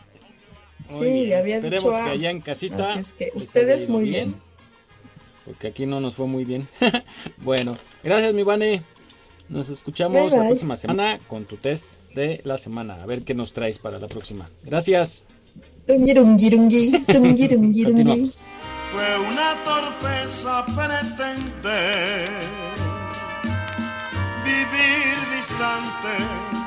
[0.90, 1.38] Muy sí, bien.
[1.38, 2.12] había Esperemos dicho que A.
[2.12, 2.90] allá en casita.
[2.90, 4.34] Así es que ustedes muy bien.
[5.44, 6.68] Porque aquí no nos fue muy bien.
[7.38, 8.82] bueno, gracias, mi Vane.
[9.48, 10.48] Nos escuchamos Bye, la bye.
[10.50, 13.02] próxima semana con tu test de la semana.
[13.02, 14.50] A ver qué nos traes para la próxima.
[14.62, 15.26] Gracias.
[15.86, 17.84] Tungirungirungi, tungirungirungi.
[17.84, 18.46] Continuamos.
[18.92, 22.28] Fue una torpeza pretender
[24.44, 26.14] vivir distante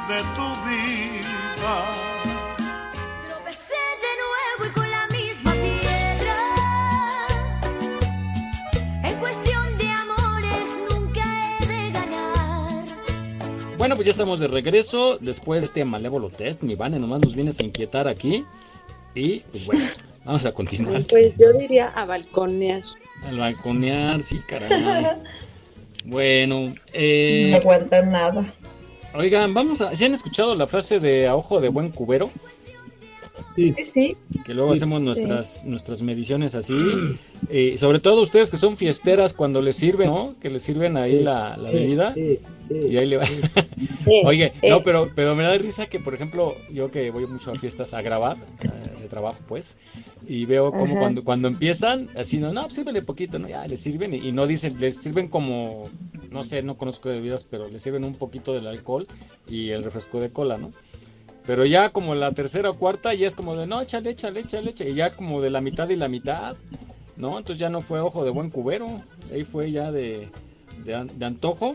[0.10, 2.11] de tu vida.
[13.92, 16.62] Bueno, pues ya estamos de regreso después de este malévolo test.
[16.62, 18.46] Mi Vane, nomás nos vienes a inquietar aquí.
[19.14, 19.84] Y pues bueno,
[20.24, 21.04] vamos a continuar.
[21.10, 22.84] Pues yo diría a balconear.
[23.26, 25.18] Al balconear, sí, caramba.
[26.06, 28.54] Bueno, eh, No aguanta nada.
[29.14, 29.94] oigan, vamos a.
[29.94, 32.32] ¿Sí han escuchado la frase de a ojo de buen cubero?
[33.56, 34.18] Sí, sí.
[34.46, 34.78] Que luego Sí.
[34.80, 36.76] hacemos nuestras, nuestras mediciones así.
[37.50, 40.36] Eh, sobre todo ustedes que son fiesteras cuando les sirven, ¿no?
[40.40, 42.14] Que les sirven ahí la, la bebida.
[42.18, 43.24] Y ahí le va.
[44.24, 47.56] Oye, no, pero, pero me da risa que, por ejemplo, yo que voy mucho a
[47.56, 49.76] fiestas a grabar, eh, de trabajo, pues,
[50.28, 51.00] y veo como Ajá.
[51.02, 53.50] cuando, cuando empiezan, así, no, no, sírvele poquito, ¿no?
[53.50, 55.84] Ya, les sirven y, y no dicen, les sirven como,
[56.30, 59.06] no sé, no conozco de bebidas, pero les sirven un poquito del alcohol
[59.50, 60.72] y el refresco de cola, ¿no?
[61.46, 64.70] Pero ya como la tercera o cuarta, ya es como de, no, échale, échale, échale,
[64.72, 64.92] échale.
[64.92, 66.56] Y ya como de la mitad y la mitad,
[67.18, 67.38] ¿no?
[67.38, 68.88] Entonces ya no fue ojo de buen cubero.
[69.34, 70.30] Ahí fue ya de,
[70.86, 71.72] de, an- de antojo.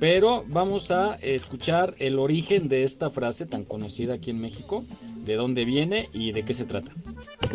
[0.00, 4.84] Pero vamos a escuchar el origen de esta frase tan conocida aquí en México.
[5.24, 6.90] De dónde viene y de qué se trata.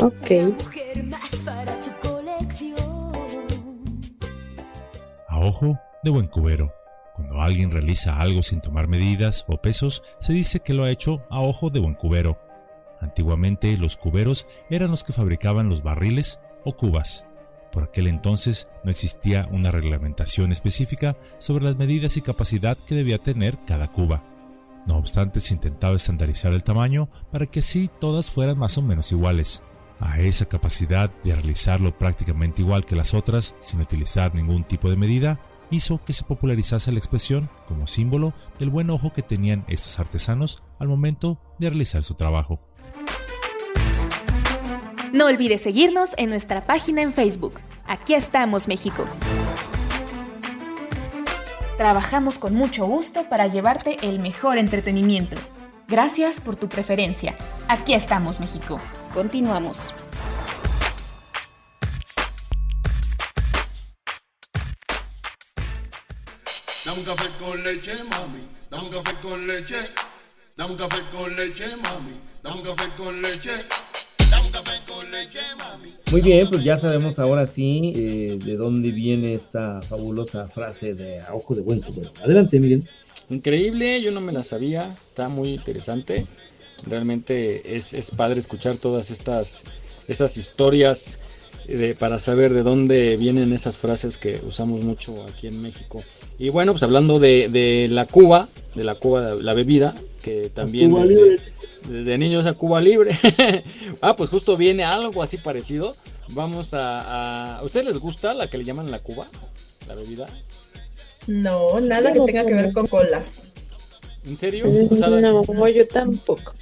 [0.02, 0.54] Ok.
[5.28, 6.72] A ojo de buen cubero.
[7.20, 11.22] Cuando alguien realiza algo sin tomar medidas o pesos, se dice que lo ha hecho
[11.30, 12.40] a ojo de buen cubero.
[13.02, 17.26] Antiguamente los cuberos eran los que fabricaban los barriles o cubas.
[17.74, 23.18] Por aquel entonces no existía una reglamentación específica sobre las medidas y capacidad que debía
[23.18, 24.24] tener cada cuba.
[24.88, 29.12] No obstante, se intentaba estandarizar el tamaño para que así todas fueran más o menos
[29.12, 29.62] iguales.
[30.00, 34.96] A esa capacidad de realizarlo prácticamente igual que las otras, sin utilizar ningún tipo de
[34.96, 35.41] medida,
[35.72, 40.64] hizo que se popularizase la expresión como símbolo del buen ojo que tenían estos artesanos
[40.80, 42.60] al momento de realizar su trabajo.
[45.12, 47.60] No olvides seguirnos en nuestra página en Facebook.
[47.88, 49.06] Aquí estamos, México.
[51.78, 55.38] Trabajamos con mucho gusto para llevarte el mejor entretenimiento.
[55.88, 57.36] Gracias por tu preferencia.
[57.68, 58.80] Aquí estamos, México.
[59.14, 59.94] Continuamos.
[67.00, 68.40] Dame un café con leche, mami.
[68.70, 69.76] Dame un café con leche.
[70.58, 72.12] Dame un café con leche, mami.
[72.44, 73.52] Dame un café con leche.
[74.30, 75.94] Dame un café con leche, mami.
[76.12, 81.22] Muy bien, pues ya sabemos ahora sí eh, de dónde viene esta fabulosa frase de
[81.22, 82.12] a ojo de buen cubero.
[82.22, 82.84] Adelante, Miguel.
[83.30, 86.26] Increíble, yo no me la sabía, está muy interesante.
[86.86, 89.64] Realmente es, es padre escuchar todas estas,
[90.10, 91.18] esas historias
[91.78, 96.04] de- para saber de dónde vienen esas frases que usamos mucho aquí en México.
[96.38, 100.90] Y bueno, pues hablando de, de la Cuba, de la Cuba, la bebida, que también
[100.91, 101.41] Cuba desde, Libre.
[101.90, 103.20] desde niños a Cuba Libre.
[104.02, 105.96] ah, pues justo viene algo así parecido.
[106.30, 107.58] Vamos a, a...
[107.60, 109.28] ¿A ustedes les gusta la que le llaman la Cuba?
[109.88, 110.28] La bebida.
[111.28, 113.24] No, nada que tenga que ver con cola.
[114.26, 114.66] ¿En serio?
[114.90, 116.54] O sea, la- No, yo tampoco.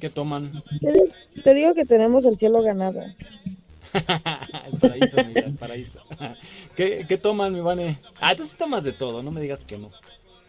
[0.00, 0.50] ¿Qué toman?
[0.80, 1.06] Te digo-
[1.44, 3.00] Te digo que tenemos el cielo ganado.
[3.92, 5.98] el paraíso, mira, el paraíso.
[6.76, 7.98] ¿Qué, qué toman, mi Vane?
[8.20, 9.88] Ah, entonces tomas de todo, no me digas que no.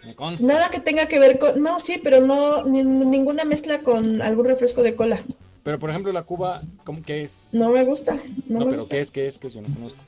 [0.05, 0.45] Me consta.
[0.47, 1.61] Nada que tenga que ver con.
[1.61, 5.21] No, sí, pero no ni- ninguna mezcla con algún refresco de cola.
[5.63, 7.47] Pero por ejemplo, la Cuba, ¿cómo qué es?
[7.51, 8.15] No me gusta.
[8.47, 8.95] No, No, me pero gusta.
[8.95, 9.11] ¿qué es?
[9.11, 9.37] ¿Qué es?
[9.37, 9.53] ¿Qué es?
[9.53, 9.99] Yo no conozco.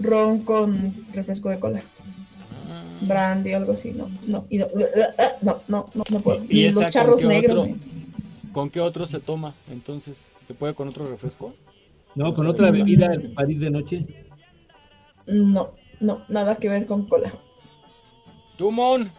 [0.00, 1.82] Ron con refresco de cola.
[3.02, 4.10] Brandy, algo así, no.
[4.26, 4.66] No, y no,
[5.42, 6.42] no, no, no, no puedo.
[6.44, 7.58] ¿Y Ni esa los charros con qué negros.
[7.58, 7.76] otro?
[8.52, 9.54] ¿Con qué otro se toma?
[9.70, 11.54] Entonces, ¿se puede con otro refresco?
[12.14, 14.06] No, con otra bebida en París de noche.
[15.26, 17.32] No, no, nada que ver con cola.
[18.56, 19.10] ¿Tú, Mon?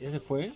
[0.00, 0.52] ¿Ya se fue?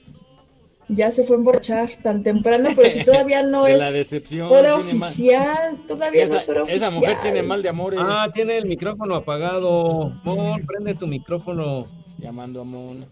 [0.88, 4.46] Ya se fue a emborrachar tan temprano, pero si todavía no De es la decepción,
[4.52, 6.92] hora tiene mal- oficial, todavía no Esa, es hora esa oficial.
[6.94, 7.98] mujer tiene mal de amores.
[8.02, 10.10] Ah, tiene el micrófono apagado.
[10.22, 11.86] Mon, prende tu micrófono.
[12.18, 13.04] Llamando a Mon.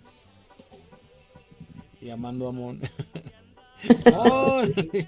[2.01, 2.81] Llamando a Mon.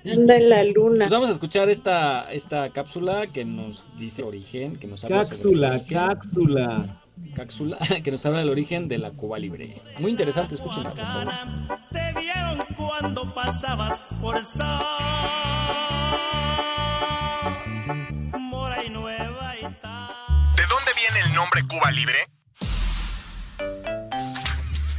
[0.04, 1.04] Anda en la luna.
[1.06, 5.36] Pues vamos a escuchar esta, esta cápsula que nos dice origen, que nos habla sobre
[5.38, 7.02] Cápsula, cápsula.
[7.34, 9.74] Cápsula que nos habla del origen de la Cuba Libre.
[9.98, 11.34] Muy interesante, escúchenla, por favor.
[11.90, 14.36] Te vieron cuando pasabas por
[18.38, 22.35] Mora y Nueva y ¿De dónde viene el nombre Cuba Libre?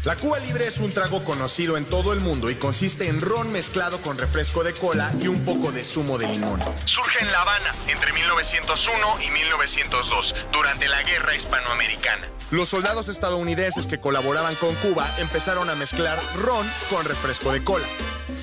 [0.07, 3.51] La Cuba Libre es un trago conocido en todo el mundo y consiste en ron
[3.51, 6.61] mezclado con refresco de cola y un poco de zumo de limón.
[6.85, 12.25] Surge en La Habana entre 1901 y 1902, durante la Guerra Hispanoamericana.
[12.51, 17.87] Los soldados estadounidenses que colaboraban con Cuba empezaron a mezclar ron con refresco de cola.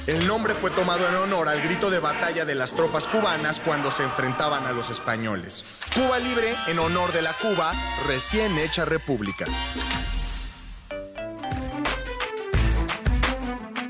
[0.07, 3.91] El nombre fue tomado en honor al grito de batalla de las tropas cubanas cuando
[3.91, 5.65] se enfrentaban a los españoles.
[5.95, 7.73] Cuba Libre en honor de la Cuba
[8.07, 9.47] recién hecha república.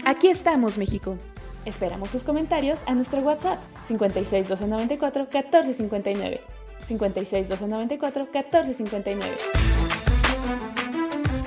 [0.07, 1.17] Aquí estamos, México.
[1.65, 6.41] Esperamos tus comentarios a nuestro WhatsApp 56 294 1459.
[6.85, 9.37] 56 294 1459.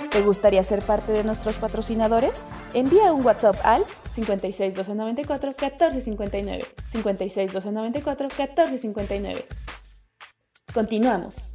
[0.10, 2.42] ¿Te gustaría ser parte de nuestros patrocinadores?
[2.74, 6.66] Envía un WhatsApp al 56 294 1459.
[6.88, 9.46] 56 294 1459.
[10.74, 11.54] Continuamos.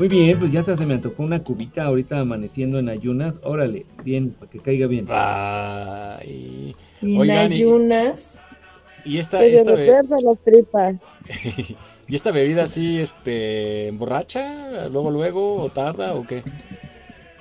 [0.00, 3.34] Muy bien, pues ya hasta se me tocó una cubita ahorita amaneciendo en ayunas.
[3.42, 5.06] Órale, bien, para que caiga bien.
[5.10, 6.74] Ay.
[7.02, 8.40] Y en Oigan, ayunas.
[9.04, 11.04] Y esta, Que se esta, be- retuerzan las tripas.
[12.08, 16.44] y esta bebida así, este, emborracha, luego, luego, o tarda, o qué?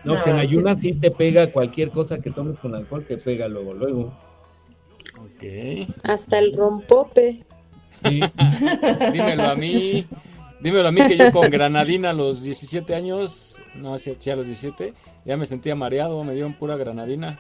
[0.04, 3.48] No, pues en ayunas sí te pega cualquier cosa que tomes con alcohol, te pega
[3.48, 4.14] luego, luego.
[5.18, 5.88] Ok.
[6.04, 7.40] Hasta el rompope.
[8.04, 10.06] Dímelo a mí.
[10.62, 14.36] Dímelo a mí que yo con granadina a los 17 años, no, sí, sí, a
[14.36, 14.94] los 17,
[15.26, 17.40] ya me sentía mareado, me dieron pura granadina.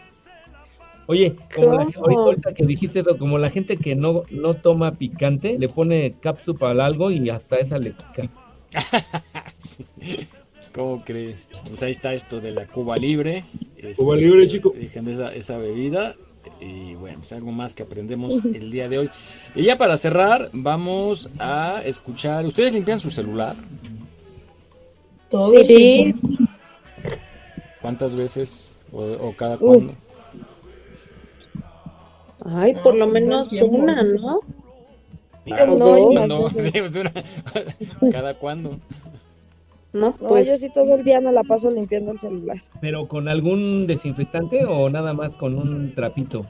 [1.08, 5.58] Oye, como la, ahorita, que dijiste eso, como la gente que no, no toma picante,
[5.58, 8.30] le pone cápsula al algo y hasta esa le pica.
[10.74, 11.48] ¿Cómo crees?
[11.68, 13.44] Pues ahí está esto de la Cuba Libre.
[13.76, 14.74] Este, Cuba Libre, se- chico.
[14.80, 16.16] esa, esa bebida.
[16.60, 19.10] Y bueno, pues algo más que aprendemos el día de hoy.
[19.56, 22.46] Y ya para cerrar, vamos a escuchar.
[22.46, 23.56] ¿Ustedes limpian su celular?
[25.30, 26.14] Todo Sí.
[27.82, 28.80] ¿Cuántas veces?
[28.92, 29.86] ¿O, o cada cuándo?
[29.86, 30.00] Uf.
[32.46, 34.40] Ay, por lo pues, menos una, ¿no?
[35.50, 35.78] Cada no,
[36.12, 36.72] cuándo, más veces.
[36.74, 37.14] Sí, pues una-
[38.12, 38.78] cada cuándo.
[39.92, 42.58] No, No, pues yo sí todo el día me la paso limpiando el celular.
[42.80, 46.46] ¿Pero con algún desinfectante o nada más con un trapito?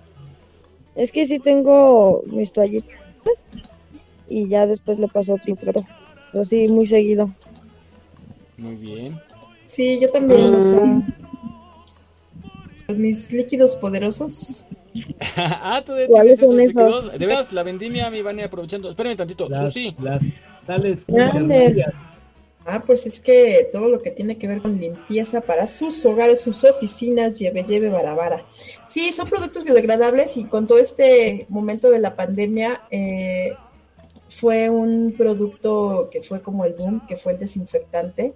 [0.95, 3.47] Es que sí tengo mis toallitas
[4.27, 5.85] y ya después le paso otro trapo.
[6.31, 7.29] Pero sí, muy seguido.
[8.57, 9.17] Muy bien.
[9.67, 11.03] Sí, yo también, o sea, Mm.
[12.97, 14.65] mis líquidos poderosos.
[15.37, 17.11] ah, tú de ¿Cuáles son esos?
[17.11, 18.89] De veras, la vendimia, mi Vania, aprovechando.
[18.89, 19.47] Espérame tantito.
[19.47, 19.95] Las, Susi.
[20.01, 20.21] las
[20.65, 21.85] sales Grande.
[22.71, 26.41] Ah, pues es que todo lo que tiene que ver con limpieza para sus hogares,
[26.41, 28.45] sus oficinas, lleve, lleve, barabara.
[28.87, 33.53] Sí, son productos biodegradables y con todo este momento de la pandemia eh,
[34.29, 38.35] fue un producto que fue como el boom, que fue el desinfectante.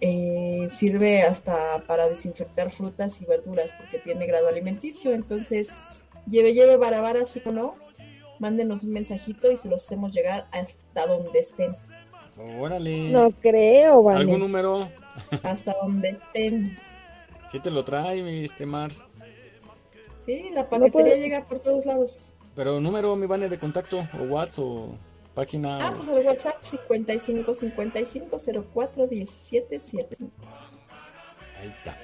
[0.00, 5.12] Eh, sirve hasta para desinfectar frutas y verduras porque tiene grado alimenticio.
[5.12, 7.76] Entonces, lleve, lleve, barabara, sí o no,
[8.40, 11.76] mándenos un mensajito y se los hacemos llegar hasta donde estén.
[12.38, 13.10] Órale.
[13.10, 14.20] No creo, Vane.
[14.20, 14.88] ¿Algún número?
[15.42, 16.78] hasta donde estén.
[17.50, 18.90] ¿Qué te lo trae, mi este mar?
[20.24, 22.32] Sí, la paquetería puede- llega por todos lados.
[22.54, 24.94] Pero número, mi Vania, de contacto, o WhatsApp, o
[25.34, 25.78] página.
[25.80, 28.36] Ah, o- pues al WhatsApp 55 55
[28.72, 30.30] 04 17 75.
[31.60, 31.96] Ahí está.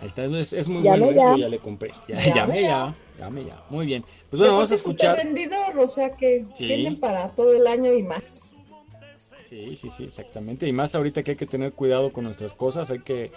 [0.00, 1.30] Ahí está, es, es muy Llame bueno, ya.
[1.32, 1.90] yo ya le compré.
[2.08, 2.68] Ya, Llame llame ya.
[2.68, 3.62] ya, llame ya.
[3.70, 4.02] Muy bien.
[4.30, 5.24] Pues bueno, vamos a Aparte es súper escuchar.
[5.24, 6.66] vendidor, o sea que Sí.
[6.68, 8.49] tienen para todo el año y más.
[9.50, 10.66] Sí, sí, sí, exactamente.
[10.68, 13.32] Y más ahorita que hay que tener cuidado con nuestras cosas, hay que...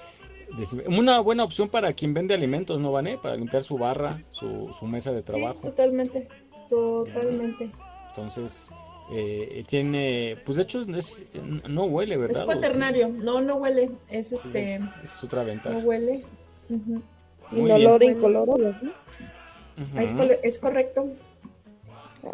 [0.86, 3.18] Una buena opción para quien vende alimentos, ¿no, Vané?
[3.18, 5.60] Para limpiar su barra, su, su mesa de Sí, trabajo.
[5.62, 6.28] totalmente.
[6.70, 7.72] Totalmente.
[8.10, 8.70] Entonces,
[9.12, 10.38] eh, tiene...
[10.46, 11.24] Pues de hecho, es,
[11.68, 12.38] no huele, Es ¿verdad?
[12.38, 12.46] ¿O sí?
[12.46, 13.10] cuaternario.
[13.10, 13.90] No, no huele.
[14.12, 14.76] Es Sí, este.
[14.76, 15.72] es, es otra ventaja.
[15.80, 16.24] No huele.
[16.70, 17.02] Ujú.
[17.52, 18.04] Muy bien.
[18.18, 18.92] Incoloro, ¿sí?
[19.96, 20.14] Ah, es,
[20.44, 21.08] es correcto.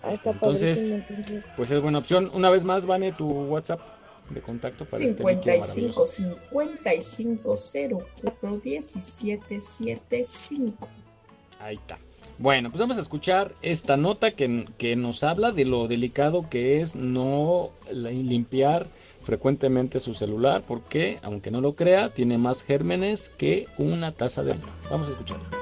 [0.04, 2.30] Ah, está Entonces, padrísimo, pues es buena opción.
[2.34, 3.82] Una vez más, Vane, tu WhatsApp
[4.30, 6.06] de contacto para este líquido 55 maravilloso.
[6.06, 7.56] 55
[8.22, 10.88] 04 17 75.
[11.60, 11.98] Ahí está.
[12.38, 16.80] Bueno, pues vamos a escuchar esta nota que, que nos habla de lo delicado que
[16.80, 18.88] es no limpiar
[19.24, 24.52] frecuentemente su celular, porque, aunque no lo crea, tiene más gérmenes que una taza de
[24.52, 24.64] baño.
[24.90, 25.59] Vamos a escucharlo.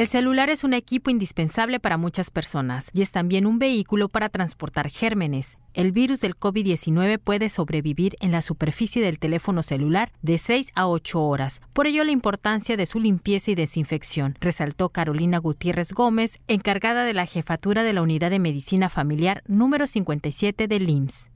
[0.00, 4.30] El celular es un equipo indispensable para muchas personas y es también un vehículo para
[4.30, 5.58] transportar gérmenes.
[5.74, 10.88] El virus del COVID-19 puede sobrevivir en la superficie del teléfono celular de 6 a
[10.88, 11.60] 8 horas.
[11.74, 17.12] Por ello, la importancia de su limpieza y desinfección, resaltó Carolina Gutiérrez Gómez, encargada de
[17.12, 21.28] la jefatura de la Unidad de Medicina Familiar número 57 del IMSS.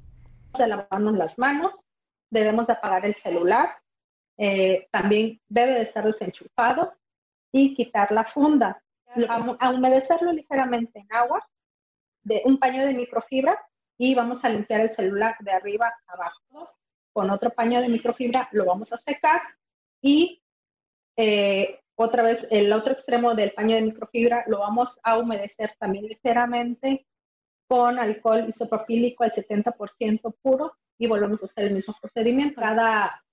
[0.67, 1.85] lavarnos las manos,
[2.31, 3.69] debemos de apagar el celular,
[4.39, 6.95] eh, también debe de estar desenchufado
[7.55, 8.83] y quitar la funda.
[9.29, 11.41] A, a humedecerlo ligeramente en agua,
[12.25, 13.57] de un paño de microfibra
[13.97, 16.71] y vamos a limpiar el celular de arriba a abajo.
[17.13, 19.41] Con otro paño de microfibra lo vamos a secar
[20.03, 20.43] y
[21.17, 26.07] eh, otra vez el otro extremo del paño de microfibra lo vamos a humedecer también
[26.07, 27.07] ligeramente
[27.69, 32.61] con alcohol isopropílico al 70% puro y volvemos a hacer el mismo procedimiento.
[32.61, 33.25] Cada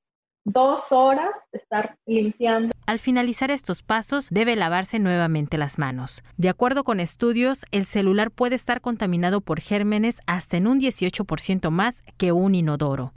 [0.45, 2.70] dos horas estar limpiando.
[2.85, 6.23] Al finalizar estos pasos, debe lavarse nuevamente las manos.
[6.37, 11.69] De acuerdo con estudios, el celular puede estar contaminado por gérmenes hasta en un 18%
[11.69, 13.13] más que un inodoro.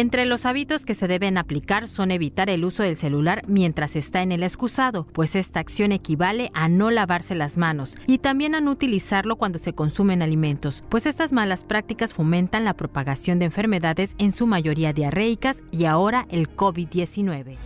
[0.00, 4.22] Entre los hábitos que se deben aplicar son evitar el uso del celular mientras está
[4.22, 8.62] en el excusado, pues esta acción equivale a no lavarse las manos y también a
[8.62, 14.14] no utilizarlo cuando se consumen alimentos, pues estas malas prácticas fomentan la propagación de enfermedades
[14.16, 17.58] en su mayoría diarreicas y ahora el COVID-19.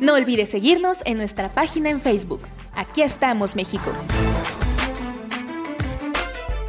[0.00, 2.42] No olvides seguirnos en nuestra página en Facebook.
[2.76, 3.90] Aquí estamos, México.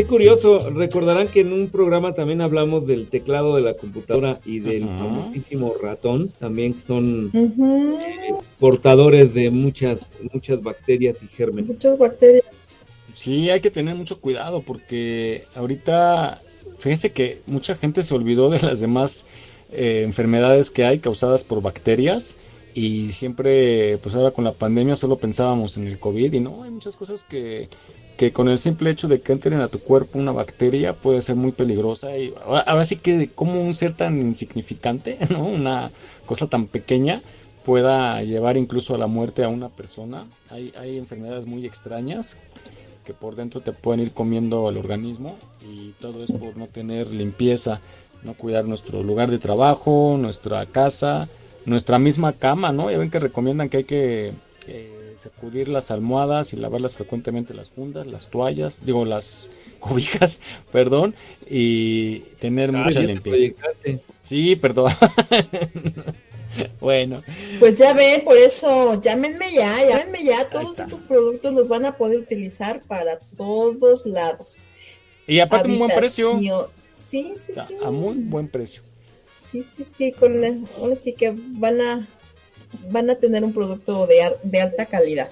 [0.00, 4.58] Qué curioso, recordarán que en un programa también hablamos del teclado de la computadora y
[4.58, 11.72] del famosísimo ratón, también son eh, portadores de muchas, muchas bacterias y gérmenes.
[11.72, 12.46] Muchas bacterias.
[13.12, 16.40] Sí, hay que tener mucho cuidado porque ahorita,
[16.78, 19.26] fíjense que mucha gente se olvidó de las demás
[19.70, 22.38] eh, enfermedades que hay causadas por bacterias
[22.72, 26.70] y siempre, pues ahora con la pandemia solo pensábamos en el COVID y no, hay
[26.70, 27.68] muchas cosas que,
[28.20, 31.36] que con el simple hecho de que entren a tu cuerpo una bacteria puede ser
[31.36, 32.34] muy peligrosa y
[32.66, 35.42] ahora, sí que como un ser tan insignificante, ¿no?
[35.42, 35.90] Una
[36.26, 37.22] cosa tan pequeña
[37.64, 40.26] pueda llevar incluso a la muerte a una persona.
[40.50, 42.36] Hay, hay enfermedades muy extrañas
[43.06, 47.06] que por dentro te pueden ir comiendo el organismo y todo es por no tener
[47.06, 47.80] limpieza,
[48.22, 51.26] no cuidar nuestro lugar de trabajo, nuestra casa,
[51.64, 52.90] nuestra misma cama, ¿no?
[52.90, 54.34] Ya ven que recomiendan que hay que
[54.66, 60.40] eh, sacudir las almohadas y lavarlas frecuentemente las fundas, las toallas, digo las cobijas,
[60.72, 61.14] perdón,
[61.48, 63.54] y tener Ah, mucha limpieza.
[64.22, 64.92] Sí, perdón.
[66.80, 67.22] bueno,
[67.58, 70.48] Pues ya ven, por eso, llámenme ya, llámenme ya.
[70.48, 74.66] Todos estos productos los van a poder utilizar para todos lados.
[75.26, 76.66] y aparte un buen precio, Habitación.
[76.94, 77.74] Sí, sí, a, sí.
[77.82, 78.82] a muy buen precio.
[79.50, 82.06] Sí, sí, sí, con la- ahora sí que van a
[82.90, 85.28] van a tener un producto de, ar- de alta calidad.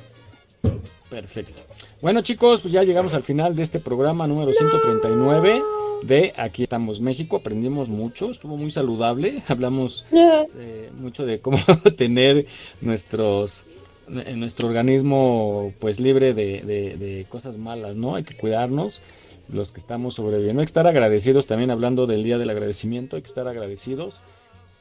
[1.10, 1.60] Perfecto.
[2.02, 5.62] Bueno chicos, pues ya llegamos al final de este programa número 139
[6.02, 7.36] de Aquí estamos México.
[7.36, 9.42] Aprendimos mucho, estuvo muy saludable.
[9.48, 11.58] Hablamos eh, mucho de cómo
[11.96, 12.46] tener
[12.80, 13.62] nuestros
[14.10, 18.14] eh, nuestro organismo pues libre de, de- de cosas malas, ¿no?
[18.14, 19.00] Hay que cuidarnos,
[19.50, 20.60] los que estamos sobreviviendo.
[20.60, 24.22] Hay que estar agradecidos también hablando del Día del Agradecimiento, hay que estar agradecidos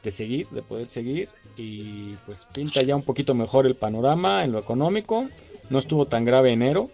[0.04, 4.52] de seguir, de poder seguir y pues pinta ya un poquito mejor el panorama en
[4.52, 5.28] lo económico.
[5.70, 6.90] No estuvo tan grave enero.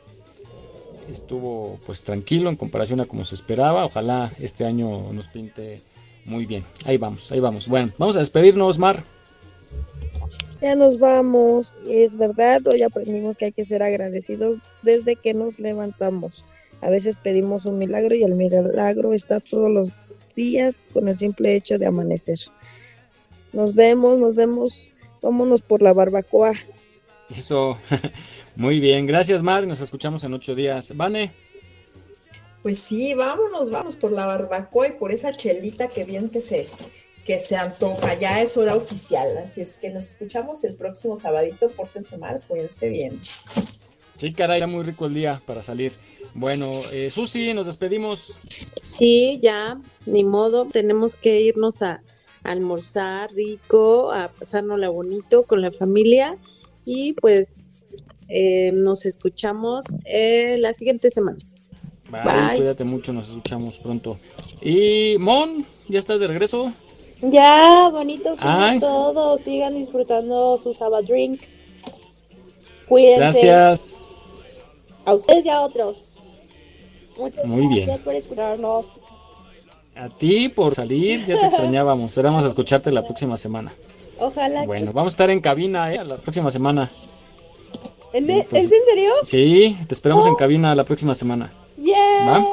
[1.12, 3.86] Estuvo pues tranquilo en comparación a como se esperaba.
[3.86, 5.82] Ojalá este año nos pinte
[6.26, 6.64] muy bien.
[6.86, 7.68] Ahí vamos, ahí vamos.
[7.68, 9.04] Bueno, vamos a despedirnos, Mar.
[10.62, 11.74] Ya nos vamos.
[11.90, 16.46] Es verdad, hoy aprendimos que hay que ser agradecidos desde que nos levantamos.
[16.82, 19.90] A veces pedimos un milagro y el milagro está todos los
[20.36, 22.40] días con el simple hecho de amanecer.
[23.54, 24.92] Nos vemos, nos vemos.
[25.22, 26.54] Vámonos por la barbacoa.
[27.36, 27.78] Eso,
[28.56, 29.06] muy bien.
[29.06, 29.66] Gracias, Mar.
[29.66, 30.96] Nos escuchamos en ocho días.
[30.98, 31.32] Vane,
[32.62, 36.68] Pues sí, vámonos, vamos por la barbacoa y por esa chelita que bien que se,
[37.26, 38.16] que se antoja.
[38.20, 41.70] Ya es hora oficial, así es que nos escuchamos el próximo sabadito.
[41.70, 43.20] Pórtense mal, cuídense bien.
[44.18, 45.94] sí, caray, está muy rico el día para salir.
[46.34, 48.34] Bueno, eh, Susi, nos despedimos.
[48.82, 52.02] Sí, ya, ni modo, tenemos que irnos a,
[52.44, 56.38] a almorzar rico, a pasárnosla bonito con la familia
[56.86, 57.56] y pues
[58.28, 61.40] eh, nos escuchamos eh, la siguiente semana.
[62.10, 62.58] Bye, Bye.
[62.58, 64.18] Cuídate mucho, nos escuchamos pronto.
[64.62, 66.74] Y Mon, ¿ya estás de regreso?
[67.22, 69.42] Ya, bonito fin todos.
[69.42, 71.42] Sigan disfrutando su Sabbath Drink.
[72.88, 73.48] Cuídense.
[73.48, 73.94] Gracias.
[75.06, 76.18] A ustedes y a otros.
[77.18, 77.86] Muchas Muy bien.
[77.86, 78.86] gracias por escucharnos.
[79.96, 82.10] A ti por salir, ya te extrañábamos.
[82.12, 83.74] Esperamos escucharte la próxima semana.
[84.20, 84.66] Ojalá.
[84.66, 86.04] Bueno, vamos a estar en cabina ¿eh?
[86.04, 86.90] la próxima semana.
[88.12, 89.12] ¿En- pues- ¿Es en serio?
[89.24, 91.52] Sí, te esperamos en cabina la próxima semana.
[91.78, 92.26] Yeah.
[92.26, 92.46] ¿Va?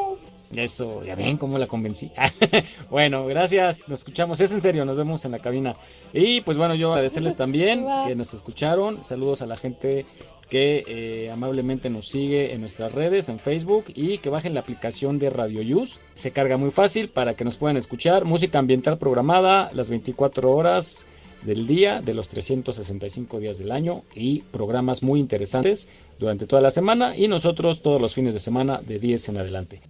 [0.56, 2.10] Eso, ya ven cómo la convencí.
[2.90, 4.40] bueno, gracias, nos escuchamos.
[4.40, 5.76] Es en serio, nos vemos en la cabina.
[6.12, 9.04] Y pues bueno, yo agradecerles también que nos escucharon.
[9.04, 10.06] Saludos a la gente
[10.50, 15.18] que eh, amablemente nos sigue en nuestras redes, en Facebook y que bajen la aplicación
[15.18, 16.00] de Radio Use.
[16.14, 18.24] Se carga muy fácil para que nos puedan escuchar.
[18.24, 21.06] Música ambiental programada las 24 horas
[21.42, 26.70] del día, de los 365 días del año y programas muy interesantes durante toda la
[26.70, 29.80] semana y nosotros todos los fines de semana de 10 en adelante.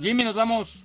[0.00, 0.84] Jimmy, nos vamos.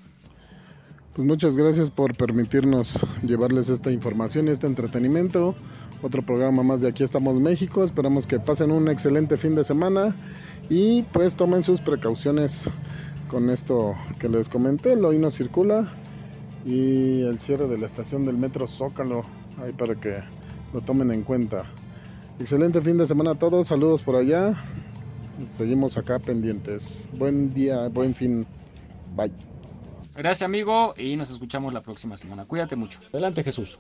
[1.16, 5.56] Pues muchas gracias por permitirnos llevarles esta información este entretenimiento.
[6.02, 7.84] Otro programa más de Aquí estamos México.
[7.84, 10.16] Esperamos que pasen un excelente fin de semana
[10.70, 12.70] y pues tomen sus precauciones
[13.28, 14.94] con esto que les comenté.
[14.94, 15.92] El hoy no circula
[16.66, 19.26] y el cierre de la estación del metro Zócalo.
[19.62, 20.18] Ahí para que
[20.74, 21.66] lo tomen en cuenta.
[22.40, 23.68] Excelente fin de semana a todos.
[23.68, 24.54] Saludos por allá.
[25.46, 27.10] Seguimos acá pendientes.
[27.14, 28.46] Buen día, buen fin.
[29.16, 29.32] Bye.
[30.16, 32.46] Gracias, amigo, y nos escuchamos la próxima semana.
[32.46, 33.00] Cuídate mucho.
[33.12, 33.78] Adelante, Jesús.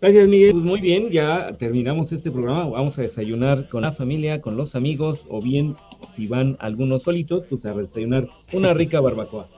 [0.00, 0.52] Gracias, Miguel.
[0.52, 2.66] Pues muy bien, ya terminamos este programa.
[2.68, 5.76] Vamos a desayunar con la familia, con los amigos, o bien,
[6.16, 9.48] si van algunos solitos, pues a desayunar una rica barbacoa.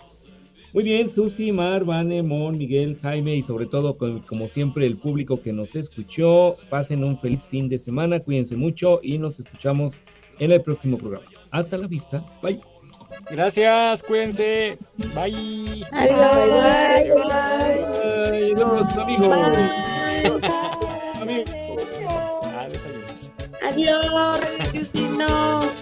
[0.74, 4.96] Muy bien, Susi, Mar, Vane, Mon, Miguel, Jaime y sobre todo, con- como siempre, el
[4.96, 6.56] público que nos escuchó.
[6.70, 9.94] Pasen un feliz fin de semana, cuídense mucho y nos escuchamos
[10.38, 11.26] en el próximo programa.
[11.50, 12.24] Hasta la vista.
[12.42, 12.58] Bye.
[13.30, 14.78] Gracias, cuídense.
[15.14, 15.84] Bye.
[15.92, 16.18] Adiós.
[17.14, 19.28] Bye, adiós, amigos.
[19.30, 20.82] Ah, desayuno.
[23.62, 25.66] Adiós, radiocinos.
[25.66, 25.81] ¿Qué